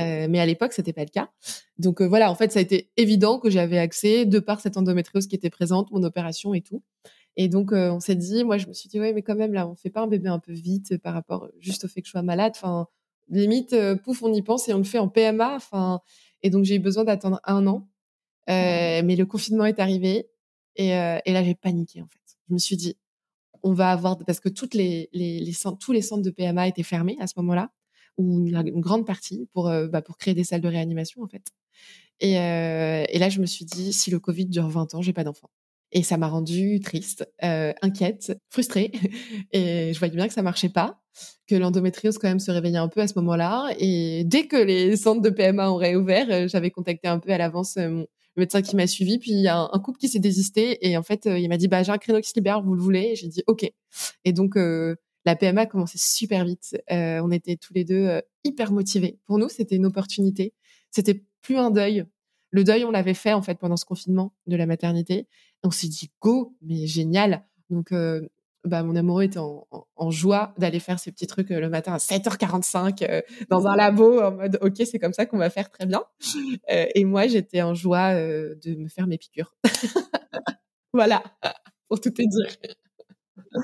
Euh, 0.00 0.26
mais 0.28 0.38
à 0.38 0.46
l'époque, 0.46 0.72
c'était 0.72 0.92
pas 0.92 1.02
le 1.02 1.10
cas. 1.10 1.30
Donc 1.78 2.00
euh, 2.00 2.06
voilà, 2.06 2.30
en 2.30 2.34
fait, 2.34 2.52
ça 2.52 2.58
a 2.58 2.62
été 2.62 2.90
évident 2.96 3.38
que 3.38 3.50
j'avais 3.50 3.78
accès 3.78 4.26
de 4.26 4.38
par 4.38 4.60
cette 4.60 4.76
endométriose 4.76 5.26
qui 5.26 5.34
était 5.34 5.50
présente, 5.50 5.90
mon 5.90 6.02
opération 6.02 6.54
et 6.54 6.60
tout. 6.60 6.82
Et 7.36 7.48
donc 7.48 7.72
euh, 7.72 7.90
on 7.90 8.00
s'est 8.00 8.14
dit, 8.14 8.44
moi 8.44 8.58
je 8.58 8.66
me 8.66 8.72
suis 8.72 8.88
dit 8.88 9.00
ouais, 9.00 9.12
mais 9.12 9.22
quand 9.22 9.34
même 9.34 9.52
là, 9.52 9.66
on 9.66 9.74
fait 9.74 9.90
pas 9.90 10.02
un 10.02 10.06
bébé 10.06 10.28
un 10.28 10.38
peu 10.38 10.52
vite 10.52 10.98
par 10.98 11.14
rapport 11.14 11.50
juste 11.58 11.84
au 11.84 11.88
fait 11.88 12.02
que 12.02 12.06
je 12.06 12.12
sois 12.12 12.22
malade. 12.22 12.52
Enfin, 12.54 12.86
limite, 13.28 13.74
pouf, 14.04 14.22
on 14.22 14.32
y 14.32 14.42
pense 14.42 14.68
et 14.68 14.74
on 14.74 14.78
le 14.78 14.84
fait 14.84 14.98
en 14.98 15.08
PMA. 15.08 15.56
Enfin, 15.56 16.00
et 16.42 16.50
donc 16.50 16.64
j'ai 16.64 16.76
eu 16.76 16.78
besoin 16.78 17.04
d'attendre 17.04 17.40
un 17.44 17.66
an. 17.66 17.88
mais 18.48 19.16
le 19.16 19.24
confinement 19.24 19.64
est 19.64 19.80
arrivé 19.80 20.28
et, 20.76 20.88
et 20.90 21.32
là 21.32 21.44
j'ai 21.44 21.54
paniqué 21.54 22.02
en 22.02 22.06
fait. 22.06 22.20
Je 22.48 22.54
me 22.54 22.58
suis 22.58 22.76
dit, 22.76 22.96
on 23.62 23.72
va 23.72 23.90
avoir 23.90 24.18
parce 24.18 24.40
que 24.40 24.48
toutes 24.48 24.74
les, 24.74 25.08
les, 25.12 25.52
tous 25.80 25.92
les 25.92 26.02
centres 26.02 26.22
de 26.22 26.30
PMA 26.30 26.68
étaient 26.68 26.82
fermés 26.82 27.16
à 27.20 27.26
ce 27.26 27.34
moment-là 27.36 27.70
ou 28.16 28.46
une, 28.46 28.80
grande 28.80 29.06
partie 29.06 29.48
pour 29.52 29.68
euh, 29.68 29.88
bah, 29.88 30.02
pour 30.02 30.16
créer 30.16 30.34
des 30.34 30.44
salles 30.44 30.60
de 30.60 30.68
réanimation 30.68 31.22
en 31.22 31.28
fait. 31.28 31.42
Et, 32.20 32.38
euh, 32.38 33.04
et, 33.08 33.18
là 33.18 33.28
je 33.28 33.40
me 33.40 33.46
suis 33.46 33.64
dit 33.64 33.92
si 33.92 34.10
le 34.10 34.18
Covid 34.18 34.46
dure 34.46 34.68
20 34.68 34.94
ans, 34.94 35.02
j'ai 35.02 35.12
pas 35.12 35.24
d'enfant. 35.24 35.50
Et 35.92 36.02
ça 36.02 36.16
m'a 36.16 36.28
rendue 36.28 36.80
triste, 36.80 37.28
euh, 37.44 37.72
inquiète, 37.80 38.36
frustrée. 38.48 38.90
Et 39.52 39.92
je 39.92 39.98
voyais 39.98 40.14
bien 40.14 40.26
que 40.26 40.34
ça 40.34 40.42
marchait 40.42 40.68
pas, 40.68 41.00
que 41.46 41.54
l'endométriose 41.54 42.18
quand 42.18 42.28
même 42.28 42.40
se 42.40 42.50
réveillait 42.50 42.78
un 42.78 42.88
peu 42.88 43.00
à 43.00 43.06
ce 43.06 43.14
moment-là. 43.16 43.72
Et 43.78 44.24
dès 44.24 44.46
que 44.46 44.56
les 44.56 44.96
centres 44.96 45.22
de 45.22 45.30
PMA 45.30 45.70
ont 45.70 45.76
réouvert, 45.76 46.48
j'avais 46.48 46.70
contacté 46.70 47.06
un 47.08 47.18
peu 47.20 47.30
à 47.30 47.38
l'avance 47.38 47.78
le 48.36 48.42
médecin 48.42 48.62
qui 48.62 48.76
m'a 48.76 48.86
suivi. 48.86 49.18
Puis 49.18 49.32
il 49.32 49.42
y 49.42 49.48
a 49.48 49.68
un, 49.72 49.78
couple 49.80 49.98
qui 49.98 50.08
s'est 50.08 50.18
désisté 50.18 50.86
et 50.88 50.96
en 50.96 51.02
fait, 51.02 51.26
il 51.26 51.48
m'a 51.48 51.56
dit 51.56 51.68
bah 51.68 51.82
j'ai 51.82 51.92
un 51.92 51.98
créneau 51.98 52.20
qui 52.20 52.28
se 52.28 52.34
libère, 52.36 52.62
vous 52.62 52.74
le 52.74 52.80
voulez 52.80 53.16
J'ai 53.16 53.28
dit 53.28 53.42
ok. 53.46 53.70
Et 54.24 54.32
donc 54.32 54.56
la 54.56 55.36
PMA 55.36 55.62
a 55.62 55.66
commencé 55.66 55.98
super 55.98 56.44
vite. 56.44 56.76
on 56.90 57.30
était 57.30 57.56
tous 57.56 57.74
les 57.74 57.84
deux 57.84 58.20
hyper 58.44 58.72
motivés. 58.72 59.18
Pour 59.26 59.38
nous, 59.38 59.48
c'était 59.48 59.76
une 59.76 59.86
opportunité. 59.86 60.52
C'était 60.90 61.24
plus 61.42 61.56
un 61.56 61.70
deuil. 61.70 62.04
Le 62.50 62.64
deuil, 62.64 62.84
on 62.84 62.90
l'avait 62.90 63.14
fait 63.14 63.32
en 63.32 63.42
fait 63.42 63.58
pendant 63.58 63.76
ce 63.76 63.84
confinement 63.84 64.32
de 64.46 64.56
la 64.56 64.66
maternité. 64.66 65.26
On 65.62 65.70
s'est 65.70 65.88
dit 65.88 66.10
go, 66.20 66.54
mais 66.62 66.86
génial. 66.86 67.44
Donc 67.70 67.92
bah, 68.66 68.82
mon 68.82 68.96
amoureux 68.96 69.24
était 69.24 69.38
en, 69.38 70.10
joie 70.10 70.54
d'aller 70.58 70.78
faire 70.78 70.98
ces 70.98 71.10
petits 71.10 71.26
trucs 71.26 71.50
le 71.50 71.68
matin 71.68 71.94
à 71.94 71.98
7h45 71.98 73.22
dans 73.50 73.66
un 73.66 73.76
labo 73.76 74.20
en 74.20 74.32
mode 74.32 74.58
ok 74.62 74.74
c'est 74.84 74.98
comme 74.98 75.12
ça 75.12 75.26
qu'on 75.26 75.38
va 75.38 75.50
faire 75.50 75.70
très 75.70 75.86
bien 75.86 76.04
et 76.68 77.04
moi 77.04 77.26
j'étais 77.26 77.62
en 77.62 77.74
joie 77.74 78.14
de 78.14 78.74
me 78.76 78.88
faire 78.88 79.06
mes 79.06 79.18
piqûres 79.18 79.54
voilà 80.92 81.22
pour 81.88 82.00
tout 82.00 82.10
te 82.10 82.22
dire 82.22 82.56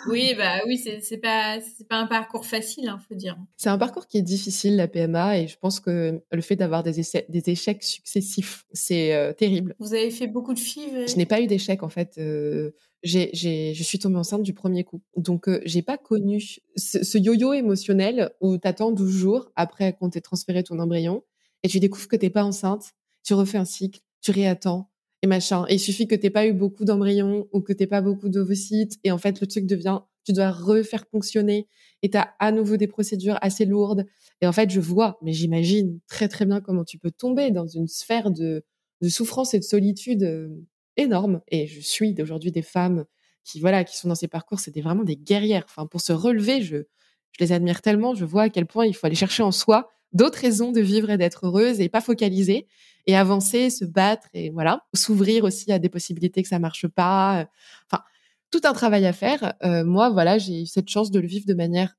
oui, 0.08 0.34
bah 0.36 0.60
oui, 0.66 0.78
c'est 0.78 1.18
pas 1.18 1.60
c'est 1.60 1.86
pas 1.86 1.96
un 1.96 2.06
parcours 2.06 2.46
facile, 2.46 2.88
hein, 2.88 2.98
faut 3.08 3.14
dire. 3.14 3.36
C'est 3.56 3.68
un 3.68 3.78
parcours 3.78 4.06
qui 4.06 4.18
est 4.18 4.22
difficile 4.22 4.76
la 4.76 4.88
PMA 4.88 5.38
et 5.38 5.48
je 5.48 5.58
pense 5.58 5.80
que 5.80 6.22
le 6.30 6.40
fait 6.40 6.56
d'avoir 6.56 6.82
des, 6.82 6.92
des 7.28 7.50
échecs 7.50 7.82
successifs, 7.82 8.64
c'est 8.72 9.14
euh, 9.14 9.32
terrible. 9.32 9.74
Vous 9.78 9.94
avez 9.94 10.10
fait 10.10 10.26
beaucoup 10.26 10.54
de 10.54 10.58
filles 10.58 11.06
Je 11.06 11.16
n'ai 11.16 11.26
pas 11.26 11.40
eu 11.40 11.46
d'échecs 11.46 11.82
en 11.82 11.88
fait. 11.88 12.16
Euh, 12.18 12.72
j'ai, 13.02 13.74
je 13.74 13.82
suis 13.82 13.98
tombée 13.98 14.16
enceinte 14.16 14.42
du 14.42 14.54
premier 14.54 14.84
coup. 14.84 15.02
Donc, 15.16 15.48
euh, 15.48 15.60
j'ai 15.64 15.82
pas 15.82 15.98
connu 15.98 16.40
ce, 16.76 17.18
yo-yo 17.18 17.52
émotionnel 17.52 18.30
où 18.40 18.56
t'attends 18.58 18.92
12 18.92 19.10
jours 19.10 19.52
après 19.56 19.94
qu'on 19.94 20.10
t'ait 20.10 20.20
transféré 20.20 20.62
ton 20.62 20.78
embryon 20.78 21.22
et 21.62 21.68
tu 21.68 21.80
découvres 21.80 22.08
que 22.08 22.16
t'es 22.16 22.30
pas 22.30 22.44
enceinte, 22.44 22.92
tu 23.24 23.34
refais 23.34 23.58
un 23.58 23.64
cycle, 23.64 24.00
tu 24.20 24.30
réattends, 24.30 24.90
et 25.22 25.26
machin. 25.26 25.64
Et 25.68 25.74
il 25.74 25.78
suffit 25.78 26.06
que 26.06 26.14
t'aies 26.14 26.30
pas 26.30 26.46
eu 26.46 26.52
beaucoup 26.52 26.84
d'embryons 26.84 27.48
ou 27.52 27.60
que 27.60 27.72
t'aies 27.72 27.86
pas 27.86 28.00
beaucoup 28.00 28.28
d'ovocytes 28.28 28.98
et 29.04 29.10
en 29.10 29.18
fait 29.18 29.40
le 29.40 29.46
truc 29.46 29.66
devient, 29.66 30.00
tu 30.24 30.32
dois 30.32 30.50
refaire 30.50 31.04
fonctionner 31.10 31.68
et 32.02 32.10
t'as 32.10 32.30
à 32.38 32.52
nouveau 32.52 32.76
des 32.76 32.88
procédures 32.88 33.38
assez 33.40 33.64
lourdes. 33.64 34.06
Et 34.40 34.46
en 34.46 34.52
fait, 34.52 34.70
je 34.70 34.80
vois, 34.80 35.18
mais 35.22 35.32
j'imagine 35.32 36.00
très 36.08 36.28
très 36.28 36.46
bien 36.46 36.60
comment 36.60 36.84
tu 36.84 36.98
peux 36.98 37.12
tomber 37.12 37.50
dans 37.50 37.66
une 37.66 37.86
sphère 37.86 38.30
de, 38.30 38.64
de 39.00 39.08
souffrance 39.08 39.54
et 39.54 39.58
de 39.58 39.64
solitude 39.64 40.24
euh, 40.24 40.48
énorme. 40.96 41.40
Et 41.48 41.66
je 41.66 41.80
suis 41.80 42.14
d'aujourd'hui 42.14 42.52
des 42.52 42.62
femmes 42.62 43.04
qui 43.44 43.60
voilà 43.60 43.84
qui 43.84 43.96
sont 43.96 44.08
dans 44.08 44.14
ces 44.14 44.28
parcours, 44.28 44.60
c'est 44.60 44.78
vraiment 44.80 45.04
des 45.04 45.16
guerrières. 45.16 45.64
Enfin, 45.66 45.86
pour 45.86 46.00
se 46.00 46.12
relever, 46.12 46.62
je 46.62 46.84
je 47.32 47.44
les 47.44 47.52
admire 47.52 47.80
tellement. 47.82 48.14
Je 48.14 48.24
vois 48.24 48.42
à 48.42 48.48
quel 48.50 48.66
point 48.66 48.86
il 48.86 48.94
faut 48.94 49.06
aller 49.06 49.16
chercher 49.16 49.42
en 49.42 49.52
soi 49.52 49.90
d'autres 50.12 50.38
raisons 50.38 50.72
de 50.72 50.80
vivre 50.80 51.10
et 51.10 51.16
d'être 51.16 51.46
heureuse 51.46 51.80
et 51.80 51.88
pas 51.88 52.00
focaliser 52.00 52.66
et 53.06 53.16
avancer, 53.16 53.70
se 53.70 53.84
battre 53.84 54.28
et 54.34 54.50
voilà, 54.50 54.84
s'ouvrir 54.94 55.44
aussi 55.44 55.72
à 55.72 55.78
des 55.78 55.88
possibilités 55.88 56.42
que 56.42 56.48
ça 56.48 56.58
marche 56.58 56.86
pas. 56.86 57.48
Enfin, 57.90 58.02
tout 58.50 58.60
un 58.64 58.72
travail 58.72 59.06
à 59.06 59.12
faire. 59.12 59.54
Euh, 59.64 59.84
moi, 59.84 60.10
voilà, 60.10 60.38
j'ai 60.38 60.62
eu 60.62 60.66
cette 60.66 60.88
chance 60.88 61.10
de 61.10 61.18
le 61.18 61.26
vivre 61.26 61.46
de 61.46 61.54
manière 61.54 61.94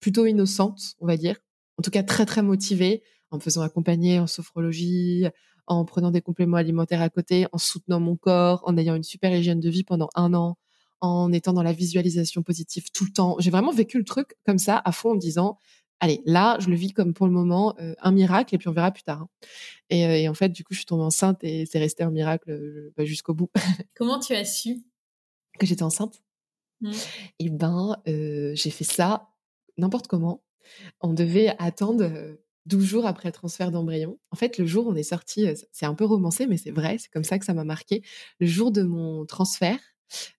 plutôt 0.00 0.26
innocente, 0.26 0.94
on 1.00 1.06
va 1.06 1.16
dire. 1.16 1.36
En 1.76 1.82
tout 1.82 1.90
cas, 1.90 2.02
très 2.02 2.26
très 2.26 2.42
motivée, 2.42 3.02
en 3.30 3.36
me 3.36 3.42
faisant 3.42 3.62
accompagner 3.62 4.18
en 4.18 4.26
sophrologie, 4.26 5.26
en 5.68 5.84
prenant 5.84 6.10
des 6.10 6.20
compléments 6.20 6.56
alimentaires 6.56 7.02
à 7.02 7.10
côté, 7.10 7.46
en 7.52 7.58
soutenant 7.58 8.00
mon 8.00 8.16
corps, 8.16 8.62
en 8.64 8.76
ayant 8.76 8.94
une 8.94 9.04
super 9.04 9.34
hygiène 9.34 9.60
de 9.60 9.70
vie 9.70 9.84
pendant 9.84 10.08
un 10.14 10.34
an, 10.34 10.56
en 11.00 11.32
étant 11.32 11.52
dans 11.52 11.62
la 11.62 11.72
visualisation 11.72 12.42
positive 12.42 12.90
tout 12.92 13.04
le 13.04 13.12
temps. 13.12 13.36
J'ai 13.38 13.50
vraiment 13.50 13.72
vécu 13.72 13.98
le 13.98 14.04
truc 14.04 14.34
comme 14.44 14.58
ça 14.58 14.80
à 14.84 14.92
fond 14.92 15.12
en 15.12 15.14
me 15.14 15.20
disant 15.20 15.58
allez, 16.00 16.22
là, 16.26 16.56
je 16.60 16.68
le 16.68 16.76
vis 16.76 16.92
comme 16.92 17.14
pour 17.14 17.26
le 17.26 17.32
moment 17.32 17.74
euh, 17.80 17.94
un 18.00 18.12
miracle 18.12 18.54
et 18.54 18.58
puis 18.58 18.68
on 18.68 18.72
verra 18.72 18.90
plus 18.90 19.02
tard. 19.02 19.22
Hein. 19.22 19.28
Euh, 19.92 20.14
et, 20.14 20.28
en 20.28 20.34
fait, 20.34 20.50
du 20.50 20.64
coup, 20.64 20.74
je 20.74 20.78
suis 20.78 20.86
tombée 20.86 21.02
enceinte 21.02 21.42
et 21.42 21.66
c'est 21.66 21.78
resté 21.78 22.02
un 22.02 22.10
miracle 22.10 22.50
euh, 22.50 22.92
bah, 22.96 23.04
jusqu'au 23.04 23.34
bout. 23.34 23.50
Comment 23.96 24.18
tu 24.18 24.34
as 24.34 24.44
su? 24.44 24.84
Que 25.58 25.66
j'étais 25.66 25.82
enceinte 25.82 26.22
mmh. 26.82 26.92
Eh 27.40 27.50
ben, 27.50 27.96
j'ai 28.06 28.70
fait 28.70 28.84
ça 28.84 29.28
n'importe 29.76 30.08
comment. 30.08 30.42
On 31.00 31.12
devait 31.14 31.54
attendre 31.58 32.36
12 32.68 32.84
jours 32.84 33.06
après 33.06 33.28
le 33.28 33.32
transfert 33.32 33.70
d'embryon. 33.70 34.18
En 34.30 34.36
fait, 34.36 34.58
le 34.58 34.66
jour 34.66 34.86
où 34.86 34.92
on 34.92 34.94
est 34.94 35.02
sorti, 35.02 35.46
c'est 35.72 35.86
un 35.86 35.94
peu 35.94 36.04
romancé, 36.04 36.46
mais 36.46 36.56
c'est 36.56 36.70
vrai, 36.70 36.98
c'est 36.98 37.10
comme 37.10 37.24
ça 37.24 37.38
que 37.38 37.44
ça 37.44 37.54
m'a 37.54 37.64
marqué. 37.64 38.02
Le 38.38 38.46
jour 38.46 38.70
de 38.70 38.82
mon 38.82 39.24
transfert, 39.26 39.80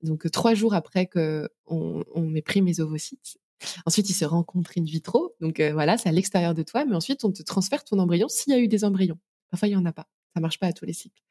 donc 0.02 0.30
trois 0.32 0.54
jours 0.54 0.74
après 0.74 1.08
que 1.08 1.50
on, 1.66 2.04
m'ait 2.22 2.42
pris 2.42 2.62
mes 2.62 2.80
ovocytes, 2.80 3.38
Ensuite, 3.86 4.10
ils 4.10 4.14
se 4.14 4.24
rencontrent 4.24 4.72
in 4.78 4.84
vitro. 4.84 5.36
Donc 5.42 5.60
euh, 5.60 5.74
voilà, 5.74 5.98
c'est 5.98 6.08
à 6.08 6.14
l'extérieur 6.14 6.54
de 6.54 6.64
toi. 6.64 6.86
Mais 6.86 6.96
ensuite, 6.96 7.26
on 7.26 7.32
te 7.34 7.44
transfère 7.44 7.84
ton 7.84 8.00
embryon 8.00 8.30
s'il 8.30 8.54
y 8.54 8.56
a 8.56 8.60
eu 8.60 8.70
des 8.70 8.86
embryons. 8.86 9.20
Parfois, 9.52 9.68
il 9.68 9.72
y 9.72 9.76
en 9.76 9.86
a 9.86 9.92
pas. 9.92 10.08
Ça 10.34 10.40
marche 10.40 10.60
pas 10.60 10.68
à 10.68 10.72
tous 10.72 10.86
les 10.86 10.94
cycles. 10.94 11.22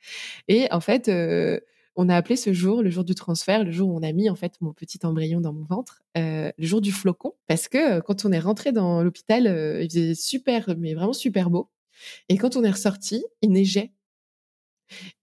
Et 0.46 0.70
en 0.70 0.80
fait, 0.80 1.08
euh, 1.08 1.58
on 1.98 2.08
a 2.08 2.16
appelé 2.16 2.36
ce 2.36 2.52
jour 2.52 2.82
le 2.82 2.90
jour 2.90 3.04
du 3.04 3.14
transfert, 3.14 3.64
le 3.64 3.72
jour 3.72 3.90
où 3.90 3.98
on 3.98 4.02
a 4.02 4.12
mis 4.12 4.30
en 4.30 4.36
fait 4.36 4.54
mon 4.60 4.72
petit 4.72 5.00
embryon 5.04 5.40
dans 5.40 5.52
mon 5.52 5.64
ventre, 5.64 6.02
euh, 6.16 6.50
le 6.56 6.66
jour 6.66 6.80
du 6.80 6.92
flocon, 6.92 7.34
parce 7.48 7.68
que 7.68 8.00
quand 8.00 8.24
on 8.24 8.30
est 8.30 8.38
rentré 8.38 8.70
dans 8.72 9.02
l'hôpital, 9.02 9.44
il 9.82 9.90
faisait 9.90 10.14
super, 10.14 10.74
mais 10.78 10.94
vraiment 10.94 11.12
super 11.12 11.50
beau. 11.50 11.68
Et 12.28 12.38
quand 12.38 12.56
on 12.56 12.62
est 12.62 12.70
ressorti, 12.70 13.24
il 13.42 13.50
neigeait. 13.50 13.92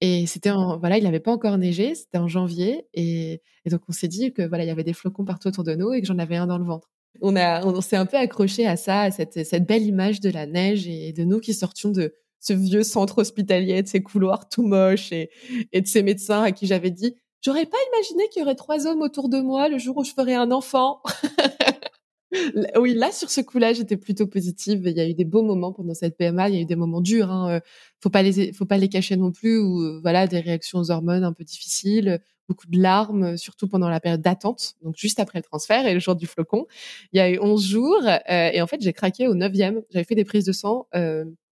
Et 0.01 0.27
c'était 0.27 0.51
voilà, 0.51 0.97
il 0.97 1.05
n'avait 1.05 1.21
pas 1.21 1.31
encore 1.31 1.57
neigé, 1.57 1.95
c'était 1.95 2.17
en 2.17 2.27
janvier, 2.27 2.85
et, 2.93 3.41
donc 3.65 3.81
on 3.87 3.93
s'est 3.93 4.09
dit 4.09 4.33
que 4.33 4.43
voilà, 4.43 4.65
il 4.65 4.67
y 4.67 4.71
avait 4.71 4.83
des 4.83 4.93
flocons 4.93 5.25
partout 5.25 5.47
autour 5.47 5.63
de 5.63 5.75
nous 5.75 5.93
et 5.93 6.01
que 6.01 6.07
j'en 6.07 6.19
avais 6.19 6.35
un 6.35 6.45
dans 6.45 6.59
le 6.59 6.65
ventre 6.65 6.91
on 7.21 7.35
on 7.37 7.81
s'est 7.81 7.95
un 7.95 8.05
peu 8.05 8.17
accroché 8.17 8.67
à 8.67 8.75
ça, 8.75 9.03
à 9.03 9.11
cette 9.11 9.65
belle 9.65 9.83
image 9.83 10.19
de 10.19 10.29
la 10.29 10.45
neige 10.45 10.87
et 10.87 11.13
de 11.13 11.23
nous 11.23 11.39
qui 11.39 11.53
sortions 11.53 11.91
de 11.91 12.13
ce 12.45 12.53
vieux 12.53 12.83
centre 12.83 13.19
hospitalier, 13.19 13.81
de 13.81 13.87
ces 13.87 14.03
couloirs 14.03 14.49
tout 14.49 14.63
moches 14.63 15.11
et, 15.11 15.29
et 15.71 15.81
de 15.81 15.87
ces 15.87 16.03
médecins 16.03 16.43
à 16.43 16.51
qui 16.51 16.67
j'avais 16.67 16.91
dit, 16.91 17.15
j'aurais 17.41 17.65
pas 17.65 17.77
imaginé 17.93 18.27
qu'il 18.29 18.41
y 18.41 18.43
aurait 18.43 18.55
trois 18.55 18.87
hommes 18.87 19.01
autour 19.01 19.29
de 19.29 19.39
moi 19.39 19.69
le 19.69 19.77
jour 19.77 19.97
où 19.97 20.03
je 20.03 20.11
ferais 20.11 20.35
un 20.35 20.51
enfant. 20.51 21.01
oui, 22.79 22.93
là, 22.93 23.11
sur 23.11 23.29
ce 23.29 23.41
coup-là, 23.41 23.73
j'étais 23.73 23.97
plutôt 23.97 24.27
positive. 24.27 24.81
Il 24.85 24.97
y 24.97 24.99
a 24.99 25.07
eu 25.07 25.13
des 25.13 25.25
beaux 25.25 25.43
moments 25.43 25.71
pendant 25.71 25.93
cette 25.93 26.17
PMA. 26.17 26.49
Il 26.49 26.55
y 26.55 26.57
a 26.57 26.61
eu 26.61 26.65
des 26.65 26.75
moments 26.75 27.01
durs. 27.01 27.31
Hein. 27.31 27.49
Euh, 27.49 27.59
faut 28.01 28.09
pas 28.09 28.21
les, 28.21 28.53
faut 28.53 28.65
pas 28.65 28.77
les 28.77 28.89
cacher 28.89 29.15
non 29.15 29.31
plus. 29.31 29.59
Ou 29.59 29.81
euh, 29.81 29.99
voilà, 30.01 30.27
des 30.27 30.39
réactions 30.39 30.79
aux 30.79 30.91
hormones 30.91 31.23
un 31.23 31.33
peu 31.33 31.43
difficiles, 31.43 32.19
beaucoup 32.47 32.67
de 32.67 32.79
larmes, 32.79 33.37
surtout 33.37 33.67
pendant 33.67 33.89
la 33.89 33.99
période 33.99 34.21
d'attente, 34.21 34.75
donc 34.83 34.95
juste 34.97 35.19
après 35.19 35.39
le 35.39 35.43
transfert 35.43 35.87
et 35.87 35.93
le 35.93 35.99
jour 35.99 36.15
du 36.15 36.27
flocon. 36.27 36.67
Il 37.11 37.17
y 37.17 37.19
a 37.19 37.29
eu 37.29 37.39
11 37.39 37.65
jours 37.65 38.01
euh, 38.03 38.49
et 38.53 38.61
en 38.61 38.67
fait, 38.67 38.81
j'ai 38.81 38.93
craqué 38.93 39.27
au 39.27 39.33
neuvième. 39.33 39.81
J'avais 39.89 40.05
fait 40.05 40.15
des 40.15 40.25
prises 40.25 40.45
de 40.45 40.51
sang 40.51 40.87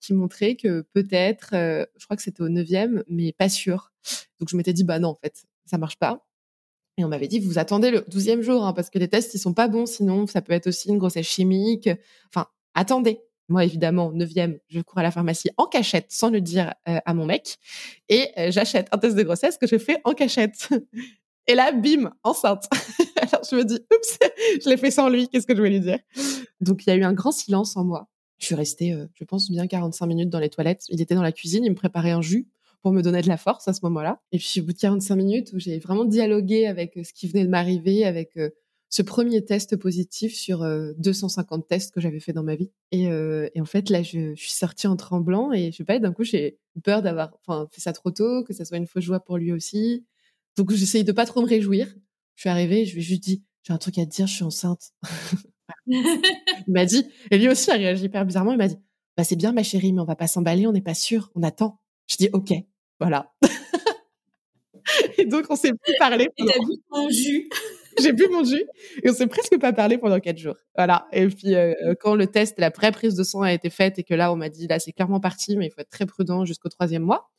qui 0.04 0.14
montraient 0.14 0.56
que 0.56 0.82
peut-être, 0.94 1.50
je 1.52 2.06
crois 2.06 2.18
que 2.18 2.24
c'était 2.24 2.42
au 2.42 2.50
neuvième, 2.50 3.04
mais 3.08 3.32
pas 3.32 3.50
sûr. 3.50 3.92
Donc 4.40 4.50
je 4.50 4.58
m'étais 4.58 4.74
dit 4.74 4.84
bah 4.84 5.00
non, 5.00 5.10
en 5.10 5.16
fait, 5.16 5.46
ça 5.66 5.78
marche 5.78 5.98
pas. 5.98 6.26
Et 6.98 7.04
on 7.04 7.08
m'avait 7.08 7.28
dit, 7.28 7.40
vous 7.40 7.58
attendez 7.58 7.90
le 7.90 8.06
douzième 8.08 8.42
jour, 8.42 8.64
hein, 8.64 8.74
parce 8.74 8.90
que 8.90 9.00
les 9.00 9.08
tests, 9.08 9.34
ils 9.34 9.40
sont 9.40 9.54
pas 9.54 9.68
bons, 9.68 9.88
sinon 9.88 10.28
ça 10.28 10.42
peut 10.42 10.54
être 10.54 10.68
aussi 10.68 10.90
une 10.90 11.00
grossesse 11.00 11.26
chimique. 11.26 11.90
Enfin, 12.30 12.48
attendez. 12.76 13.20
Moi, 13.50 13.66
évidemment, 13.66 14.12
neuvième, 14.14 14.58
je 14.70 14.80
cours 14.80 15.00
à 15.00 15.04
la 15.04 15.12
pharmacie 15.12 15.50
en 15.58 15.66
cachette, 15.66 16.06
sans 16.10 16.30
le 16.30 16.40
dire 16.40 16.74
euh, 16.88 17.00
à 17.06 17.14
mon 17.14 17.26
mec, 17.26 17.58
et 18.08 18.30
euh, 18.38 18.52
j'achète 18.52 18.88
un 18.94 18.98
test 18.98 19.18
de 19.18 19.24
grossesse 19.24 19.58
que 19.58 19.68
je 19.68 19.78
fais 19.78 19.98
en 20.06 20.14
cachette. 20.14 20.70
Et 21.48 21.56
là, 21.56 21.74
bim, 21.74 22.14
enceinte. 22.24 22.70
Alors 23.18 23.44
je 23.44 23.58
me 23.58 23.66
dis, 23.66 23.80
oups, 23.94 24.20
je 24.64 24.70
l'ai 24.70 24.78
fait 24.78 24.92
sans 24.92 25.10
lui, 25.10 25.28
qu'est-ce 25.28 25.46
que 25.46 25.54
je 25.54 25.62
vais 25.62 25.72
lui 25.72 25.82
dire? 25.82 26.00
Donc 26.62 26.86
il 26.86 26.90
y 26.90 26.94
a 26.94 26.96
eu 26.96 27.04
un 27.04 27.12
grand 27.12 27.34
silence 27.34 27.76
en 27.76 27.84
moi. 27.84 28.08
Je 28.44 28.48
suis 28.48 28.56
restée, 28.56 28.94
euh, 28.94 29.08
je 29.14 29.24
pense, 29.24 29.50
bien 29.50 29.68
45 29.68 30.06
minutes 30.06 30.30
dans 30.30 30.40
les 30.40 30.50
toilettes. 30.50 30.84
Il 30.90 31.02
était 31.02 31.16
dans 31.16 31.24
la 31.24 31.32
cuisine, 31.32 31.64
il 31.64 31.72
me 31.72 31.76
préparait 31.76 32.12
un 32.12 32.22
jus 32.22 32.48
pour 32.84 32.92
me 32.92 33.02
donner 33.02 33.22
de 33.22 33.30
la 33.30 33.38
force 33.38 33.68
à 33.68 33.74
ce 33.74 33.80
moment-là. 33.84 34.20
Et 34.32 34.38
puis 34.38 34.60
au 34.60 34.66
bout 34.66 34.74
de 34.74 34.78
45 34.78 35.16
minutes 35.16 35.52
j'ai 35.56 35.80
vraiment 35.80 36.06
dialogué 36.06 36.68
avec 36.68 36.98
euh, 36.98 37.04
ce 37.04 37.14
qui 37.14 37.28
venait 37.28 37.46
de 37.46 37.50
m'arriver, 37.50 38.06
avec 38.06 38.38
euh, 38.38 38.50
ce 38.90 39.02
premier 39.02 39.44
test 39.44 39.78
positif 39.78 40.36
sur 40.36 40.60
250 40.98 41.64
euh, 41.64 41.68
tests 41.68 41.94
que 41.94 42.02
j'avais 42.02 42.20
fait 42.20 42.34
dans 42.34 42.44
ma 42.44 42.56
vie. 42.56 42.70
Et, 42.92 43.08
en 43.10 43.66
fait, 43.66 43.90
là, 43.90 44.04
je, 44.04 44.36
je, 44.36 44.40
suis 44.40 44.52
sortie 44.52 44.86
en 44.86 44.96
tremblant 44.96 45.52
et 45.52 45.72
je 45.72 45.78
sais 45.78 45.84
pas, 45.84 45.98
d'un 45.98 46.14
coup, 46.14 46.24
j'ai 46.24 46.60
eu 46.76 46.82
peur 46.82 47.02
d'avoir 47.02 47.32
fait 47.72 47.82
ça 47.82 47.92
trop 47.92 48.12
tôt, 48.12 48.44
que 48.44 48.54
ça 48.54 48.66
soit 48.66 48.78
une 48.78 48.86
fausse 48.86 49.04
joie 49.04 49.20
pour 49.20 49.38
lui 49.38 49.52
aussi. 49.52 50.06
Donc, 50.58 50.72
j'essayais 50.72 51.04
de 51.04 51.12
pas 51.12 51.26
trop 51.26 51.42
me 51.42 51.48
réjouir. 51.48 51.88
Je 52.36 52.42
suis 52.42 52.50
arrivée, 52.50 52.86
je 52.86 52.94
lui 52.94 53.00
ai 53.00 53.04
juste 53.04 53.24
dit, 53.24 53.44
j'ai 53.64 53.74
un 53.74 53.80
truc 53.80 53.98
à 53.98 54.06
te 54.06 54.12
dire, 54.12 54.28
je 54.28 54.36
suis 54.36 54.44
enceinte. 54.44 54.92
Il 55.88 56.64
m'a 56.68 56.86
dit, 56.86 57.08
et 57.32 57.38
lui 57.38 57.50
aussi 57.50 57.72
a 57.72 57.76
réagi 57.76 58.06
hyper 58.06 58.26
bizarrement, 58.26 58.52
il 58.52 58.58
m'a 58.58 58.68
dit, 58.68 58.78
bah, 59.18 59.24
c'est 59.24 59.36
bien, 59.36 59.52
ma 59.52 59.64
chérie, 59.64 59.94
mais 59.94 60.02
on 60.02 60.06
va 60.06 60.16
pas 60.16 60.28
s'emballer, 60.28 60.66
on 60.66 60.72
n'est 60.72 60.82
pas 60.82 60.96
sûr, 60.96 61.32
on 61.36 61.44
attend. 61.44 61.80
Je 62.08 62.18
dis, 62.18 62.30
OK. 62.34 62.52
Voilà. 63.00 63.32
et 65.18 65.26
donc, 65.26 65.46
on 65.50 65.56
s'est 65.56 65.74
plus 65.74 65.94
parlé. 66.00 66.30
Pendant... 66.38 66.52
Et 66.52 66.60
bu 66.60 66.82
ton 66.90 67.10
jus. 67.10 67.50
J'ai 68.02 68.12
bu 68.12 68.28
mon 68.32 68.44
jus 68.44 68.64
et 69.04 69.10
on 69.12 69.14
s'est 69.14 69.28
presque 69.28 69.56
pas 69.60 69.72
parlé 69.72 70.00
pendant 70.00 70.20
quatre 70.20 70.40
jours. 70.40 70.56
Voilà. 70.76 71.08
Et 71.12 71.28
puis, 71.28 71.54
euh, 71.54 71.94
quand 72.00 72.16
le 72.16 72.26
test, 72.26 72.58
la 72.58 72.72
vraie 72.72 72.92
prise 72.92 73.14
de 73.14 73.24
sang 73.24 73.42
a 73.42 73.54
été 73.54 73.70
faite 73.70 74.00
et 74.00 74.04
que 74.04 74.16
là, 74.16 74.34
on 74.34 74.36
m'a 74.36 74.50
dit, 74.50 74.66
là, 74.68 74.80
c'est 74.80 74.94
clairement 74.94 75.20
parti, 75.20 75.56
mais 75.58 75.68
il 75.68 75.70
faut 75.70 75.82
être 75.82 75.92
très 75.92 76.08
prudent 76.08 76.44
jusqu'au 76.44 76.70
troisième 76.70 77.04
mois. 77.04 77.30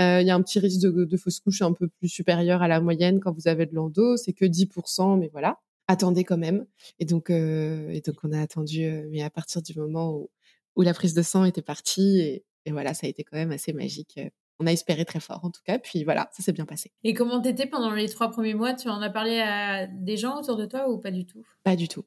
Euh, 0.00 0.20
il 0.20 0.26
y 0.26 0.30
a 0.30 0.34
un 0.34 0.42
petit 0.42 0.58
risque 0.58 0.82
de, 0.82 1.04
de, 1.04 1.16
fausse 1.16 1.40
couche 1.40 1.62
un 1.62 1.72
peu 1.72 1.88
plus 1.88 2.08
supérieur 2.08 2.62
à 2.62 2.68
la 2.68 2.80
moyenne 2.80 3.20
quand 3.20 3.32
vous 3.32 3.48
avez 3.48 3.64
de 3.64 3.74
l'endo. 3.74 4.18
C'est 4.18 4.34
que 4.34 4.44
10%, 4.44 5.18
mais 5.18 5.30
voilà. 5.32 5.58
Attendez 5.88 6.24
quand 6.24 6.38
même. 6.38 6.66
Et 6.98 7.04
donc, 7.04 7.30
et 7.30 8.02
donc 8.06 8.16
on 8.22 8.32
a 8.32 8.40
attendu, 8.40 8.88
mais 9.10 9.22
à 9.22 9.30
partir 9.30 9.62
du 9.62 9.78
moment 9.78 10.12
où, 10.12 10.30
où 10.76 10.82
la 10.82 10.94
prise 10.94 11.14
de 11.14 11.22
sang 11.22 11.44
était 11.44 11.62
partie 11.62 12.20
et, 12.20 12.44
et 12.64 12.72
voilà, 12.72 12.94
ça 12.94 13.06
a 13.06 13.10
été 13.10 13.22
quand 13.24 13.36
même 13.36 13.52
assez 13.52 13.72
magique 13.72 14.18
on 14.60 14.66
a 14.66 14.72
espéré 14.72 15.04
très 15.04 15.20
fort 15.20 15.44
en 15.44 15.50
tout 15.50 15.60
cas. 15.64 15.78
Puis 15.78 16.04
voilà, 16.04 16.28
ça 16.32 16.42
s'est 16.42 16.52
bien 16.52 16.66
passé. 16.66 16.92
Et 17.02 17.14
comment 17.14 17.40
t'étais 17.40 17.66
pendant 17.66 17.90
les 17.92 18.08
trois 18.08 18.30
premiers 18.30 18.54
mois? 18.54 18.74
Tu 18.74 18.88
en 18.88 19.00
as 19.00 19.10
parlé 19.10 19.40
à 19.40 19.86
des 19.86 20.16
gens 20.16 20.40
autour 20.40 20.56
de 20.56 20.66
toi 20.66 20.88
ou 20.90 20.98
pas 20.98 21.10
du 21.10 21.26
tout? 21.26 21.42
Pas 21.62 21.76
du 21.76 21.88
tout. 21.88 22.04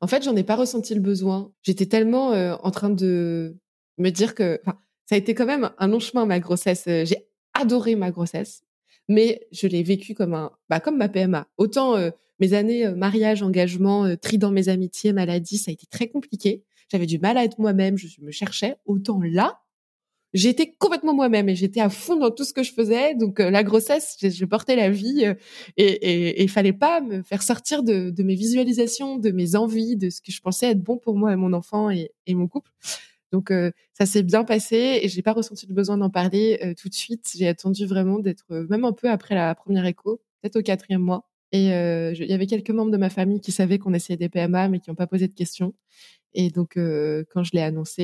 En 0.00 0.06
fait, 0.06 0.22
j'en 0.22 0.34
ai 0.36 0.44
pas 0.44 0.56
ressenti 0.56 0.94
le 0.94 1.00
besoin. 1.00 1.52
J'étais 1.62 1.86
tellement 1.86 2.32
euh, 2.32 2.56
en 2.62 2.70
train 2.70 2.90
de 2.90 3.56
me 3.96 4.10
dire 4.10 4.34
que, 4.34 4.60
ça 5.06 5.14
a 5.14 5.18
été 5.18 5.34
quand 5.34 5.46
même 5.46 5.70
un 5.78 5.88
long 5.88 6.00
chemin 6.00 6.26
ma 6.26 6.40
grossesse. 6.40 6.84
Euh, 6.88 7.04
j'ai 7.04 7.28
adoré 7.54 7.96
ma 7.96 8.10
grossesse, 8.10 8.62
mais 9.08 9.46
je 9.52 9.66
l'ai 9.66 9.82
vécu 9.82 10.14
comme 10.14 10.34
un, 10.34 10.52
bah, 10.68 10.80
comme 10.80 10.96
ma 10.96 11.08
PMA. 11.08 11.48
Autant 11.56 11.96
euh, 11.96 12.10
mes 12.40 12.54
années 12.54 12.88
mariage, 12.90 13.42
engagement, 13.42 14.16
tri 14.16 14.38
dans 14.38 14.50
mes 14.50 14.68
amitiés, 14.68 15.12
maladie, 15.12 15.58
ça 15.58 15.70
a 15.70 15.72
été 15.72 15.86
très 15.86 16.08
compliqué. 16.08 16.62
J'avais 16.90 17.06
du 17.06 17.18
mal 17.18 17.36
à 17.36 17.44
être 17.44 17.58
moi-même, 17.58 17.98
je 17.98 18.20
me 18.22 18.30
cherchais. 18.30 18.76
Autant 18.86 19.20
là, 19.20 19.60
j'étais 20.34 20.74
complètement 20.78 21.14
moi-même 21.14 21.48
et 21.48 21.54
j'étais 21.54 21.80
à 21.80 21.88
fond 21.88 22.16
dans 22.16 22.30
tout 22.30 22.44
ce 22.44 22.52
que 22.52 22.62
je 22.62 22.72
faisais. 22.72 23.14
Donc 23.14 23.38
la 23.38 23.62
grossesse, 23.62 24.16
je, 24.20 24.44
portais 24.44 24.76
la 24.76 24.90
vie 24.90 25.26
et 25.76 26.42
il 26.42 26.50
fallait 26.50 26.72
pas 26.72 27.00
me 27.00 27.22
faire 27.22 27.42
sortir 27.42 27.82
de, 27.82 28.22
mes 28.22 28.34
visualisations, 28.34 29.16
de 29.16 29.30
mes 29.30 29.56
envies, 29.56 29.96
de 29.96 30.10
ce 30.10 30.20
que 30.20 30.32
je 30.32 30.40
pensais 30.40 30.70
être 30.70 30.82
bon 30.82 30.98
pour 30.98 31.16
moi 31.16 31.32
et 31.32 31.36
mon 31.36 31.52
enfant 31.52 31.90
et, 31.90 32.10
mon 32.28 32.48
couple. 32.48 32.70
Donc 33.32 33.52
ça 33.92 34.06
s'est 34.06 34.22
bien 34.22 34.44
passé 34.44 35.00
et 35.02 35.08
j'ai 35.08 35.22
pas 35.22 35.32
ressenti 35.32 35.66
le 35.66 35.74
besoin 35.74 35.98
d'en 35.98 36.10
parler 36.10 36.74
tout 36.80 36.88
de 36.88 36.94
suite. 36.94 37.30
J'ai 37.36 37.48
attendu 37.48 37.86
vraiment 37.86 38.18
d'être 38.18 38.66
même 38.70 38.84
un 38.84 38.92
peu 38.92 39.10
après 39.10 39.34
la 39.34 39.54
première 39.54 39.84
écho, 39.86 40.20
peut-être 40.40 40.56
au 40.56 40.62
quatrième 40.62 41.02
mois. 41.02 41.28
Et 41.52 41.66
il 41.68 42.26
y 42.26 42.32
avait 42.32 42.46
quelques 42.46 42.70
membres 42.70 42.90
de 42.90 42.96
ma 42.96 43.10
famille 43.10 43.40
qui 43.40 43.52
savaient 43.52 43.78
qu'on 43.78 43.94
essayait 43.94 44.16
des 44.16 44.28
PMA 44.28 44.68
mais 44.68 44.80
qui 44.80 44.90
n'ont 44.90 44.96
pas 44.96 45.06
posé 45.06 45.28
de 45.28 45.34
questions. 45.34 45.74
Et 46.34 46.50
donc, 46.50 46.74
quand 46.76 47.42
je 47.44 47.50
l'ai 47.52 47.62
annoncé, 47.62 48.02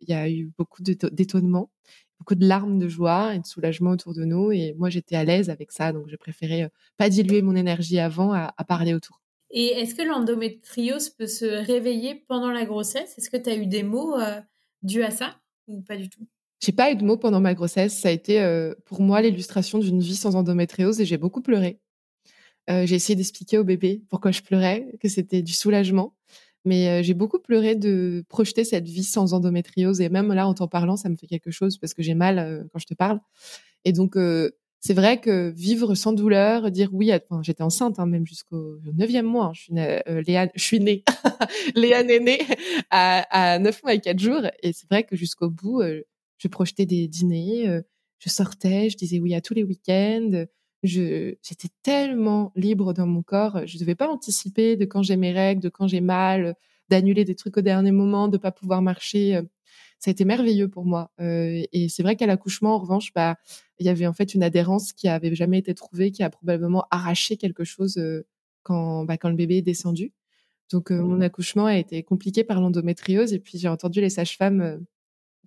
il 0.00 0.08
y 0.08 0.14
a 0.14 0.28
eu 0.30 0.52
beaucoup 0.58 0.82
d'étonnement, 0.82 1.70
beaucoup 2.18 2.34
de 2.34 2.46
larmes 2.46 2.78
de 2.78 2.88
joie 2.88 3.34
et 3.34 3.38
de 3.40 3.46
soulagement 3.46 3.90
autour 3.90 4.14
de 4.14 4.24
nous. 4.24 4.52
Et 4.52 4.74
moi, 4.78 4.90
j'étais 4.90 5.16
à 5.16 5.24
l'aise 5.24 5.50
avec 5.50 5.72
ça, 5.72 5.92
donc 5.92 6.08
j'ai 6.08 6.16
préféré 6.16 6.68
pas 6.96 7.08
diluer 7.08 7.42
mon 7.42 7.56
énergie 7.56 7.98
avant 7.98 8.32
à, 8.32 8.52
parler 8.68 8.94
autour. 8.94 9.20
Et 9.50 9.66
est-ce 9.66 9.94
que 9.94 10.02
l'endométriose 10.02 11.10
peut 11.10 11.26
se 11.26 11.44
réveiller 11.44 12.24
pendant 12.28 12.50
la 12.50 12.64
grossesse? 12.64 13.16
Est-ce 13.18 13.30
que 13.30 13.36
tu 13.36 13.50
as 13.50 13.56
eu 13.56 13.66
des 13.66 13.82
mots 13.82 14.14
dus 14.82 15.02
à 15.02 15.10
ça 15.10 15.36
ou 15.66 15.82
pas 15.82 15.96
du 15.96 16.08
tout? 16.08 16.26
J'ai 16.60 16.72
pas 16.72 16.92
eu 16.92 16.96
de 16.96 17.04
mots 17.04 17.16
pendant 17.16 17.40
ma 17.40 17.54
grossesse. 17.54 17.98
Ça 17.98 18.08
a 18.08 18.12
été 18.12 18.40
pour 18.84 19.02
moi 19.02 19.22
l'illustration 19.22 19.78
d'une 19.78 20.00
vie 20.00 20.14
sans 20.14 20.36
endométriose 20.36 21.00
et 21.00 21.04
j'ai 21.04 21.16
beaucoup 21.16 21.42
pleuré. 21.42 21.80
j'ai 22.68 22.94
essayé 22.94 23.16
d'expliquer 23.16 23.58
au 23.58 23.64
bébé 23.64 24.02
pourquoi 24.08 24.30
je 24.30 24.42
pleurais, 24.42 24.86
que 25.00 25.08
c'était 25.08 25.42
du 25.42 25.52
soulagement. 25.52 26.14
Mais 26.64 27.02
j'ai 27.02 27.14
beaucoup 27.14 27.38
pleuré 27.38 27.74
de 27.74 28.22
projeter 28.28 28.64
cette 28.64 28.86
vie 28.86 29.02
sans 29.02 29.32
endométriose. 29.32 30.00
Et 30.00 30.10
même 30.10 30.32
là, 30.32 30.46
en 30.46 30.54
t'en 30.54 30.68
parlant, 30.68 30.96
ça 30.96 31.08
me 31.08 31.16
fait 31.16 31.26
quelque 31.26 31.50
chose 31.50 31.78
parce 31.78 31.94
que 31.94 32.02
j'ai 32.02 32.14
mal 32.14 32.68
quand 32.72 32.78
je 32.78 32.86
te 32.86 32.94
parle. 32.94 33.18
Et 33.84 33.92
donc, 33.92 34.16
c'est 34.80 34.94
vrai 34.94 35.20
que 35.20 35.50
vivre 35.50 35.94
sans 35.94 36.12
douleur, 36.12 36.70
dire 36.70 36.88
oui, 36.92 37.12
enfin, 37.12 37.42
j'étais 37.42 37.62
enceinte 37.62 37.98
hein, 37.98 38.06
même 38.06 38.26
jusqu'au 38.26 38.78
neuvième 38.94 39.26
mois. 39.26 39.46
Hein, 39.46 39.52
je 39.54 39.60
suis 39.62 39.74
née, 39.74 40.02
Léa, 40.26 40.48
je 40.54 40.64
suis 40.64 40.80
née, 40.80 41.04
Léa 41.74 42.00
est 42.00 42.20
née 42.20 42.40
à, 42.90 43.58
neuf 43.58 43.82
mois 43.82 43.94
et 43.94 44.00
quatre 44.00 44.18
jours. 44.18 44.42
Et 44.62 44.72
c'est 44.72 44.88
vrai 44.90 45.04
que 45.04 45.16
jusqu'au 45.16 45.50
bout, 45.50 45.82
je 46.38 46.48
projetais 46.48 46.86
des 46.86 47.08
dîners, 47.08 47.82
je 48.18 48.28
sortais, 48.28 48.90
je 48.90 48.96
disais 48.96 49.18
oui 49.20 49.34
à 49.34 49.40
tous 49.40 49.54
les 49.54 49.64
week-ends 49.64 50.46
j'étais 50.82 51.68
tellement 51.82 52.52
libre 52.56 52.92
dans 52.92 53.06
mon 53.06 53.22
corps. 53.22 53.66
Je 53.66 53.76
ne 53.76 53.80
devais 53.80 53.94
pas 53.94 54.08
anticiper 54.08 54.76
de 54.76 54.84
quand 54.84 55.02
j'ai 55.02 55.16
mes 55.16 55.32
règles, 55.32 55.62
de 55.62 55.68
quand 55.68 55.86
j'ai 55.86 56.00
mal, 56.00 56.56
d'annuler 56.88 57.24
des 57.24 57.34
trucs 57.34 57.56
au 57.56 57.60
dernier 57.60 57.92
moment, 57.92 58.28
de 58.28 58.38
pas 58.38 58.50
pouvoir 58.52 58.82
marcher. 58.82 59.40
Ça 60.00 60.10
a 60.10 60.12
été 60.12 60.24
merveilleux 60.24 60.68
pour 60.68 60.84
moi. 60.84 61.12
Euh, 61.20 61.62
et 61.72 61.88
c'est 61.88 62.02
vrai 62.02 62.16
qu'à 62.16 62.26
l'accouchement, 62.26 62.74
en 62.74 62.78
revanche, 62.78 63.12
bah, 63.14 63.36
il 63.78 63.86
y 63.86 63.88
avait 63.88 64.06
en 64.06 64.12
fait 64.12 64.34
une 64.34 64.42
adhérence 64.42 64.92
qui 64.92 65.08
avait 65.08 65.34
jamais 65.34 65.58
été 65.58 65.74
trouvée, 65.74 66.10
qui 66.10 66.22
a 66.22 66.30
probablement 66.30 66.86
arraché 66.90 67.36
quelque 67.36 67.64
chose 67.64 67.98
euh, 67.98 68.26
quand, 68.62 69.04
bah, 69.04 69.18
quand 69.18 69.28
le 69.28 69.36
bébé 69.36 69.58
est 69.58 69.62
descendu. 69.62 70.12
Donc, 70.70 70.90
euh, 70.90 71.02
mon 71.02 71.20
accouchement 71.20 71.66
a 71.66 71.76
été 71.76 72.02
compliqué 72.02 72.44
par 72.44 72.60
l'endométriose. 72.60 73.34
Et 73.34 73.38
puis, 73.40 73.58
j'ai 73.58 73.68
entendu 73.68 74.00
les 74.00 74.10
sages-femmes 74.10 74.84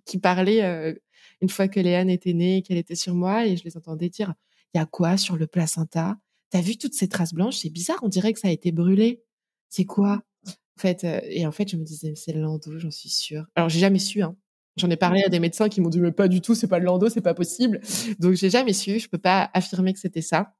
qui 0.04 0.18
parlaient 0.18 0.94
une 1.40 1.48
fois 1.48 1.66
que 1.66 1.80
Léane 1.80 2.10
était 2.10 2.34
née, 2.34 2.62
qu'elle 2.62 2.76
était 2.76 2.94
sur 2.94 3.14
moi, 3.14 3.46
et 3.46 3.56
je 3.56 3.64
les 3.64 3.76
entendais 3.76 4.08
dire 4.08 4.34
il 4.74 4.78
y 4.78 4.80
a 4.80 4.86
quoi 4.86 5.16
sur 5.16 5.36
le 5.36 5.46
placenta? 5.46 6.16
T'as 6.50 6.60
vu 6.60 6.76
toutes 6.76 6.94
ces 6.94 7.08
traces 7.08 7.32
blanches? 7.32 7.58
C'est 7.58 7.70
bizarre, 7.70 7.98
on 8.02 8.08
dirait 8.08 8.32
que 8.32 8.40
ça 8.40 8.48
a 8.48 8.50
été 8.50 8.72
brûlé. 8.72 9.22
C'est 9.68 9.84
quoi 9.84 10.22
En 10.46 10.80
fait, 10.80 11.04
euh, 11.04 11.20
et 11.24 11.46
en 11.46 11.52
fait, 11.52 11.68
je 11.68 11.76
me 11.76 11.84
disais, 11.84 12.14
c'est 12.16 12.32
le 12.32 12.40
lando, 12.40 12.78
j'en 12.78 12.90
suis 12.90 13.08
sûre. 13.08 13.46
Alors, 13.54 13.68
j'ai 13.68 13.80
jamais 13.80 13.98
su. 13.98 14.22
Hein. 14.22 14.36
J'en 14.76 14.90
ai 14.90 14.96
parlé 14.96 15.22
à 15.24 15.28
des 15.28 15.38
médecins 15.38 15.68
qui 15.68 15.80
m'ont 15.80 15.88
dit, 15.88 16.00
mais 16.00 16.12
pas 16.12 16.28
du 16.28 16.40
tout, 16.40 16.54
c'est 16.54 16.66
pas 16.66 16.78
le 16.78 16.84
lando, 16.84 17.08
c'est 17.08 17.20
pas 17.20 17.34
possible. 17.34 17.80
Donc, 18.18 18.34
j'ai 18.34 18.50
jamais 18.50 18.72
su. 18.72 18.98
Je 18.98 19.08
peux 19.08 19.18
pas 19.18 19.50
affirmer 19.54 19.92
que 19.92 20.00
c'était 20.00 20.22
ça. 20.22 20.54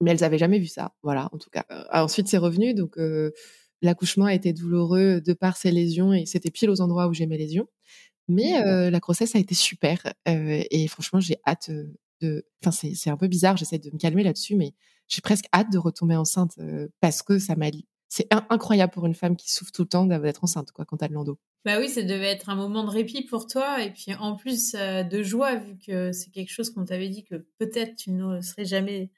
Mais 0.00 0.12
elles 0.12 0.24
avaient 0.24 0.38
jamais 0.38 0.58
vu 0.58 0.66
ça. 0.66 0.94
Voilà, 1.02 1.28
en 1.32 1.38
tout 1.38 1.50
cas. 1.50 1.64
Euh, 1.70 1.84
ensuite, 1.92 2.28
c'est 2.28 2.38
revenu. 2.38 2.74
Donc, 2.74 2.98
euh, 2.98 3.32
l'accouchement 3.82 4.26
a 4.26 4.34
été 4.34 4.52
douloureux 4.52 5.20
de 5.20 5.32
par 5.32 5.56
ces 5.56 5.72
lésions 5.72 6.12
et 6.12 6.26
c'était 6.26 6.50
pile 6.50 6.70
aux 6.70 6.80
endroits 6.80 7.08
où 7.08 7.14
j'ai 7.14 7.26
mes 7.26 7.38
lésions. 7.38 7.68
Mais 8.28 8.62
la 8.90 9.00
grossesse 9.00 9.34
a 9.34 9.38
été 9.40 9.54
super. 9.54 10.00
et 10.26 10.86
franchement, 10.88 11.20
j'ai 11.20 11.36
hâte 11.46 11.70
Enfin, 12.64 12.70
c'est 12.70 13.10
un 13.10 13.16
peu 13.16 13.28
bizarre, 13.28 13.56
j'essaie 13.56 13.78
de 13.78 13.90
me 13.90 13.98
calmer 13.98 14.22
là-dessus, 14.22 14.56
mais 14.56 14.74
j'ai 15.08 15.20
presque 15.20 15.46
hâte 15.54 15.70
de 15.72 15.78
retomber 15.78 16.16
enceinte 16.16 16.58
parce 17.00 17.22
que 17.22 17.38
ça 17.38 17.56
m'a. 17.56 17.66
C'est 18.08 18.28
incroyable 18.50 18.92
pour 18.92 19.06
une 19.06 19.14
femme 19.14 19.36
qui 19.36 19.50
souffre 19.52 19.72
tout 19.72 19.82
le 19.82 19.88
temps 19.88 20.06
d'être 20.06 20.44
enceinte, 20.44 20.70
quoi, 20.72 20.84
quand 20.84 20.98
t'as 20.98 21.08
le 21.08 21.14
lando. 21.14 21.38
Bah 21.64 21.78
oui, 21.78 21.88
ça 21.88 22.02
devait 22.02 22.26
être 22.26 22.48
un 22.48 22.56
moment 22.56 22.84
de 22.84 22.90
répit 22.90 23.22
pour 23.22 23.46
toi 23.46 23.82
et 23.82 23.92
puis 23.92 24.14
en 24.14 24.34
plus 24.34 24.72
de 24.72 25.22
joie 25.22 25.56
vu 25.56 25.78
que 25.78 26.10
c'est 26.10 26.30
quelque 26.30 26.50
chose 26.50 26.70
qu'on 26.70 26.84
t'avait 26.84 27.08
dit 27.08 27.22
que 27.22 27.46
peut-être 27.58 27.94
tu 27.94 28.10
ne 28.10 28.40
serais 28.40 28.64
jamais 28.64 29.10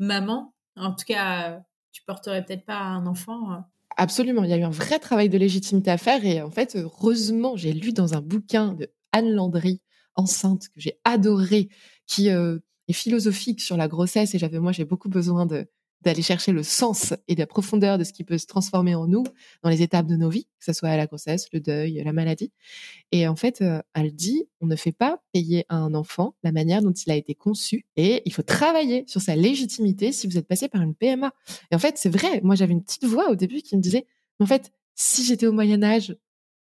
maman. 0.00 0.52
En 0.74 0.92
tout 0.92 1.04
cas, 1.06 1.62
tu 1.92 2.02
porterais 2.02 2.44
peut-être 2.44 2.64
pas 2.64 2.80
un 2.80 3.06
enfant. 3.06 3.64
Absolument, 3.96 4.44
il 4.44 4.50
y 4.50 4.52
a 4.52 4.58
eu 4.58 4.64
un 4.64 4.70
vrai 4.70 4.98
travail 4.98 5.28
de 5.28 5.38
légitimité 5.38 5.90
à 5.90 5.96
faire 5.96 6.24
et 6.24 6.42
en 6.42 6.50
fait, 6.50 6.76
heureusement, 6.76 7.56
j'ai 7.56 7.72
lu 7.72 7.92
dans 7.92 8.14
un 8.14 8.20
bouquin 8.20 8.74
de 8.74 8.92
Anne 9.12 9.32
Landry, 9.32 9.80
enceinte, 10.14 10.68
que 10.68 10.80
j'ai 10.80 11.00
adoré, 11.04 11.70
qui 12.06 12.30
euh, 12.30 12.58
est 12.88 12.92
philosophique 12.92 13.60
sur 13.60 13.76
la 13.76 13.88
grossesse 13.88 14.34
et 14.34 14.38
j'avais 14.38 14.58
moi 14.58 14.72
j'ai 14.72 14.84
beaucoup 14.84 15.08
besoin 15.08 15.46
de 15.46 15.66
d'aller 16.02 16.22
chercher 16.22 16.52
le 16.52 16.62
sens 16.62 17.14
et 17.28 17.34
la 17.34 17.46
profondeur 17.46 17.98
de 17.98 18.04
ce 18.04 18.12
qui 18.12 18.24
peut 18.24 18.38
se 18.38 18.46
transformer 18.46 18.94
en 18.94 19.06
nous 19.06 19.24
dans 19.62 19.70
les 19.70 19.82
étapes 19.82 20.06
de 20.06 20.16
nos 20.16 20.28
vies, 20.28 20.44
que 20.58 20.64
ce 20.64 20.72
soit 20.72 20.96
la 20.96 21.06
grossesse, 21.06 21.48
le 21.52 21.60
deuil, 21.60 22.02
la 22.04 22.12
maladie. 22.12 22.52
Et 23.12 23.26
en 23.26 23.36
fait, 23.36 23.62
euh, 23.62 23.80
elle 23.94 24.14
dit, 24.14 24.44
on 24.60 24.66
ne 24.66 24.76
fait 24.76 24.92
pas 24.92 25.22
payer 25.32 25.64
à 25.68 25.76
un 25.76 25.94
enfant 25.94 26.34
la 26.42 26.52
manière 26.52 26.82
dont 26.82 26.92
il 26.92 27.10
a 27.10 27.16
été 27.16 27.34
conçu 27.34 27.86
et 27.96 28.22
il 28.24 28.32
faut 28.32 28.42
travailler 28.42 29.04
sur 29.06 29.20
sa 29.20 29.36
légitimité 29.36 30.12
si 30.12 30.26
vous 30.26 30.38
êtes 30.38 30.46
passé 30.46 30.68
par 30.68 30.82
une 30.82 30.94
PMA. 30.94 31.32
Et 31.70 31.74
en 31.74 31.78
fait, 31.78 31.98
c'est 31.98 32.10
vrai, 32.10 32.40
moi 32.42 32.54
j'avais 32.54 32.72
une 32.72 32.82
petite 32.82 33.04
voix 33.04 33.30
au 33.30 33.34
début 33.34 33.62
qui 33.62 33.76
me 33.76 33.82
disait, 33.82 34.06
en 34.38 34.46
fait, 34.46 34.70
si 34.94 35.24
j'étais 35.24 35.46
au 35.46 35.52
Moyen 35.52 35.82
Âge, 35.82 36.16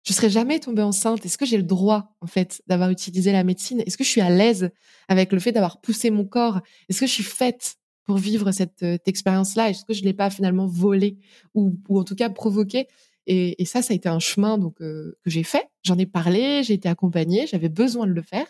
je 0.04 0.14
serais 0.14 0.30
jamais 0.30 0.60
tombée 0.60 0.82
enceinte. 0.82 1.26
Est-ce 1.26 1.38
que 1.38 1.46
j'ai 1.46 1.58
le 1.58 1.64
droit, 1.64 2.16
en 2.22 2.28
fait, 2.28 2.62
d'avoir 2.68 2.90
utilisé 2.90 3.32
la 3.32 3.44
médecine? 3.44 3.84
Est-ce 3.86 3.98
que 3.98 4.04
je 4.04 4.10
suis 4.10 4.22
à 4.22 4.30
l'aise 4.30 4.72
avec 5.08 5.32
le 5.32 5.40
fait 5.40 5.52
d'avoir 5.52 5.80
poussé 5.80 6.10
mon 6.10 6.26
corps? 6.26 6.62
Est-ce 6.90 7.00
que 7.00 7.06
je 7.06 7.12
suis 7.12 7.24
faite 7.24 7.76
pour 8.06 8.18
vivre 8.18 8.52
cette, 8.52 8.84
euh, 8.84 8.98
expérience-là 9.06 9.70
Est-ce 9.70 9.86
que 9.86 9.94
je 9.94 10.04
l'ai 10.04 10.14
pas 10.14 10.30
finalement 10.30 10.68
volée 10.68 11.18
ou, 11.54 11.76
en 11.90 12.04
tout 12.04 12.16
cas 12.16 12.30
provoquée 12.30 12.88
et, 13.28 13.66
ça, 13.66 13.82
ça 13.82 13.94
a 13.94 13.96
été 13.96 14.10
un 14.10 14.20
chemin 14.20 14.58
donc 14.58 14.82
euh, 14.82 15.16
que 15.24 15.30
j'ai 15.30 15.44
fait. 15.44 15.70
J'en 15.84 15.98
ai 15.98 16.06
parlé, 16.06 16.64
j'ai 16.64 16.74
été 16.74 16.90
accompagnée, 16.90 17.46
j'avais 17.48 17.70
besoin 17.70 18.08
de 18.08 18.12
le 18.12 18.22
faire. 18.22 18.48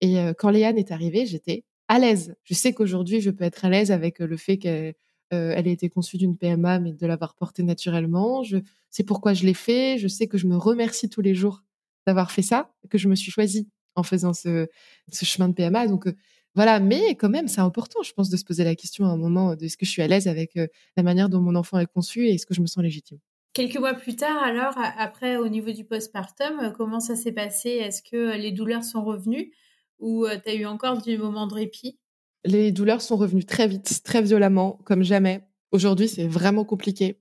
Et 0.00 0.18
euh, 0.18 0.32
quand 0.36 0.50
Léane 0.50 0.78
est 0.78 0.90
arrivée, 0.90 1.26
j'étais 1.26 1.64
à 1.88 1.98
l'aise. 1.98 2.34
Je 2.42 2.54
sais 2.54 2.72
qu'aujourd'hui, 2.72 3.20
je 3.20 3.30
peux 3.30 3.44
être 3.44 3.64
à 3.64 3.68
l'aise 3.68 3.92
avec 3.92 4.18
le 4.18 4.36
fait 4.36 4.58
que 4.58 4.94
euh, 5.32 5.52
elle 5.56 5.68
a 5.68 5.70
été 5.70 5.88
conçue 5.88 6.16
d'une 6.16 6.36
PMA, 6.36 6.80
mais 6.80 6.92
de 6.92 7.06
l'avoir 7.06 7.34
portée 7.34 7.62
naturellement. 7.62 8.42
Je 8.42 8.58
sais 8.90 9.04
pourquoi 9.04 9.34
je 9.34 9.44
l'ai 9.44 9.54
fait. 9.54 9.98
Je 9.98 10.08
sais 10.08 10.26
que 10.26 10.38
je 10.38 10.46
me 10.46 10.56
remercie 10.56 11.08
tous 11.08 11.20
les 11.20 11.34
jours 11.34 11.62
d'avoir 12.06 12.30
fait 12.30 12.42
ça, 12.42 12.72
que 12.90 12.98
je 12.98 13.08
me 13.08 13.14
suis 13.14 13.30
choisie 13.30 13.68
en 13.94 14.02
faisant 14.02 14.32
ce, 14.32 14.66
chemin 15.12 15.48
de 15.48 15.54
PMA. 15.54 15.86
Donc 15.86 16.08
voilà, 16.54 16.80
mais 16.80 17.14
quand 17.16 17.28
même, 17.28 17.48
c'est 17.48 17.60
important, 17.60 18.02
je 18.02 18.12
pense, 18.12 18.30
de 18.30 18.36
se 18.36 18.44
poser 18.44 18.64
la 18.64 18.74
question 18.74 19.06
à 19.06 19.08
un 19.08 19.16
moment 19.16 19.56
de 19.56 19.64
est-ce 19.64 19.76
que 19.76 19.84
je 19.84 19.90
suis 19.90 20.02
à 20.02 20.06
l'aise 20.06 20.28
avec 20.28 20.56
euh, 20.56 20.66
la 20.96 21.02
manière 21.02 21.28
dont 21.28 21.40
mon 21.40 21.54
enfant 21.54 21.78
est 21.78 21.86
conçu 21.86 22.26
et 22.26 22.34
est-ce 22.34 22.46
que 22.46 22.54
je 22.54 22.60
me 22.60 22.66
sens 22.66 22.82
légitime? 22.82 23.18
Quelques 23.52 23.76
mois 23.76 23.94
plus 23.94 24.16
tard, 24.16 24.42
alors, 24.42 24.74
après, 24.98 25.36
au 25.36 25.48
niveau 25.48 25.72
du 25.72 25.84
postpartum, 25.84 26.72
comment 26.76 27.00
ça 27.00 27.16
s'est 27.16 27.32
passé? 27.32 27.70
Est-ce 27.70 28.02
que 28.02 28.36
les 28.36 28.50
douleurs 28.50 28.84
sont 28.84 29.04
revenues 29.04 29.52
ou 30.00 30.26
tu 30.44 30.50
as 30.50 30.54
eu 30.54 30.66
encore 30.66 31.00
du 31.00 31.16
moment 31.18 31.46
de 31.46 31.54
répit? 31.54 31.98
Les 32.44 32.72
douleurs 32.72 33.00
sont 33.00 33.16
revenues 33.16 33.44
très 33.44 33.68
vite, 33.68 34.02
très 34.02 34.22
violemment, 34.22 34.80
comme 34.84 35.04
jamais. 35.04 35.44
Aujourd'hui, 35.70 36.08
c'est 36.08 36.26
vraiment 36.26 36.64
compliqué. 36.64 37.20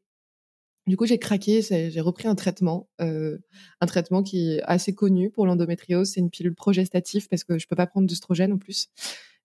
Du 0.86 0.98
coup, 0.98 1.06
j'ai 1.06 1.18
craqué, 1.18 1.62
j'ai 1.62 2.02
repris 2.02 2.28
un 2.28 2.36
traitement, 2.36 2.90
euh, 3.00 3.38
un 3.80 3.86
traitement 3.86 4.22
qui 4.22 4.52
est 4.52 4.62
assez 4.64 4.94
connu 4.94 5.30
pour 5.30 5.46
l'endométriose. 5.46 6.10
C'est 6.10 6.20
une 6.20 6.30
pilule 6.30 6.56
progestative 6.56 7.30
parce 7.30 7.46
que 7.46 7.58
je 7.58 7.68
peux 7.68 7.76
pas 7.76 7.88
prendre 7.88 8.06
d'œstrogène 8.06 8.52
en 8.52 8.58
plus. 8.58 8.90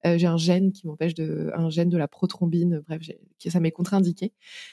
Euh, 0.04 0.18
j'ai 0.18 0.26
un 0.26 0.36
gène 0.36 0.72
qui 0.72 0.86
m'empêche 0.88 1.14
de, 1.14 1.50
un 1.54 1.70
gène 1.70 1.90
de 1.90 1.96
la 1.96 2.08
prothrombine. 2.08 2.82
Bref, 2.88 3.02
ça 3.46 3.60
m'est 3.60 3.70
contre-indiqué. 3.70 4.32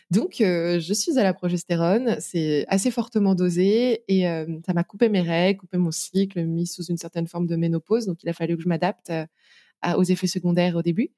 Donc, 0.09 0.41
euh, 0.41 0.79
je 0.79 0.93
suis 0.93 1.19
à 1.19 1.23
la 1.23 1.35
progestérone. 1.35 2.17
C'est 2.19 2.65
assez 2.67 2.89
fortement 2.89 3.35
dosé 3.35 4.03
et 4.07 4.23
ça 4.65 4.73
m'a 4.73 4.83
coupé 4.83 5.07
mes 5.09 5.21
règles, 5.21 5.59
coupé 5.59 5.77
mon 5.77 5.91
cycle, 5.91 6.43
mis 6.45 6.65
sous 6.65 6.85
une 6.85 6.97
certaine 6.97 7.27
forme 7.27 7.45
de 7.45 7.55
ménopause. 7.55 8.07
Donc, 8.07 8.23
il 8.23 8.29
a 8.29 8.33
fallu 8.33 8.57
que 8.57 8.63
je 8.63 8.69
m'adapte 8.69 9.11
aux 9.95 10.03
effets 10.03 10.27
secondaires 10.27 10.75
au 10.75 10.81
début. 10.81 11.11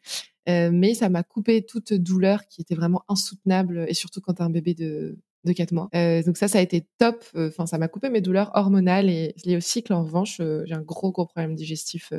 mais 0.47 0.93
ça 0.93 1.07
m'a 1.07 1.23
coupé 1.23 1.65
toute 1.65 1.93
douleur 1.93 2.47
qui 2.47 2.61
était 2.61 2.75
vraiment 2.75 3.03
insoutenable, 3.07 3.85
et 3.87 3.93
surtout 3.93 4.19
quand 4.19 4.33
tu 4.35 4.41
as 4.41 4.45
un 4.45 4.49
bébé 4.49 4.73
de, 4.73 5.17
de 5.47 5.53
4 5.53 5.71
mois. 5.71 5.89
donc 6.25 6.37
ça, 6.37 6.47
ça 6.47 6.59
a 6.59 6.61
été 6.61 6.85
top. 6.97 7.23
Enfin, 7.35 7.65
ça 7.65 7.77
m'a 7.77 7.87
coupé 7.87 8.09
mes 8.09 8.21
douleurs 8.21 8.51
hormonales 8.53 9.09
et 9.09 9.33
liées 9.45 9.57
au 9.57 9.61
cycle. 9.61 9.93
En 9.93 10.03
revanche, 10.03 10.37
j'ai 10.65 10.73
un 10.73 10.81
gros, 10.81 11.11
gros 11.11 11.25
problème 11.25 11.55
digestif. 11.55 12.13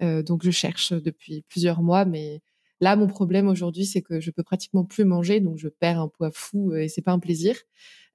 donc 0.00 0.44
je 0.44 0.50
cherche 0.50 0.92
depuis 0.92 1.44
plusieurs 1.48 1.82
mois, 1.82 2.04
mais 2.04 2.42
Là, 2.82 2.96
mon 2.96 3.06
problème 3.06 3.46
aujourd'hui, 3.46 3.86
c'est 3.86 4.02
que 4.02 4.18
je 4.18 4.32
peux 4.32 4.42
pratiquement 4.42 4.84
plus 4.84 5.04
manger, 5.04 5.38
donc 5.38 5.56
je 5.56 5.68
perds 5.68 6.00
un 6.00 6.08
poids 6.08 6.32
fou 6.32 6.74
et 6.74 6.88
c'est 6.88 7.00
pas 7.00 7.12
un 7.12 7.20
plaisir. 7.20 7.56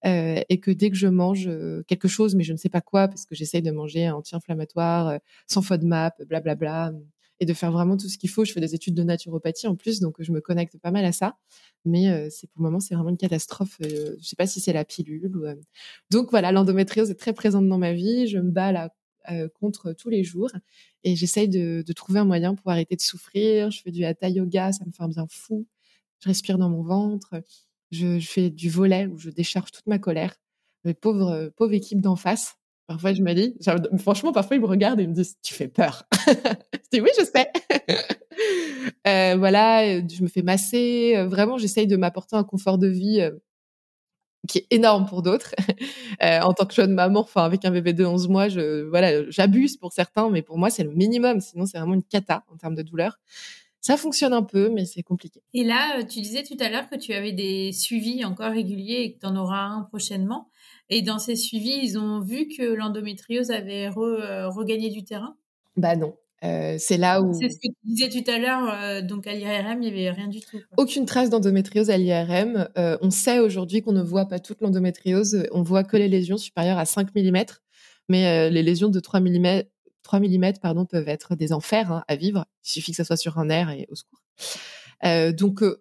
Euh, 0.05 0.41
et 0.49 0.59
que 0.59 0.71
dès 0.71 0.89
que 0.89 0.97
je 0.97 1.07
mange 1.07 1.49
quelque 1.87 2.09
chose, 2.09 2.35
mais 2.35 2.43
je 2.43 2.51
ne 2.51 2.57
sais 2.57 2.67
pas 2.67 2.81
quoi, 2.81 3.07
parce 3.07 3.25
que 3.25 3.33
j'essaye 3.33 3.61
de 3.61 3.71
manger 3.71 4.09
anti-inflammatoire, 4.09 5.19
sans 5.47 5.61
FODMAP, 5.61 6.21
blablabla, 6.25 6.91
et 7.39 7.45
de 7.45 7.53
faire 7.53 7.71
vraiment 7.71 7.97
tout 7.97 8.09
ce 8.09 8.17
qu'il 8.17 8.29
faut. 8.29 8.45
Je 8.45 8.51
fais 8.51 8.59
des 8.59 8.75
études 8.75 8.95
de 8.95 9.03
naturopathie 9.03 9.67
en 9.67 9.75
plus, 9.75 9.99
donc 9.99 10.15
je 10.19 10.31
me 10.31 10.41
connecte 10.41 10.77
pas 10.77 10.91
mal 10.91 11.05
à 11.05 11.11
ça. 11.11 11.38
Mais 11.85 12.29
c'est 12.29 12.47
pour 12.47 12.61
le 12.61 12.69
moment, 12.69 12.79
c'est 12.79 12.95
vraiment 12.95 13.09
une 13.09 13.17
catastrophe. 13.17 13.77
je 13.79 14.15
sais 14.21 14.35
pas 14.35 14.47
si 14.47 14.59
c'est 14.59 14.73
la 14.73 14.85
pilule. 14.85 15.35
Ou, 15.35 15.45
Donc 16.11 16.31
voilà, 16.31 16.51
l'endométriose 16.51 17.09
est 17.11 17.15
très 17.15 17.33
présente 17.33 17.67
dans 17.67 17.77
ma 17.77 17.93
vie. 17.93 18.27
Je 18.27 18.39
me 18.39 18.51
bats 18.51 18.71
là 18.71 18.91
euh, 19.29 19.49
contre 19.59 19.91
tous 19.91 20.09
les 20.09 20.23
jours. 20.23 20.49
Et 21.03 21.17
j'essaye 21.17 21.49
de, 21.49 21.83
trouver 21.93 22.19
un 22.19 22.25
moyen 22.25 22.55
pour 22.55 22.71
arrêter 22.71 22.95
de 22.95 23.01
souffrir. 23.01 23.71
Je 23.71 23.81
fais 23.81 23.91
du 23.91 24.05
hatha 24.05 24.29
yoga, 24.29 24.71
ça 24.71 24.85
me 24.85 24.91
fait 24.91 25.03
un 25.03 25.09
bien 25.09 25.27
fou. 25.29 25.67
Je 26.19 26.29
respire 26.29 26.57
dans 26.57 26.69
mon 26.69 26.81
ventre. 26.81 27.41
Je, 27.91 28.19
fais 28.19 28.49
du 28.49 28.69
volet 28.69 29.05
où 29.07 29.17
je 29.17 29.29
décharge 29.29 29.71
toute 29.71 29.88
ma 29.88 29.99
colère. 29.99 30.35
Les 30.85 30.93
pauvres, 30.93 31.51
pauvre 31.57 31.73
équipe 31.73 31.99
d'en 31.99 32.15
face. 32.15 32.57
Parfois, 32.88 33.13
je 33.13 33.21
me 33.21 33.33
dis, 33.33 33.55
franchement, 33.97 34.31
parfois, 34.31 34.55
ils 34.55 34.61
me 34.61 34.65
regardent 34.65 34.99
et 34.99 35.03
ils 35.03 35.09
me 35.09 35.13
disent, 35.13 35.38
tu 35.43 35.53
fais 35.53 35.67
peur. 35.67 36.07
je 36.27 36.89
dis, 36.91 37.01
oui, 37.01 37.09
je 37.19 37.25
sais. 37.25 37.51
Euh, 39.07 39.35
voilà, 39.38 39.99
je 39.99 40.21
me 40.21 40.27
fais 40.27 40.43
masser. 40.43 41.15
Vraiment, 41.25 41.57
j'essaye 41.57 41.88
de 41.88 41.95
m'apporter 41.97 42.35
un 42.35 42.43
confort 42.43 42.77
de 42.77 42.88
vie 42.88 43.21
euh, 43.21 43.31
qui 44.47 44.59
est 44.59 44.67
énorme 44.71 45.05
pour 45.05 45.21
d'autres. 45.21 45.53
euh, 46.23 46.39
en 46.41 46.53
tant 46.53 46.65
que 46.65 46.73
jeune 46.73 46.93
maman, 46.93 47.19
enfin 47.19 47.43
avec 47.43 47.65
un 47.65 47.71
bébé 47.71 47.93
de 47.93 48.05
11 48.05 48.27
mois, 48.29 48.47
je 48.47 48.83
voilà, 48.83 49.29
j'abuse 49.29 49.77
pour 49.77 49.91
certains, 49.91 50.29
mais 50.29 50.41
pour 50.41 50.57
moi 50.57 50.69
c'est 50.69 50.83
le 50.83 50.91
minimum. 50.91 51.41
Sinon 51.41 51.65
c'est 51.65 51.77
vraiment 51.77 51.93
une 51.93 52.03
cata 52.03 52.43
en 52.51 52.57
termes 52.57 52.75
de 52.75 52.81
douleur. 52.81 53.19
Ça 53.79 53.95
fonctionne 53.95 54.33
un 54.33 54.43
peu, 54.43 54.69
mais 54.69 54.85
c'est 54.85 55.03
compliqué. 55.03 55.41
Et 55.53 55.63
là, 55.63 55.99
euh, 55.99 56.03
tu 56.03 56.19
disais 56.19 56.43
tout 56.43 56.57
à 56.59 56.67
l'heure 56.67 56.89
que 56.89 56.95
tu 56.95 57.13
avais 57.13 57.31
des 57.31 57.71
suivis 57.71 58.25
encore 58.25 58.51
réguliers 58.51 59.01
et 59.01 59.13
que 59.13 59.19
tu 59.19 59.25
en 59.25 59.35
auras 59.35 59.61
un 59.61 59.83
prochainement. 59.83 60.49
Et 60.89 61.01
dans 61.01 61.19
ces 61.19 61.35
suivis, 61.35 61.79
ils 61.83 61.97
ont 61.97 62.21
vu 62.21 62.47
que 62.47 62.63
l'endométriose 62.63 63.51
avait 63.51 63.89
euh, 63.97 64.49
regagné 64.49 64.89
du 64.89 65.03
terrain? 65.03 65.35
Bah 65.75 65.95
non. 65.95 66.15
Euh, 66.43 66.75
c'est 66.77 66.97
là 66.97 67.21
où. 67.21 67.33
C'est 67.33 67.49
ce 67.49 67.55
que 67.55 67.67
tu 67.67 67.75
disais 67.83 68.09
tout 68.09 68.29
à 68.29 68.38
l'heure. 68.38 68.71
Euh, 68.73 69.01
donc 69.01 69.25
à 69.27 69.33
l'IRM, 69.33 69.81
il 69.81 69.93
n'y 69.93 70.07
avait 70.07 70.11
rien 70.11 70.27
du 70.27 70.39
tout. 70.41 70.59
Aucune 70.77 71.05
trace 71.05 71.29
d'endométriose 71.29 71.89
à 71.89 71.97
l'IRM. 71.97 72.67
Euh, 72.77 72.97
on 73.01 73.09
sait 73.09 73.39
aujourd'hui 73.39 73.81
qu'on 73.81 73.93
ne 73.93 74.03
voit 74.03 74.27
pas 74.27 74.39
toute 74.39 74.61
l'endométriose. 74.61 75.47
On 75.51 75.63
voit 75.63 75.83
que 75.83 75.97
les 75.97 76.07
lésions 76.07 76.38
supérieures 76.38 76.77
à 76.77 76.85
5 76.85 77.15
mm. 77.15 77.43
Mais 78.09 78.49
les 78.49 78.63
lésions 78.63 78.89
de 78.89 78.99
3 78.99 79.19
mm, 79.19 79.63
3 80.03 80.19
mm 80.19 80.53
pardon, 80.61 80.85
peuvent 80.85 81.09
être 81.09 81.35
des 81.35 81.51
enfers 81.51 81.91
hein, 81.91 82.03
à 82.07 82.15
vivre. 82.15 82.45
Il 82.63 82.69
suffit 82.69 82.91
que 82.91 82.97
ça 82.97 83.03
soit 83.03 83.17
sur 83.17 83.38
un 83.38 83.45
nerf 83.45 83.69
et 83.71 83.88
au 83.89 83.95
secours. 83.95 84.21
Euh, 85.05 85.31
donc, 85.31 85.61
euh, 85.61 85.79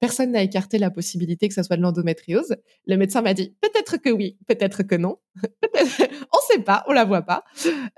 personne 0.00 0.32
n'a 0.32 0.42
écarté 0.42 0.78
la 0.78 0.90
possibilité 0.90 1.48
que 1.48 1.54
ça 1.54 1.62
soit 1.62 1.76
de 1.76 1.82
l'endométriose. 1.82 2.56
Le 2.86 2.96
médecin 2.96 3.22
m'a 3.22 3.34
dit 3.34 3.54
peut-être 3.60 3.96
que 3.96 4.10
oui, 4.10 4.38
peut-être 4.46 4.82
que 4.82 4.94
non. 4.94 5.18
on 5.42 6.38
sait 6.48 6.62
pas, 6.64 6.84
on 6.88 6.92
la 6.92 7.04
voit 7.04 7.22
pas. 7.22 7.44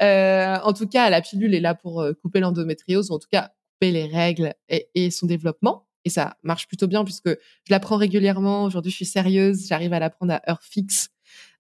Euh, 0.01 0.57
en 0.63 0.73
tout 0.73 0.87
cas, 0.87 1.11
la 1.11 1.21
pilule 1.21 1.55
est 1.55 1.61
là 1.61 1.75
pour 1.75 2.01
euh, 2.01 2.13
couper 2.15 2.41
l'endométriose, 2.41 3.11
ou 3.11 3.15
en 3.15 3.19
tout 3.19 3.29
cas 3.31 3.53
couper 3.75 3.93
les 3.93 4.07
règles 4.07 4.55
et, 4.69 5.11
son 5.11 5.27
développement. 5.27 5.87
Et 6.05 6.11
ça 6.11 6.37
marche 6.43 6.67
plutôt 6.67 6.89
bien 6.89 7.05
puisque 7.05 7.29
je 7.29 7.71
la 7.71 7.79
prends 7.79 7.97
régulièrement. 7.97 8.65
Aujourd'hui, 8.65 8.91
je 8.91 8.97
suis 8.97 9.07
sérieuse, 9.07 9.67
j'arrive 9.69 9.93
à 9.93 10.01
la 10.01 10.11
prendre 10.11 10.33
à 10.33 10.51
heure 10.51 10.63
fixe. 10.63 11.09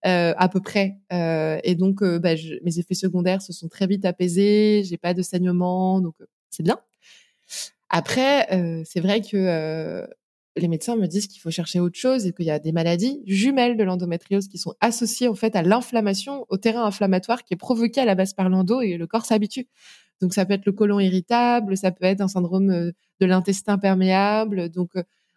Euh, 0.04 0.34
à 0.36 0.48
peu 0.48 0.60
près. 0.60 0.96
Euh, 1.12 1.60
et 1.62 1.76
donc, 1.76 2.02
bah, 2.02 2.34
je, 2.34 2.56
mes 2.64 2.78
effets 2.78 2.94
secondaires 2.94 3.40
se 3.40 3.52
sont 3.52 3.68
très 3.68 3.86
vite 3.86 4.04
apaisés. 4.04 4.82
J'ai 4.84 4.98
pas 4.98 5.14
de 5.14 5.22
saignement, 5.22 6.00
donc 6.00 6.16
c'est 6.50 6.64
bien. 6.64 6.78
Après, 7.92 8.50
euh, 8.52 8.82
c'est 8.86 9.00
vrai 9.00 9.20
que 9.20 9.36
euh, 9.36 10.06
les 10.56 10.66
médecins 10.66 10.96
me 10.96 11.06
disent 11.06 11.28
qu'il 11.28 11.40
faut 11.40 11.50
chercher 11.50 11.78
autre 11.78 11.98
chose 11.98 12.26
et 12.26 12.32
qu'il 12.32 12.46
y 12.46 12.50
a 12.50 12.58
des 12.58 12.72
maladies 12.72 13.22
jumelles 13.26 13.76
de 13.76 13.84
l'endométriose 13.84 14.48
qui 14.48 14.58
sont 14.58 14.74
associées 14.80 15.28
en 15.28 15.34
fait 15.34 15.54
à 15.54 15.62
l'inflammation, 15.62 16.46
au 16.48 16.56
terrain 16.56 16.84
inflammatoire 16.84 17.44
qui 17.44 17.54
est 17.54 17.58
provoqué 17.58 18.00
à 18.00 18.06
la 18.06 18.14
base 18.14 18.32
par 18.32 18.48
l'endo 18.48 18.80
et 18.80 18.96
le 18.96 19.06
corps 19.06 19.26
s'habitue. 19.26 19.68
Donc 20.22 20.32
ça 20.34 20.46
peut 20.46 20.54
être 20.54 20.66
le 20.66 20.72
côlon 20.72 21.00
irritable, 21.00 21.76
ça 21.76 21.92
peut 21.92 22.06
être 22.06 22.22
un 22.22 22.28
syndrome 22.28 22.70
euh, 22.70 22.92
de 23.20 23.26
l'intestin 23.26 23.76
perméable. 23.76 24.70
Donc 24.70 24.92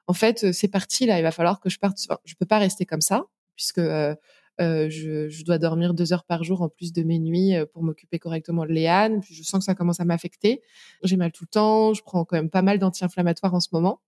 en 0.08 0.14
fait, 0.14 0.54
c'est 0.54 0.70
parti 0.70 1.06
là. 1.06 1.20
Il 1.20 1.24
va 1.24 1.32
falloir 1.32 1.60
que 1.60 1.70
je 1.70 1.78
parte. 1.78 1.98
Je 2.24 2.36
peux 2.36 2.46
pas 2.46 2.60
rester 2.60 2.86
comme 2.86 3.02
ça 3.02 3.26
puisque 3.56 3.80
euh, 3.80 4.16
je, 4.60 5.28
je, 5.30 5.44
dois 5.44 5.58
dormir 5.58 5.94
deux 5.94 6.14
heures 6.14 6.24
par 6.24 6.44
jour 6.44 6.62
en 6.62 6.70
plus 6.70 6.94
de 6.94 7.04
mes 7.04 7.20
nuits 7.20 7.56
euh, 7.56 7.66
pour 7.66 7.84
m'occuper 7.84 8.20
correctement 8.20 8.66
de 8.66 8.72
Léane. 8.72 9.22
Puis 9.22 9.34
je 9.34 9.44
sens 9.44 9.60
que 9.60 9.66
ça 9.66 9.76
commence 9.76 10.00
à 10.00 10.06
m'affecter. 10.06 10.62
J'ai 11.04 11.18
mal 11.18 11.32
tout 11.32 11.44
le 11.44 11.52
temps. 11.52 11.94
Je 11.94 12.02
prends 12.04 12.26
quand 12.26 12.38
même 12.38 12.50
pas 12.50 12.62
mal 12.62 12.80
d'anti-inflammatoires 12.80 13.54
en 13.54 13.60
ce 13.60 13.70
moment. 13.72 14.02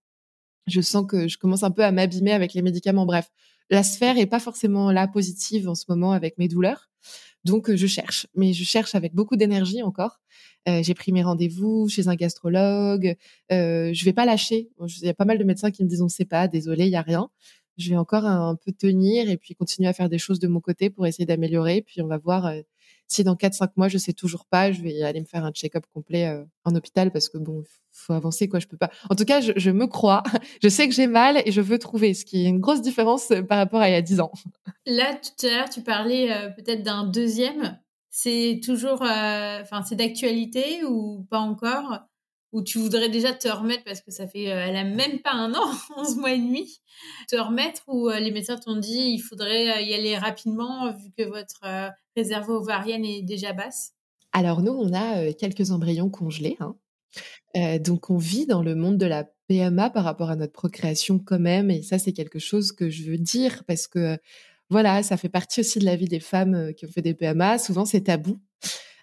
Je 0.68 0.82
sens 0.82 1.06
que 1.08 1.28
je 1.28 1.38
commence 1.38 1.64
un 1.64 1.72
peu 1.72 1.84
à 1.84 1.91
m'abîmer 1.91 2.32
avec 2.32 2.54
les 2.54 2.62
médicaments. 2.62 3.06
Bref, 3.06 3.30
la 3.70 3.84
sphère 3.84 4.18
est 4.18 4.26
pas 4.26 4.39
forcément 4.39 4.91
là 4.91 5.08
positive 5.08 5.70
en 5.70 5.76
ce 5.76 5.86
moment 5.88 6.12
avec 6.12 6.38
mes 6.38 6.48
douleurs. 6.48 6.89
Donc 7.45 7.74
je 7.74 7.88
cherche, 7.88 8.28
mais 8.36 8.52
je 8.52 8.66
cherche 8.66 8.95
avec 8.95 9.14
beaucoup 9.14 9.38
d'énergie 9.38 9.82
encore. 9.82 10.20
Euh, 10.68 10.84
j'ai 10.84 10.93
pris 10.93 11.14
mes 11.14 11.24
rendez-vous 11.24 11.88
chez 11.88 12.10
un 12.10 12.16
gastrologue. 12.16 13.16
Euh, 13.54 13.93
je 13.93 14.06
vais 14.06 14.12
pas 14.12 14.26
lâcher. 14.26 14.70
Il 14.82 15.06
y 15.06 15.10
a 15.10 15.14
pas 15.14 15.24
mal 15.24 15.38
de 15.38 15.45
médecins 15.45 15.72
qui 15.72 15.84
me 15.84 15.88
disent 15.88 16.02
on 16.02 16.10
sait 16.10 16.26
pas, 16.26 16.50
désolé, 16.50 16.86
il 16.86 16.91
y 16.91 16.98
a 16.98 17.02
rien 17.02 17.30
je 17.78 17.89
vais 17.89 17.97
encore 17.97 18.25
un, 18.25 18.55
peu 18.55 18.71
tenir 18.71 19.30
et 19.30 19.38
puis 19.38 19.55
continuer 19.55 19.88
à 19.88 19.93
faire 19.93 20.09
des 20.09 20.17
choses 20.17 20.39
de 20.39 20.47
mon 20.47 20.59
côté 20.59 20.89
pour 20.89 21.05
essayer 21.05 21.25
d'améliorer. 21.25 21.82
Puis 21.82 22.01
on 22.01 22.07
va 22.07 22.17
voir 22.17 22.47
euh, 22.47 22.61
si 23.07 23.23
dans 23.23 23.36
4-5 23.36 23.69
mois, 23.75 23.88
je 23.88 23.97
sais 23.97 24.13
toujours 24.13 24.45
pas, 24.45 24.71
je 24.71 24.82
vais 24.82 25.03
aller 25.03 25.19
me 25.19 25.25
faire 25.25 25.45
un 25.45 25.51
check-up 25.51 25.86
complet 25.93 26.28
euh, 26.28 26.43
en 26.65 26.75
hôpital 26.75 27.11
parce 27.11 27.30
que 27.30 27.38
bon, 27.38 27.63
faut 27.91 28.13
avancer 28.13 28.47
quoi, 28.49 28.59
je 28.59 28.67
peux 28.67 28.78
pas. 28.78 28.89
En 29.09 29.15
tout 29.15 29.25
cas, 29.25 29.41
je, 29.41 29.71
me 29.71 29.86
crois, 29.86 30.23
je 30.63 30.69
sais 30.69 30.88
que 30.88 30.93
j'ai 30.93 31.07
mal 31.07 31.41
et 31.45 31.51
je 31.51 31.61
veux 31.61 31.80
trouver, 31.80 32.13
ce 32.13 32.25
qui 32.25 32.45
est 32.45 32.49
une 32.49 32.59
grosse 32.59 32.82
différence 32.82 33.32
euh, 33.32 33.43
par 33.43 33.57
rapport 33.57 33.82
à 33.82 33.89
il 33.89 33.93
y 33.93 33.95
a 33.95 34.01
10 34.01 34.19
ans. 34.21 34.32
Là, 34.86 35.15
tout 35.15 35.45
à 35.45 35.49
l'heure, 35.49 35.69
tu 35.69 35.82
parlais 35.82 36.53
peut-être 36.55 36.84
d'un 36.84 37.05
deuxième. 37.05 37.80
C'est 38.09 38.61
toujours, 38.63 39.01
enfin, 39.01 39.84
c'est 39.84 39.95
d'actualité 39.95 40.84
ou 40.86 41.28
pas 41.30 41.39
encore? 41.39 41.99
Où 42.52 42.64
tu 42.64 42.78
voudrais 42.78 43.10
déjà 43.10 43.34
te 43.34 43.48
remettre 43.48 43.84
parce 43.84 44.02
que 44.02 44.12
ça 44.12 44.28
fait, 44.28 44.52
euh, 44.52 44.66
elle 44.68 44.76
a 44.76 44.84
même 44.84 45.20
pas 45.20 45.34
un 45.34 45.54
an, 45.54 45.72
11 45.98 46.18
mois 46.18 46.32
et 46.32 46.38
demi, 46.38 46.80
te 47.28 47.36
remettre 47.36 47.84
où 47.88 48.10
euh, 48.10 48.20
les 48.20 48.32
médecins 48.32 48.58
t'ont 48.58 48.78
dit 48.78 49.14
il 49.14 49.20
faudrait 49.20 49.78
euh, 49.78 49.82
y 49.82 49.93
aller 49.93 50.18
rapidement 50.18 50.91
vu 50.93 51.12
que 51.18 51.24
votre 51.24 51.91
réserve 52.16 52.50
ovarienne 52.50 53.06
est 53.06 53.22
déjà 53.22 53.54
basse? 53.54 53.93
Alors 54.34 54.62
nous, 54.62 54.72
on 54.72 54.93
a 54.93 55.34
quelques 55.34 55.72
embryons 55.72 56.10
congelés. 56.10 56.58
Hein. 56.60 56.76
donc 57.80 58.10
on 58.10 58.18
vit 58.18 58.45
dans 58.45 58.62
le 58.62 58.76
monde 58.76 58.98
de 58.98 59.06
la 59.06 59.26
PMA 59.48 59.89
par 59.89 60.04
rapport 60.04 60.30
à 60.30 60.36
notre 60.36 60.54
procréation 60.54 61.20
quand 61.20 61.39
même. 61.39 61.72
Et 61.72 61.82
ça, 61.82 61.98
c'est 61.98 62.14
quelque 62.14 62.39
chose 62.39 62.72
que 62.72 62.89
je 62.89 63.10
veux 63.10 63.18
dire 63.18 63.64
parce 63.66 63.88
que 63.88 64.18
voilà, 64.70 65.02
ça 65.02 65.16
fait 65.16 65.30
partie 65.30 65.62
aussi 65.62 65.80
de 65.80 65.86
la 65.86 65.95
vie 65.95 66.10
des 66.10 66.20
femmes 66.20 66.74
qui 66.76 66.86
ont 66.86 66.89
fait 66.89 67.02
des 67.02 67.14
PMA. 67.14 67.58
Souvent, 67.58 67.86
c'est 67.86 68.02
tabou 68.02 68.38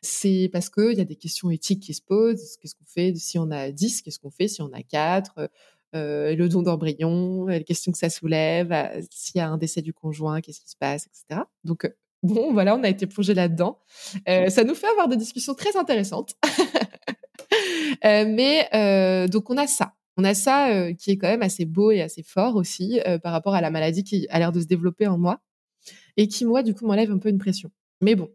c'est 0.05 0.51
parce 0.53 0.69
qu'il 0.69 0.93
y 0.93 1.01
a 1.01 1.05
des 1.05 1.17
questions 1.17 1.51
éthiques 1.51 1.81
qui 1.81 1.95
se 1.95 2.03
posent. 2.03 2.57
Qu'est-ce 2.61 2.75
qu'on 2.75 2.85
fait 2.85 3.15
si 3.17 3.39
on 3.39 3.51
a 3.51 3.71
10 3.71 4.03
Qu'est-ce 4.03 4.19
qu'on 4.19 4.31
fait 4.31 4.49
si 4.49 4.63
on 4.63 4.73
a 4.73 4.83
4 4.83 5.49
euh, 5.95 6.37
Le 6.37 6.49
don 6.49 6.63
d'embryon, 6.63 7.47
les 7.47 7.65
questions 7.65 7.91
que 7.91 7.99
ça 7.99 8.11
soulève, 8.11 8.71
euh, 8.73 9.01
s'il 9.11 9.39
y 9.39 9.41
a 9.41 9.49
un 9.49 9.57
décès 9.57 9.83
du 9.83 9.93
conjoint, 9.93 10.41
qu'est-ce 10.41 10.61
qui 10.61 10.69
se 10.69 10.77
passe, 10.77 11.07
etc. 11.07 11.43
Donc, 11.65 11.87
euh, 11.87 11.91
bon, 12.23 12.53
voilà, 12.53 12.77
on 12.77 12.83
a 12.83 12.89
été 12.89 13.07
plongé 13.07 13.35
là-dedans. 13.35 13.79
Euh, 14.29 14.49
ça 14.51 14.65
nous 14.65 14.75
fait 14.75 14.89
avoir 14.89 15.09
des 15.09 15.17
discussions 15.17 15.55
très 15.55 15.77
intéressantes. 15.77 16.35
mais 18.05 18.69
donc, 19.29 19.49
on 19.51 19.57
a 19.57 19.67
ça. 19.67 19.95
On 20.17 20.23
a 20.23 20.35
ça 20.35 20.93
qui 20.93 21.11
est 21.11 21.17
quand 21.17 21.29
même 21.29 21.43
assez 21.43 21.65
beau 21.65 21.91
et 21.91 22.01
assez 22.01 22.23
fort 22.23 22.55
aussi 22.57 23.01
par 23.23 23.33
rapport 23.33 23.55
à 23.55 23.61
la 23.61 23.71
maladie 23.71 24.05
qui 24.05 24.29
a 24.29 24.39
l'air 24.39 24.53
de 24.53 24.61
se 24.61 24.67
développer 24.67 25.09
en 25.09 25.19
moi 25.19 25.41
et 26.17 26.29
qui, 26.29 26.45
moi, 26.45 26.63
du 26.63 26.75
coup, 26.75 26.87
m'enlève 26.87 27.11
un 27.11 27.19
peu 27.19 27.31
une 27.31 27.39
pression. 27.39 27.71
Mais 28.05 28.15
bon, 28.15 28.31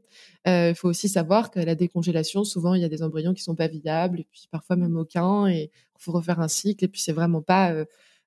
il 0.46 0.74
faut 0.76 0.90
aussi 0.90 1.08
savoir 1.08 1.52
que 1.52 1.60
la 1.60 1.76
décongélation, 1.76 2.44
souvent, 2.44 2.74
il 2.74 2.82
y 2.82 2.86
a 2.86 2.90
des 2.90 3.04
embryons 3.04 3.34
qui 3.34 3.44
sont 3.44 3.56
pas 3.56 3.68
viables, 3.68 4.22
et 4.22 4.28
puis 4.32 4.48
parfois 4.52 4.76
même 4.76 4.98
aucun, 4.98 5.48
et 5.48 5.72
il 5.72 6.02
faut 6.02 6.12
refaire 6.12 6.40
un 6.40 6.48
cycle, 6.48 6.84
et 6.84 6.88
puis 6.88 7.00
c'est 7.02 7.14
vraiment 7.14 7.42
pas 7.42 7.74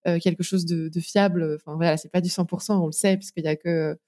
quelque 0.05 0.43
chose 0.43 0.64
de, 0.64 1.01
fiable. 1.01 1.57
Enfin 1.57 1.74
voilà, 1.74 1.97
c'est 1.97 2.11
pas 2.11 2.20
du 2.20 2.28
100%, 2.28 2.74
on 2.80 2.86
le 2.86 2.93
sait, 2.93 3.16
puisqu'il 3.16 3.45
y 3.45 3.49
a 3.49 3.57
que 3.57 3.99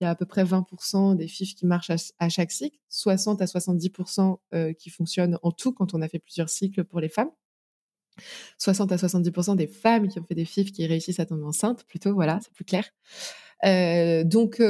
il 0.00 0.04
y 0.04 0.06
a 0.06 0.10
à 0.10 0.14
peu 0.14 0.26
près 0.26 0.44
20% 0.44 1.16
des 1.16 1.26
FIF 1.26 1.54
qui 1.54 1.66
marchent 1.66 1.90
à, 2.18 2.28
chaque 2.28 2.52
cycle, 2.52 2.78
60 2.88 3.42
à 3.42 3.46
70% 3.46 4.74
qui 4.74 4.90
fonctionnent 4.90 5.38
en 5.42 5.50
tout 5.50 5.72
quand 5.72 5.94
on 5.94 6.02
a 6.02 6.08
fait 6.08 6.20
plusieurs 6.20 6.48
cycles 6.48 6.84
pour 6.84 7.00
les 7.00 7.08
femmes. 7.08 7.30
60 8.58 8.92
à 8.92 8.96
70% 8.96 9.56
des 9.56 9.66
femmes 9.66 10.08
qui 10.08 10.18
ont 10.18 10.24
fait 10.24 10.34
des 10.34 10.44
FIF 10.44 10.72
qui 10.72 10.86
réussissent 10.86 11.20
à 11.20 11.26
tomber 11.26 11.44
enceinte, 11.44 11.84
plutôt, 11.84 12.14
voilà, 12.14 12.40
c'est 12.42 12.52
plus 12.52 12.64
clair. 12.64 12.84
donc, 14.24 14.62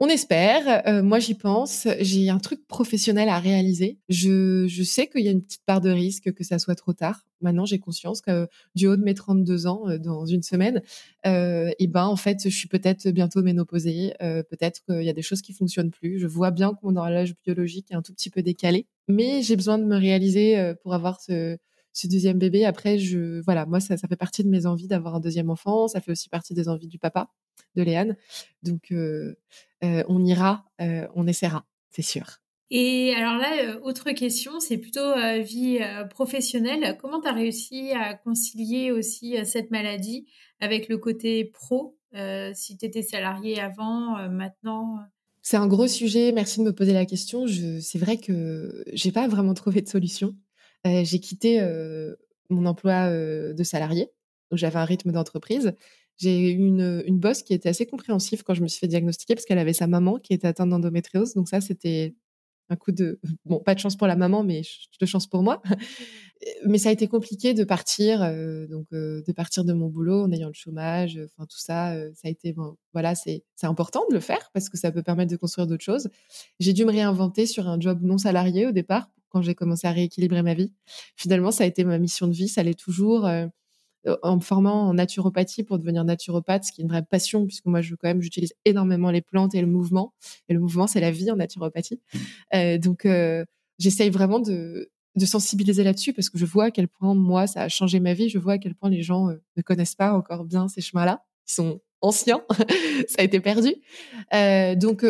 On 0.00 0.08
espère. 0.08 0.82
Euh, 0.88 1.04
moi, 1.04 1.20
j'y 1.20 1.34
pense. 1.34 1.86
J'ai 2.00 2.28
un 2.28 2.40
truc 2.40 2.66
professionnel 2.66 3.28
à 3.28 3.38
réaliser. 3.38 4.00
Je, 4.08 4.66
sais 4.82 5.06
qu'il 5.06 5.24
y 5.24 5.28
a 5.28 5.30
une 5.30 5.42
petite 5.42 5.64
part 5.66 5.80
de 5.80 5.90
risque 5.90 6.32
que 6.32 6.42
ça 6.42 6.58
soit 6.58 6.74
trop 6.74 6.92
tard. 6.92 7.24
Maintenant, 7.40 7.64
j'ai 7.64 7.78
conscience 7.78 8.20
que 8.20 8.48
du 8.74 8.88
haut 8.88 8.96
de 8.96 9.04
mes 9.04 9.14
32 9.14 9.68
ans, 9.68 9.88
euh, 9.88 9.98
dans 9.98 10.26
une 10.26 10.42
semaine, 10.42 10.82
euh, 11.26 11.70
et 11.78 11.86
ben, 11.86 12.06
en 12.06 12.16
fait, 12.16 12.42
je 12.42 12.48
suis 12.48 12.66
peut-être 12.66 13.08
bientôt 13.10 13.42
ménopausée. 13.42 14.14
Peut-être 14.18 14.82
qu'il 14.84 15.02
y 15.02 15.08
a 15.08 15.12
des 15.12 15.22
choses 15.22 15.42
qui 15.42 15.52
fonctionnent 15.52 15.92
plus. 15.92 16.18
Je 16.18 16.26
vois 16.26 16.50
bien 16.50 16.72
que 16.72 16.78
mon 16.82 16.96
horloge 16.96 17.34
biologique 17.44 17.92
est 17.92 17.94
un 17.94 18.02
tout 18.02 18.12
petit 18.12 18.30
peu 18.30 18.42
décalée. 18.42 18.86
Mais 19.08 19.42
j'ai 19.42 19.54
besoin 19.54 19.78
de 19.78 19.84
me 19.84 19.96
réaliser 19.96 20.72
pour 20.82 20.94
avoir 20.94 21.20
ce, 21.20 21.56
deuxième 22.04 22.38
bébé. 22.38 22.64
Après, 22.64 22.98
je, 22.98 23.40
voilà, 23.42 23.64
moi, 23.66 23.78
ça 23.80 23.96
fait 23.96 24.16
partie 24.16 24.42
de 24.42 24.48
mes 24.48 24.66
envies 24.66 24.88
d'avoir 24.88 25.14
un 25.14 25.20
deuxième 25.20 25.50
enfant. 25.50 25.86
Ça 25.86 26.00
fait 26.00 26.10
aussi 26.12 26.28
partie 26.28 26.54
des 26.54 26.68
envies 26.68 26.88
du 26.88 26.98
papa, 26.98 27.28
de 27.76 27.82
Léane. 27.82 28.16
Donc, 28.62 28.92
euh, 28.92 29.36
euh, 29.82 30.04
on 30.08 30.24
ira, 30.24 30.64
euh, 30.80 31.06
on 31.14 31.26
essaiera, 31.26 31.66
c'est 31.90 32.02
sûr. 32.02 32.38
Et 32.70 33.14
alors 33.14 33.36
là, 33.36 33.78
autre 33.82 34.10
question, 34.12 34.58
c'est 34.58 34.78
plutôt 34.78 35.14
vie 35.42 35.78
professionnelle. 36.10 36.96
Comment 37.00 37.20
tu 37.20 37.28
as 37.28 37.32
réussi 37.32 37.92
à 37.92 38.14
concilier 38.14 38.90
aussi 38.90 39.36
cette 39.44 39.70
maladie 39.70 40.26
avec 40.60 40.88
le 40.88 40.98
côté 40.98 41.44
pro 41.44 41.96
Si 42.54 42.76
tu 42.76 42.86
étais 42.86 43.02
salarié 43.02 43.60
avant, 43.60 44.28
maintenant 44.28 44.98
C'est 45.42 45.58
un 45.58 45.68
gros 45.68 45.86
sujet. 45.86 46.32
Merci 46.32 46.60
de 46.60 46.64
me 46.64 46.72
poser 46.72 46.94
la 46.94 47.04
question. 47.04 47.46
C'est 47.46 47.98
vrai 47.98 48.16
que 48.16 48.82
j'ai 48.92 49.12
pas 49.12 49.28
vraiment 49.28 49.54
trouvé 49.54 49.82
de 49.82 49.88
solution. 49.88 50.34
j'ai 50.84 51.20
quitté 51.20 51.60
mon 52.48 52.66
emploi 52.66 53.08
de 53.10 53.62
salarié. 53.62 54.08
J'avais 54.50 54.78
un 54.78 54.84
rythme 54.84 55.12
d'entreprise 55.12 55.74
j'ai 56.16 56.52
eu 56.52 56.66
une, 56.66 57.02
une 57.06 57.18
boss 57.18 57.42
qui 57.42 57.54
était 57.54 57.68
assez 57.68 57.86
compréhensive 57.86 58.42
quand 58.44 58.54
je 58.54 58.62
me 58.62 58.68
suis 58.68 58.78
fait 58.78 58.88
diagnostiquer 58.88 59.34
parce 59.34 59.44
qu'elle 59.46 59.58
avait 59.58 59.72
sa 59.72 59.86
maman 59.86 60.18
qui 60.18 60.32
était 60.32 60.46
atteinte 60.46 60.70
d'endométriose. 60.70 61.34
Donc 61.34 61.48
ça, 61.48 61.60
c'était 61.60 62.14
un 62.70 62.76
coup 62.76 62.92
de 62.92 63.20
bon 63.44 63.60
pas 63.60 63.74
de 63.74 63.80
chance 63.80 63.96
pour 63.96 64.06
la 64.06 64.16
maman 64.16 64.42
mais 64.42 64.62
de 65.00 65.06
chance 65.06 65.26
pour 65.26 65.42
moi. 65.42 65.62
Mais 66.66 66.76
ça 66.76 66.90
a 66.90 66.92
été 66.92 67.08
compliqué 67.08 67.54
de 67.54 67.64
partir 67.64 68.22
euh, 68.22 68.66
donc 68.66 68.86
euh, 68.92 69.22
de 69.26 69.32
partir 69.32 69.64
de 69.64 69.72
mon 69.72 69.88
boulot 69.88 70.24
en 70.24 70.32
ayant 70.32 70.48
le 70.48 70.54
chômage 70.54 71.18
enfin 71.24 71.46
tout 71.46 71.58
ça 71.58 71.92
euh, 71.92 72.10
ça 72.14 72.28
a 72.28 72.30
été 72.30 72.52
bon, 72.52 72.76
voilà 72.92 73.14
c'est 73.14 73.44
c'est 73.54 73.66
important 73.66 74.04
de 74.10 74.14
le 74.14 74.20
faire 74.20 74.50
parce 74.52 74.68
que 74.68 74.76
ça 74.76 74.92
peut 74.92 75.02
permettre 75.02 75.30
de 75.30 75.36
construire 75.36 75.66
d'autres 75.66 75.84
choses. 75.84 76.10
J'ai 76.60 76.74
dû 76.74 76.84
me 76.84 76.90
réinventer 76.90 77.46
sur 77.46 77.68
un 77.68 77.80
job 77.80 78.00
non 78.02 78.18
salarié 78.18 78.66
au 78.66 78.72
départ 78.72 79.10
quand 79.30 79.40
j'ai 79.40 79.54
commencé 79.54 79.86
à 79.86 79.92
rééquilibrer 79.92 80.42
ma 80.42 80.54
vie. 80.54 80.74
Finalement 81.16 81.50
ça 81.50 81.64
a 81.64 81.66
été 81.66 81.84
ma 81.84 81.98
mission 81.98 82.26
de 82.26 82.34
vie 82.34 82.48
ça 82.48 82.62
l'est 82.62 82.78
toujours 82.78 83.26
euh, 83.26 83.46
en 84.22 84.36
me 84.36 84.40
formant 84.40 84.88
en 84.88 84.94
naturopathie 84.94 85.64
pour 85.64 85.78
devenir 85.78 86.04
naturopathe, 86.04 86.64
ce 86.64 86.72
qui 86.72 86.80
est 86.80 86.84
une 86.84 86.90
vraie 86.90 87.04
passion 87.04 87.46
puisque 87.46 87.66
moi 87.66 87.80
je 87.80 87.94
quand 87.94 88.08
même 88.08 88.20
j'utilise 88.20 88.54
énormément 88.64 89.10
les 89.10 89.22
plantes 89.22 89.54
et 89.54 89.60
le 89.60 89.66
mouvement 89.66 90.12
et 90.48 90.54
le 90.54 90.60
mouvement 90.60 90.86
c'est 90.86 91.00
la 91.00 91.10
vie 91.10 91.30
en 91.30 91.36
naturopathie. 91.36 92.00
Mmh. 92.12 92.18
Euh, 92.54 92.78
donc 92.78 93.06
euh, 93.06 93.44
j'essaye 93.78 94.10
vraiment 94.10 94.40
de 94.40 94.90
de 95.16 95.26
sensibiliser 95.26 95.84
là-dessus 95.84 96.12
parce 96.12 96.28
que 96.28 96.38
je 96.38 96.44
vois 96.44 96.64
à 96.64 96.70
quel 96.70 96.88
point 96.88 97.14
moi 97.14 97.46
ça 97.46 97.62
a 97.62 97.68
changé 97.68 98.00
ma 98.00 98.14
vie, 98.14 98.28
je 98.28 98.38
vois 98.38 98.54
à 98.54 98.58
quel 98.58 98.74
point 98.74 98.90
les 98.90 99.02
gens 99.02 99.30
euh, 99.30 99.36
ne 99.56 99.62
connaissent 99.62 99.94
pas 99.94 100.12
encore 100.12 100.44
bien 100.44 100.68
ces 100.68 100.80
chemins-là, 100.80 101.22
qui 101.46 101.54
sont 101.54 101.80
anciens, 102.00 102.42
ça 103.08 103.16
a 103.18 103.22
été 103.22 103.40
perdu. 103.40 103.74
Euh, 104.34 104.74
donc 104.74 105.06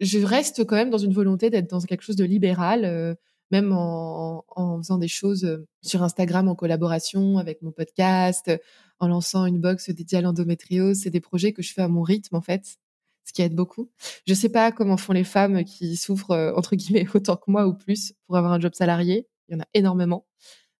je 0.00 0.18
reste 0.20 0.64
quand 0.64 0.76
même 0.76 0.90
dans 0.90 0.98
une 0.98 1.12
volonté 1.12 1.50
d'être 1.50 1.70
dans 1.70 1.80
quelque 1.80 2.02
chose 2.02 2.16
de 2.16 2.24
libéral 2.24 3.16
même 3.52 3.72
en, 3.72 4.78
faisant 4.78 4.98
des 4.98 5.08
choses 5.08 5.44
euh, 5.44 5.68
sur 5.82 6.02
Instagram 6.02 6.48
en 6.48 6.56
collaboration 6.56 7.38
avec 7.38 7.62
mon 7.62 7.70
podcast, 7.70 8.50
en 8.98 9.06
lançant 9.06 9.46
une 9.46 9.60
box 9.60 9.90
dédiée 9.90 10.18
à 10.18 10.20
l'endométriose. 10.22 11.00
C'est 11.02 11.10
des 11.10 11.20
projets 11.20 11.52
que 11.52 11.62
je 11.62 11.72
fais 11.72 11.82
à 11.82 11.88
mon 11.88 12.02
rythme, 12.02 12.34
en 12.34 12.40
fait, 12.40 12.78
ce 13.24 13.32
qui 13.32 13.42
aide 13.42 13.54
beaucoup. 13.54 13.90
Je 14.26 14.34
sais 14.34 14.48
pas 14.48 14.72
comment 14.72 14.96
font 14.96 15.12
les 15.12 15.22
femmes 15.22 15.64
qui 15.64 15.96
souffrent, 15.96 16.32
euh, 16.32 16.52
entre 16.56 16.74
guillemets, 16.74 17.06
autant 17.14 17.36
que 17.36 17.50
moi 17.50 17.66
ou 17.66 17.74
plus 17.74 18.14
pour 18.26 18.36
avoir 18.36 18.52
un 18.52 18.58
job 18.58 18.72
salarié. 18.74 19.28
Il 19.48 19.54
y 19.54 19.56
en 19.56 19.60
a 19.60 19.66
énormément. 19.74 20.26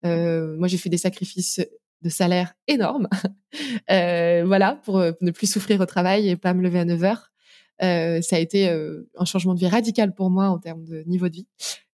Euh, 0.04 0.56
moi, 0.56 0.66
j'ai 0.66 0.78
fait 0.78 0.88
des 0.88 0.98
sacrifices 0.98 1.60
de 2.00 2.08
salaire 2.08 2.54
énormes. 2.66 3.08
voilà, 3.88 4.80
pour 4.82 4.98
ne 4.98 5.30
plus 5.30 5.46
souffrir 5.46 5.80
au 5.80 5.86
travail 5.86 6.28
et 6.28 6.36
pas 6.36 6.54
me 6.54 6.62
lever 6.62 6.80
à 6.80 6.84
9 6.84 7.04
heures. 7.04 7.31
Euh, 7.82 8.20
ça 8.20 8.36
a 8.36 8.38
été 8.38 8.68
un 8.68 9.24
changement 9.24 9.54
de 9.54 9.60
vie 9.60 9.68
radical 9.68 10.14
pour 10.14 10.30
moi 10.30 10.48
en 10.48 10.58
termes 10.58 10.84
de 10.84 11.02
niveau 11.06 11.28
de 11.28 11.34
vie. 11.34 11.46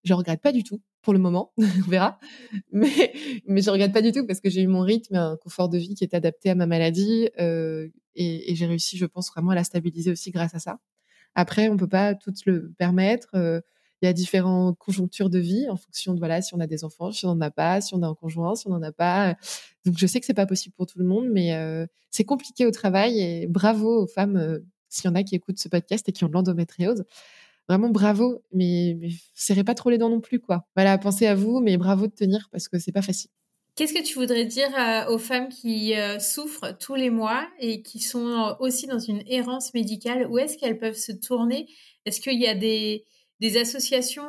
Je 0.05 0.15
regrette 0.15 0.41
pas 0.41 0.53
du 0.53 0.65
tout 0.65 0.81
pour 1.03 1.13
le 1.13 1.19
moment, 1.19 1.53
on 1.59 1.91
verra. 1.91 2.19
Mais, 2.73 3.13
mais 3.47 3.63
je 3.63 3.71
regrette 3.71 3.93
pas 3.93 4.03
du 4.03 4.13
tout 4.13 4.27
parce 4.27 4.41
que 4.41 4.51
j'ai 4.51 4.63
eu 4.63 4.67
mon 4.67 4.81
rythme, 4.81 5.15
un 5.15 5.37
confort 5.37 5.69
de 5.69 5.79
vie 5.79 5.95
qui 5.95 6.05
est 6.05 6.15
adapté 6.15 6.51
à 6.51 6.55
ma 6.55 6.67
maladie 6.67 7.29
euh, 7.41 7.89
et, 8.15 8.51
et 8.51 8.55
j'ai 8.55 8.67
réussi, 8.67 8.99
je 8.99 9.07
pense, 9.07 9.31
vraiment 9.31 9.51
à 9.51 9.55
la 9.55 9.65
stabiliser 9.65 10.11
aussi 10.11 10.31
grâce 10.31 10.55
à 10.55 10.59
ça. 10.59 10.79
Après, 11.35 11.69
on 11.69 11.77
peut 11.77 11.89
pas 11.89 12.15
tout 12.15 12.33
le 12.47 12.73
permettre. 12.79 13.29
Euh, 13.35 13.61
il 14.03 14.07
y 14.07 14.09
a 14.09 14.13
différentes 14.13 14.79
conjonctures 14.79 15.31
de 15.31 15.39
vie 15.39 15.69
en 15.69 15.77
fonction 15.77 16.15
de 16.15 16.19
voilà 16.19 16.41
si 16.41 16.55
on 16.55 16.61
a 16.61 16.67
des 16.67 16.85
enfants, 16.85 17.11
si 17.11 17.27
on 17.27 17.35
n'en 17.35 17.41
a 17.41 17.51
pas, 17.51 17.81
si 17.81 17.95
on 17.95 18.03
a 18.03 18.07
un 18.07 18.15
conjoint, 18.15 18.55
si 18.55 18.67
on 18.69 18.71
n'en 18.71 18.83
a 18.83 18.93
pas. 18.93 19.35
Donc 19.85 19.99
je 19.99 20.07
sais 20.07 20.21
que 20.21 20.27
c'est 20.27 20.35
pas 20.35 20.47
possible 20.47 20.75
pour 20.77 20.87
tout 20.87 20.99
le 20.99 21.05
monde, 21.05 21.27
mais 21.31 21.55
euh, 21.55 21.87
c'est 22.11 22.25
compliqué 22.25 22.65
au 22.67 22.71
travail 22.71 23.21
et 23.21 23.47
bravo 23.49 24.03
aux 24.03 24.07
femmes 24.07 24.37
euh, 24.37 24.61
s'il 24.89 25.07
y 25.07 25.13
en 25.13 25.15
a 25.15 25.23
qui 25.23 25.35
écoutent 25.35 25.59
ce 25.59 25.69
podcast 25.69 26.09
et 26.09 26.13
qui 26.13 26.25
ont 26.25 26.29
de 26.29 26.33
l'endométriose 26.35 27.05
vraiment 27.69 27.91
bravo, 27.91 28.43
mais, 28.53 28.97
mais 28.99 29.11
serrez 29.35 29.63
pas 29.63 29.75
trop 29.75 29.91
les 29.91 29.99
dents 29.99 30.09
non 30.09 30.21
plus, 30.21 30.41
quoi. 30.41 30.67
Voilà, 30.75 30.97
pensez 30.99 31.27
à 31.27 31.35
vous, 31.35 31.61
mais 31.61 31.77
bravo 31.77 32.07
de 32.07 32.13
tenir 32.13 32.49
parce 32.51 32.69
que 32.69 32.79
c'est 32.79 32.93
pas 32.93 33.03
facile. 33.03 33.31
Qu'est-ce 33.79 33.95
que 33.95 34.03
tu 34.03 34.15
voudrais 34.15 34.45
dire 34.45 34.71
euh, 34.77 35.15
aux 35.15 35.19
femmes 35.19 35.49
qui 35.49 35.95
euh, 35.95 36.19
souffrent 36.19 36.77
tous 36.79 36.97
les 36.97 37.11
mois 37.11 37.47
et 37.61 37.81
qui 37.83 38.01
sont 38.01 38.27
euh, 38.27 38.53
aussi 38.59 38.89
dans 38.89 38.99
une 38.99 39.23
errance 39.29 39.73
médicale? 39.73 40.27
Où 40.29 40.37
est-ce 40.37 40.59
qu'elles 40.59 40.79
peuvent 40.79 40.97
se 40.97 41.13
tourner? 41.13 41.69
Est-ce 42.05 42.21
qu'il 42.21 42.41
y 42.41 42.49
a 42.49 42.57
des, 42.57 43.05
associations 43.57 44.27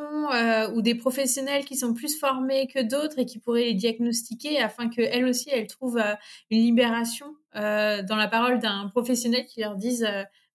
ou 0.76 0.84
des 0.84 0.94
professionnels 0.94 1.66
qui 1.66 1.76
sont 1.76 1.96
plus 1.96 2.16
formés 2.20 2.68
que 2.68 2.80
d'autres 2.80 3.18
et 3.18 3.26
qui 3.26 3.40
pourraient 3.40 3.64
les 3.64 3.74
diagnostiquer 3.74 4.60
afin 4.60 4.88
qu'elles 4.88 5.26
aussi, 5.26 5.50
elles 5.50 5.66
trouvent 5.66 6.00
une 6.52 6.62
libération 6.62 7.26
dans 7.56 8.16
la 8.16 8.28
parole 8.28 8.60
d'un 8.60 8.88
professionnel 8.90 9.48
qui 9.48 9.62
leur 9.62 9.76
dise 9.78 10.08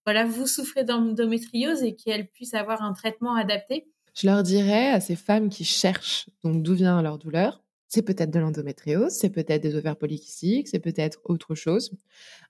voilà, 0.05 0.25
vous 0.25 0.47
souffrez 0.47 0.83
d'endométriose 0.83 1.83
et 1.83 1.95
qu'elles 1.95 2.27
puissent 2.27 2.53
avoir 2.53 2.83
un 2.83 2.93
traitement 2.93 3.35
adapté 3.35 3.87
Je 4.15 4.27
leur 4.27 4.43
dirais 4.43 4.89
à 4.89 4.99
ces 4.99 5.15
femmes 5.15 5.49
qui 5.49 5.65
cherchent 5.65 6.29
donc 6.43 6.63
d'où 6.63 6.75
vient 6.75 7.01
leur 7.01 7.17
douleur, 7.17 7.65
c'est 7.87 8.01
peut-être 8.01 8.31
de 8.31 8.39
l'endométriose, 8.39 9.11
c'est 9.13 9.29
peut-être 9.29 9.61
des 9.61 9.75
ovaires 9.75 9.97
polykystiques, 9.97 10.67
c'est 10.67 10.79
peut-être 10.79 11.19
autre 11.23 11.55
chose, 11.55 11.91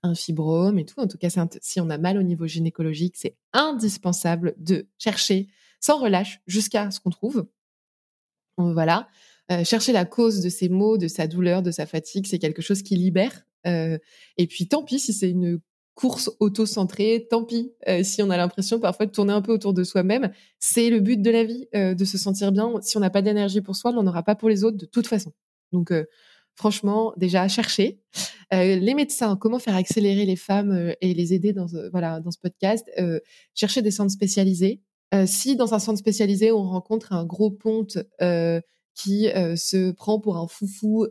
un 0.01 0.15
fibrome 0.15 0.79
et 0.79 0.85
tout. 0.85 0.99
En 0.99 1.07
tout 1.07 1.17
cas, 1.17 1.29
si 1.61 1.79
on 1.79 1.89
a 1.89 1.97
mal 1.97 2.17
au 2.17 2.23
niveau 2.23 2.47
gynécologique, 2.47 3.15
c'est 3.17 3.35
indispensable 3.53 4.55
de 4.57 4.87
chercher 4.97 5.47
sans 5.79 5.99
relâche 5.99 6.39
jusqu'à 6.47 6.89
ce 6.89 6.99
qu'on 6.99 7.09
trouve. 7.09 7.47
Voilà. 8.57 9.07
Euh, 9.51 9.63
chercher 9.63 9.91
la 9.91 10.05
cause 10.05 10.41
de 10.41 10.49
ces 10.49 10.69
maux, 10.69 10.97
de 10.97 11.07
sa 11.07 11.27
douleur, 11.27 11.61
de 11.61 11.71
sa 11.71 11.85
fatigue, 11.85 12.25
c'est 12.25 12.39
quelque 12.39 12.63
chose 12.63 12.81
qui 12.81 12.95
libère. 12.95 13.45
Euh, 13.67 13.99
et 14.37 14.47
puis 14.47 14.67
tant 14.67 14.83
pis 14.83 14.99
si 14.99 15.13
c'est 15.13 15.29
une 15.29 15.59
course 15.95 16.29
auto-centrée, 16.39 17.25
tant 17.29 17.43
pis 17.43 17.73
euh, 17.87 18.03
si 18.03 18.21
on 18.21 18.29
a 18.29 18.37
l'impression 18.37 18.79
parfois 18.79 19.05
de 19.05 19.11
tourner 19.11 19.33
un 19.33 19.41
peu 19.41 19.53
autour 19.53 19.73
de 19.73 19.83
soi-même. 19.83 20.31
C'est 20.59 20.89
le 20.89 20.99
but 20.99 21.21
de 21.21 21.31
la 21.31 21.43
vie, 21.45 21.67
euh, 21.73 21.95
de 21.95 22.05
se 22.05 22.17
sentir 22.17 22.51
bien. 22.51 22.73
Si 22.81 22.97
on 22.97 22.99
n'a 22.99 23.09
pas 23.09 23.21
d'énergie 23.21 23.61
pour 23.61 23.75
soi, 23.75 23.91
on 23.91 24.03
n'en 24.03 24.07
aura 24.07 24.21
pas 24.21 24.35
pour 24.35 24.49
les 24.49 24.63
autres 24.63 24.77
de 24.77 24.85
toute 24.85 25.07
façon. 25.07 25.31
Donc 25.71 25.91
euh, 25.91 26.05
franchement, 26.53 27.13
déjà 27.17 27.47
chercher 27.47 27.99
les 28.51 28.93
médecins, 28.93 29.35
comment 29.35 29.57
faire 29.57 29.75
accélérer 29.75 30.25
les 30.25 30.35
femmes 30.35 30.93
et 31.01 31.13
les 31.15 31.33
aider 31.33 31.51
dans 31.51 31.65
voilà 31.91 32.19
dans 32.19 32.29
ce 32.29 32.37
podcast. 32.37 32.87
chercher 33.55 33.81
des 33.81 33.89
centres 33.89 34.11
spécialisés. 34.11 34.81
si 35.25 35.55
dans 35.55 35.73
un 35.73 35.79
centre 35.79 35.97
spécialisé 35.97 36.51
on 36.51 36.63
rencontre 36.63 37.11
un 37.11 37.25
gros 37.25 37.49
ponte 37.49 37.97
qui 38.93 39.23
se 39.25 39.91
prend 39.91 40.19
pour 40.19 40.37
un 40.37 40.47
foufou, 40.47 41.07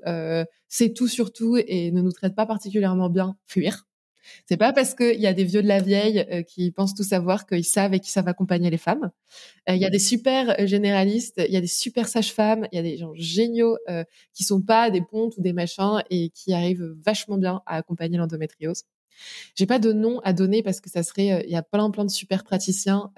c'est 0.68 0.94
tout 0.94 1.08
sur 1.08 1.32
tout 1.32 1.58
et 1.58 1.90
ne 1.90 2.00
nous 2.00 2.12
traite 2.12 2.36
pas 2.36 2.46
particulièrement 2.46 3.10
bien, 3.10 3.36
fuir. 3.44 3.84
C'est 4.46 4.56
pas 4.56 4.72
parce 4.72 4.94
qu'il 4.94 5.20
y 5.20 5.26
a 5.26 5.32
des 5.32 5.44
vieux 5.44 5.62
de 5.62 5.68
la 5.68 5.80
vieille 5.80 6.26
euh, 6.30 6.42
qui 6.42 6.70
pensent 6.70 6.94
tout 6.94 7.04
savoir 7.04 7.46
qu'ils 7.46 7.64
savent 7.64 7.94
et 7.94 8.00
qui 8.00 8.10
savent 8.10 8.28
accompagner 8.28 8.70
les 8.70 8.78
femmes. 8.78 9.10
Euh, 9.68 9.74
il 9.74 9.80
y 9.80 9.84
a 9.84 9.90
des 9.90 9.98
super 9.98 10.58
euh, 10.60 10.66
généralistes, 10.66 11.42
il 11.46 11.52
y 11.52 11.56
a 11.56 11.60
des 11.60 11.66
super 11.66 12.08
sages-femmes, 12.08 12.66
il 12.72 12.76
y 12.76 12.78
a 12.78 12.82
des 12.82 12.96
gens 12.96 13.12
géniaux 13.14 13.78
qui 14.32 14.44
sont 14.44 14.60
pas 14.60 14.90
des 14.90 15.02
pontes 15.02 15.36
ou 15.36 15.42
des 15.42 15.52
machins 15.52 16.02
et 16.10 16.30
qui 16.30 16.52
arrivent 16.52 16.94
vachement 17.04 17.38
bien 17.38 17.62
à 17.66 17.76
accompagner 17.76 18.18
l'endométriose. 18.18 18.84
J'ai 19.54 19.66
pas 19.66 19.78
de 19.78 19.92
nom 19.92 20.20
à 20.20 20.32
donner 20.32 20.62
parce 20.62 20.80
que 20.80 20.90
ça 20.90 21.02
serait, 21.02 21.44
il 21.46 21.50
y 21.50 21.56
a 21.56 21.62
plein 21.62 21.90
plein 21.90 22.04
de 22.04 22.10
super 22.10 22.44
praticiens. 22.44 23.12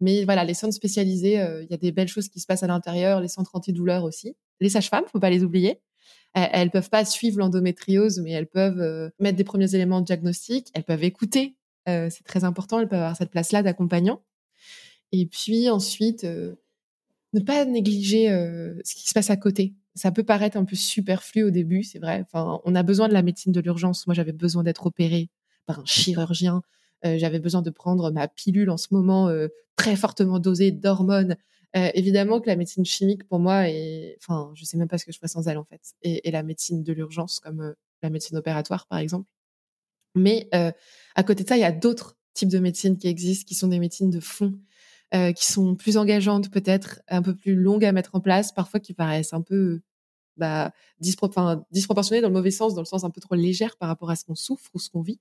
mais 0.00 0.24
voilà, 0.24 0.44
les 0.44 0.54
centres 0.54 0.74
spécialisés, 0.74 1.34
il 1.34 1.66
y 1.70 1.74
a 1.74 1.76
des 1.76 1.92
belles 1.92 2.08
choses 2.08 2.28
qui 2.28 2.40
se 2.40 2.46
passent 2.46 2.62
à 2.62 2.66
l'intérieur, 2.66 3.20
les 3.20 3.28
centres 3.28 3.54
antidouleurs 3.54 4.04
aussi. 4.04 4.36
Les 4.60 4.70
sages-femmes, 4.70 5.04
faut 5.12 5.20
pas 5.20 5.30
les 5.30 5.44
oublier 5.44 5.80
elles, 6.36 6.70
peuvent 6.70 6.90
pas 6.90 7.04
suivre 7.04 7.38
l'endométriose, 7.38 8.20
mais 8.20 8.30
elles 8.30 8.46
peuvent 8.46 8.80
euh, 8.80 9.08
mettre 9.18 9.38
des 9.38 9.44
premiers 9.44 9.74
éléments 9.74 10.00
de 10.00 10.06
diagnostic. 10.06 10.68
Elles 10.74 10.84
peuvent 10.84 11.02
écouter, 11.02 11.56
euh, 11.88 12.08
c'est 12.10 12.24
très 12.24 12.44
important. 12.44 12.78
Elles 12.78 12.88
peuvent 12.88 13.00
avoir 13.00 13.16
cette 13.16 13.30
place-là 13.30 13.62
d'accompagnant. 13.62 14.22
Et 15.12 15.26
puis 15.26 15.70
ensuite, 15.70 16.24
euh, 16.24 16.56
ne 17.32 17.40
pas 17.40 17.64
négliger 17.64 18.28
ce 18.84 18.94
qui 18.94 19.08
se 19.08 19.14
passe 19.14 19.30
à 19.30 19.36
côté. 19.36 19.74
Ça 19.94 20.10
peut 20.10 20.24
paraître 20.24 20.56
un 20.56 20.64
peu 20.64 20.76
superflu 20.76 21.42
au 21.42 21.50
début, 21.50 21.82
c'est 21.82 21.98
vrai. 21.98 22.22
Enfin, 22.26 22.60
on 22.64 22.74
a 22.74 22.82
besoin 22.82 23.08
de 23.08 23.14
la 23.14 23.22
médecine 23.22 23.52
de 23.52 23.60
l'urgence. 23.60 24.06
Moi, 24.06 24.14
j'avais 24.14 24.32
besoin 24.32 24.62
d'être 24.62 24.86
opérée 24.86 25.30
par 25.66 25.80
un 25.80 25.84
chirurgien 25.84 26.62
j'avais 27.04 27.38
besoin 27.38 27.62
de 27.62 27.70
prendre 27.70 28.10
ma 28.10 28.26
pilule 28.26 28.68
en 28.68 28.76
ce 28.76 28.88
moment 28.90 29.30
très 29.76 29.94
fortement 29.94 30.40
dosée 30.40 30.72
d'hormones. 30.72 31.36
Évidemment 31.94 32.40
que 32.40 32.48
la 32.48 32.56
médecine 32.56 32.84
chimique 32.84 33.28
pour 33.28 33.38
moi 33.38 33.68
est, 33.68 34.16
enfin, 34.22 34.50
je 34.54 34.64
sais 34.64 34.76
même 34.76 34.88
pas 34.88 34.98
ce 34.98 35.04
que 35.04 35.12
je 35.12 35.18
ferais 35.18 35.28
sans 35.28 35.46
elle 35.46 35.58
en 35.58 35.64
fait, 35.64 35.80
et, 36.02 36.30
la 36.30 36.42
médecine 36.42 36.82
de 36.82 36.92
l'urgence 36.92 37.38
comme 37.40 37.74
la 38.02 38.10
médecine 38.10 38.36
opératoire 38.36 38.86
par 38.86 38.98
exemple. 38.98 39.28
Mais 40.14 40.48
à 41.14 41.22
côté 41.22 41.44
de 41.44 41.48
ça, 41.48 41.56
il 41.56 41.60
y 41.60 41.64
a 41.64 41.72
d'autres 41.72 42.16
types 42.36 42.48
de 42.48 42.58
médecines 42.58 42.96
qui 42.96 43.08
existent, 43.08 43.46
qui 43.46 43.54
sont 43.54 43.68
des 43.68 43.78
médecines 43.78 44.10
de 44.10 44.20
fond, 44.20 44.54
euh, 45.14 45.32
qui 45.32 45.46
sont 45.46 45.74
plus 45.74 45.96
engageantes 45.96 46.50
peut-être, 46.50 47.00
un 47.08 47.22
peu 47.22 47.34
plus 47.34 47.54
longues 47.54 47.84
à 47.84 47.92
mettre 47.92 48.14
en 48.14 48.20
place, 48.20 48.52
parfois 48.52 48.80
qui 48.80 48.92
paraissent 48.92 49.32
un 49.32 49.40
peu 49.40 49.80
bah, 50.36 50.72
disproportionnées 51.00 52.20
dans 52.20 52.28
le 52.28 52.34
mauvais 52.34 52.50
sens, 52.50 52.74
dans 52.74 52.82
le 52.82 52.86
sens 52.86 53.04
un 53.04 53.10
peu 53.10 53.20
trop 53.20 53.36
légère 53.36 53.76
par 53.76 53.88
rapport 53.88 54.10
à 54.10 54.16
ce 54.16 54.24
qu'on 54.24 54.34
souffre 54.34 54.70
ou 54.74 54.78
ce 54.78 54.90
qu'on 54.90 55.02
vit. 55.02 55.20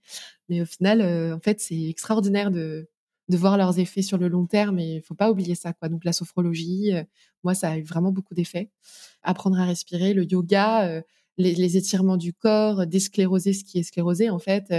Mais 0.50 0.62
au 0.62 0.66
final, 0.66 1.02
euh, 1.02 1.36
en 1.36 1.40
fait, 1.40 1.62
c'est 1.62 1.84
extraordinaire 1.84 2.52
de, 2.52 2.90
de 3.30 3.38
voir 3.38 3.58
leurs 3.58 3.80
effets 3.80 4.02
sur 4.02 4.18
le 4.18 4.28
long 4.28 4.46
terme 4.46 4.80
et 4.80 4.96
il 4.96 5.02
faut 5.02 5.16
pas 5.16 5.32
oublier 5.32 5.56
ça. 5.56 5.74
Quoi. 5.74 5.90
Donc 5.90 6.06
la 6.06 6.14
sophrologie, 6.14 6.94
euh, 6.94 7.04
moi, 7.44 7.56
ça 7.56 7.72
a 7.72 7.78
eu 7.78 7.84
vraiment 7.84 8.12
beaucoup 8.12 8.36
d'effets. 8.36 8.70
Apprendre 9.24 9.60
à 9.60 9.66
respirer, 9.66 10.14
le 10.14 10.24
yoga, 10.24 11.04
les, 11.38 11.54
les, 11.56 11.78
étirements 11.78 12.18
du 12.18 12.34
corps, 12.34 12.86
déscléroser 12.88 13.54
ce 13.54 13.64
qui 13.64 13.80
est 13.80 13.84
sclérosé 13.84 14.30
en 14.30 14.40
fait, 14.40 14.74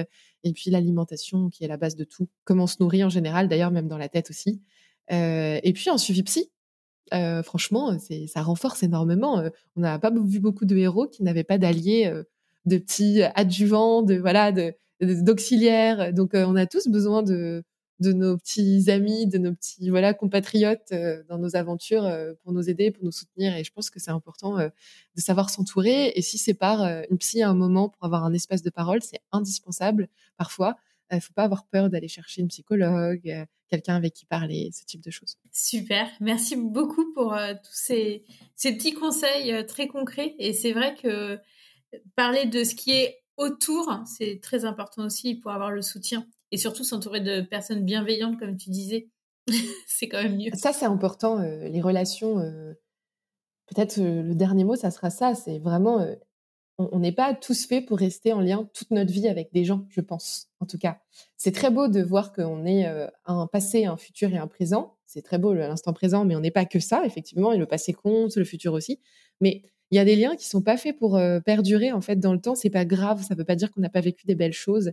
et 0.45 0.53
puis 0.53 0.71
l'alimentation 0.71 1.51
qui 1.51 1.65
est 1.65 1.69
la 1.69 1.77
base 1.77 1.97
de 1.97 2.05
tout. 2.05 2.29
Comment 2.45 2.65
on 2.65 2.69
se 2.69 2.77
nourrit 2.81 3.05
en 3.05 3.09
général, 3.09 3.49
d'ailleurs 3.49 3.73
même 3.73 3.89
dans 3.89 3.99
la 3.99 4.09
tête 4.09 4.31
aussi. 4.31 4.63
Euh, 5.13 5.61
et 5.63 5.73
puis 5.73 5.91
un 5.91 5.99
suivi 5.99 6.23
psy. 6.23 6.51
Euh, 7.15 7.43
franchement, 7.43 7.97
c'est, 7.99 8.27
ça 8.27 8.43
renforce 8.43 8.83
énormément. 8.83 9.39
Euh, 9.39 9.51
on 9.77 9.81
n'a 9.81 9.99
pas 9.99 10.11
vu 10.11 10.41
beaucoup 10.41 10.65
de 10.65 10.77
héros 10.77 11.07
qui 11.07 11.23
n'avaient 11.23 11.45
pas 11.45 11.59
d'alliés, 11.59 12.13
de 12.65 12.79
petits 12.79 13.23
adjuvants, 13.23 14.03
de 14.03 14.17
voilà, 14.17 14.53
de, 14.53 14.75
d'auxiliaires. 15.01 16.13
Donc, 16.13 16.31
on 16.35 16.57
a 16.57 16.67
tous 16.67 16.89
besoin 16.89 17.23
de, 17.23 17.63
de 18.01 18.13
nos 18.13 18.37
petits 18.37 18.91
amis, 18.91 19.27
de 19.27 19.39
nos 19.39 19.55
petits 19.55 19.89
voilà 19.91 20.13
compatriotes 20.15 20.93
dans 21.29 21.39
nos 21.39 21.57
aventures 21.57 22.11
pour 22.43 22.53
nous 22.53 22.69
aider, 22.69 22.91
pour 22.91 23.05
nous 23.05 23.13
soutenir. 23.13 23.57
Et 23.57 23.65
je 23.65 23.73
pense 23.73 23.91
que 23.91 23.99
c'est 23.99 24.11
important 24.11 24.57
de 24.59 25.21
savoir 25.21 25.49
s'entourer. 25.49 26.13
Et 26.15 26.23
si 26.23 26.37
c'est 26.37 26.55
par 26.55 26.83
une 27.11 27.19
psy 27.19 27.43
à 27.43 27.49
un 27.49 27.55
moment 27.55 27.89
pour 27.89 28.05
avoir 28.05 28.25
un 28.25 28.35
espace 28.35 28.63
de 28.63 28.71
parole, 28.71 29.03
c'est 29.03 29.21
indispensable 29.33 30.09
parfois. 30.37 30.77
Il 31.11 31.21
faut 31.21 31.33
pas 31.33 31.45
avoir 31.45 31.67
peur 31.67 31.89
d'aller 31.89 32.09
chercher 32.09 32.43
une 32.43 32.49
psychologue, 32.49 33.47
quelqu'un 33.69 33.97
avec 33.97 34.15
qui 34.15 34.27
parler, 34.27 34.71
ce 34.73 34.85
type 34.85 35.03
de 35.03 35.11
choses. 35.11 35.37
Super, 35.53 36.09
merci 36.21 36.57
beaucoup 36.57 37.13
pour 37.13 37.35
euh, 37.35 37.55
tous 37.55 37.75
ces, 37.75 38.25
ces, 38.55 38.73
petits 38.77 38.95
conseils 38.95 39.53
euh, 39.53 39.63
très 39.63 39.89
concrets. 39.89 40.35
Et 40.39 40.53
c'est 40.53 40.73
vrai 40.73 40.95
que 40.95 41.39
parler 42.15 42.47
de 42.47 42.65
ce 42.65 42.75
qui 42.75 42.93
est 42.93 43.23
autour, 43.37 44.01
c'est 44.07 44.41
très 44.43 44.65
important 44.65 45.05
aussi 45.05 45.35
pour 45.35 45.51
avoir 45.51 45.71
le 45.71 45.83
soutien. 45.83 46.27
Et 46.53 46.59
surtout 46.59 46.85
s'entourer 46.85 47.21
de 47.21 47.41
personnes 47.41 47.85
bienveillantes, 47.85 48.39
comme 48.39 48.57
tu 48.57 48.71
disais. 48.71 49.09
c'est 49.87 50.09
quand 50.09 50.23
même 50.23 50.37
mieux. 50.37 50.51
Ça, 50.55 50.73
c'est 50.73 50.87
important, 50.87 51.41
euh, 51.41 51.69
les 51.69 51.81
relations. 51.81 52.39
Peut-être 53.67 53.99
le 53.99 54.35
dernier 54.35 54.65
mot, 54.65 54.77
ça 54.77 54.91
sera 54.91 55.11
ça. 55.11 55.35
C'est 55.35 55.59
vraiment 55.59 56.07
on 56.79 56.99
n'est 56.99 57.13
pas 57.13 57.35
tous 57.35 57.67
faits 57.67 57.87
pour 57.87 57.99
rester 57.99 58.33
en 58.33 58.41
lien 58.41 58.69
toute 58.75 58.91
notre 58.91 59.11
vie 59.11 59.29
avec 59.29 59.53
des 59.53 59.65
gens, 59.65 59.87
je 59.89 60.01
pense. 60.01 60.49
En 60.61 60.67
tout 60.67 60.77
cas, 60.77 60.99
c'est 61.37 61.53
très 61.53 61.71
beau 61.71 61.89
de 61.89 62.03
voir 62.03 62.33
qu'on 62.33 62.67
est 62.67 62.87
euh, 62.87 63.07
un 63.25 63.47
passé, 63.47 63.87
un 63.87 63.97
futur 63.97 64.33
et 64.33 64.37
un 64.37 64.47
présent. 64.47 64.97
C'est 65.07 65.23
très 65.23 65.39
beau 65.39 65.55
l'instant 65.55 65.95
présent, 65.95 66.25
mais 66.25 66.37
on 66.37 66.41
n'est 66.41 66.51
pas 66.51 66.67
que 66.67 66.81
ça, 66.81 67.03
effectivement. 67.07 67.53
Et 67.53 67.59
le 67.59 67.67
passé 67.67 67.95
compte, 67.95 68.37
le 68.37 68.45
futur 68.45 68.75
aussi. 68.75 69.01
Mais 69.41 69.63
il 69.91 69.97
y 69.97 69.99
a 69.99 70.05
des 70.05 70.17
liens 70.17 70.37
qui 70.37 70.47
sont 70.47 70.61
pas 70.61 70.77
faits 70.77 70.99
pour 70.99 71.17
euh, 71.17 71.41
perdurer 71.41 71.93
en 71.93 72.03
fait 72.03 72.17
dans 72.17 72.35
le 72.35 72.41
temps. 72.41 72.55
C'est 72.55 72.71
pas 72.71 72.85
grave. 72.85 73.23
Ça 73.23 73.35
veut 73.35 73.45
pas 73.45 73.57
dire 73.57 73.73
qu'on 73.73 73.81
n'a 73.81 73.89
pas 73.89 74.01
vécu 74.01 74.27
des 74.27 74.35
belles 74.35 74.53
choses. 74.53 74.93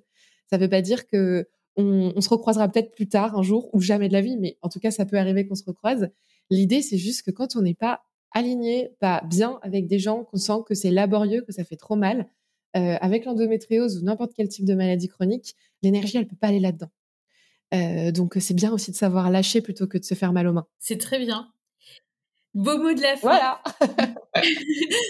Ça 0.53 0.59
veut 0.59 0.69
pas 0.69 0.83
dire 0.83 1.07
que 1.07 1.47
on 1.77 2.21
se 2.21 2.29
recroisera 2.29 2.69
peut-être 2.69 2.91
plus 2.91 3.09
tard 3.09 3.35
un 3.35 3.41
jour 3.41 3.73
ou 3.73 3.81
jamais 3.81 4.07
de 4.07 4.13
la 4.13 4.21
vie. 4.21 4.37
Mais 4.37 4.59
en 4.61 4.69
tout 4.69 4.79
cas, 4.79 4.91
ça 4.91 5.03
peut 5.03 5.17
arriver 5.17 5.47
qu'on 5.47 5.55
se 5.55 5.63
recroise. 5.65 6.09
L'idée, 6.51 6.83
c'est 6.83 6.99
juste 6.99 7.23
que 7.23 7.31
quand 7.31 7.55
on 7.55 7.63
n'est 7.63 7.73
pas 7.73 8.03
aligné, 8.29 8.91
pas 8.99 9.23
bien 9.27 9.57
avec 9.63 9.87
des 9.87 9.97
gens 9.97 10.25
qu'on 10.25 10.37
sent 10.37 10.59
que 10.67 10.75
c'est 10.75 10.91
laborieux, 10.91 11.41
que 11.41 11.51
ça 11.51 11.63
fait 11.63 11.75
trop 11.75 11.95
mal. 11.95 12.27
Euh, 12.77 12.97
avec 13.01 13.25
l'endométriose 13.25 13.97
ou 13.97 14.05
n'importe 14.05 14.33
quel 14.35 14.47
type 14.47 14.65
de 14.65 14.75
maladie 14.75 15.07
chronique, 15.07 15.55
l'énergie, 15.81 16.17
elle 16.17 16.27
peut 16.27 16.35
pas 16.35 16.49
aller 16.49 16.59
là-dedans. 16.59 16.91
Euh, 17.73 18.11
donc 18.11 18.35
c'est 18.39 18.53
bien 18.53 18.71
aussi 18.71 18.91
de 18.91 18.95
savoir 18.95 19.31
lâcher 19.31 19.61
plutôt 19.61 19.87
que 19.87 19.97
de 19.97 20.03
se 20.03 20.13
faire 20.13 20.33
mal 20.33 20.45
aux 20.45 20.53
mains. 20.53 20.67
C'est 20.77 20.99
très 20.99 21.17
bien. 21.17 21.51
Beau 22.53 22.77
mot 22.77 22.93
de 22.93 23.01
la 23.01 23.15
fin. 23.15 23.29
Voilà. 23.29 23.63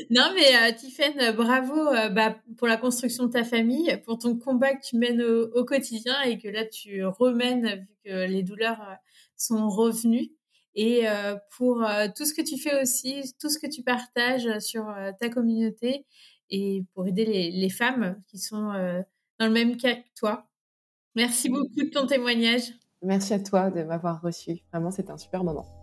non 0.10 0.32
mais 0.34 0.56
euh, 0.56 0.74
Tiffaine, 0.74 1.34
bravo 1.36 1.76
bah, 2.12 2.38
pour 2.58 2.68
la 2.68 2.78
construction 2.78 3.26
de 3.26 3.32
ta 3.32 3.44
famille, 3.44 3.98
pour 4.06 4.18
ton 4.18 4.38
combat 4.38 4.74
que 4.76 4.86
tu 4.86 4.98
mènes 4.98 5.22
au 5.22 5.66
quotidien 5.66 6.22
et 6.22 6.38
que 6.38 6.48
là 6.48 6.66
tu 6.66 7.04
remènes 7.06 7.82
vu 7.82 7.96
que 8.06 8.28
les 8.28 8.44
douleurs 8.44 8.82
sont 9.36 9.68
revenues 9.68 10.32
et 10.76 11.08
euh, 11.08 11.36
pour 11.58 11.84
euh, 11.84 12.08
tout 12.16 12.26
ce 12.26 12.34
que 12.34 12.42
tu 12.42 12.58
fais 12.58 12.82
aussi, 12.82 13.34
tout 13.40 13.50
ce 13.50 13.60
que 13.60 13.68
tu 13.68 13.84
partages 13.84 14.60
sur 14.60 14.90
euh, 14.90 15.12
ta 15.20 15.30
communauté 15.30 16.06
et 16.50 16.84
pour 16.94 17.08
aider 17.08 17.26
les, 17.26 17.52
les 17.52 17.70
femmes 17.70 18.22
qui 18.28 18.38
sont 18.38 18.74
dans 19.40 19.46
le 19.46 19.52
même 19.52 19.78
cas 19.78 19.96
que 19.96 20.08
toi. 20.16 20.48
Merci 21.16 21.50
beaucoup 21.50 21.70
de 21.76 21.90
ton 21.90 22.06
témoignage. 22.06 22.74
Merci 23.02 23.34
à 23.34 23.40
toi 23.40 23.70
de 23.70 23.84
m'avoir 23.84 24.22
reçu. 24.22 24.62
Vraiment, 24.72 24.92
c'était 24.92 25.12
un 25.12 25.18
super 25.18 25.44
moment. 25.44 25.83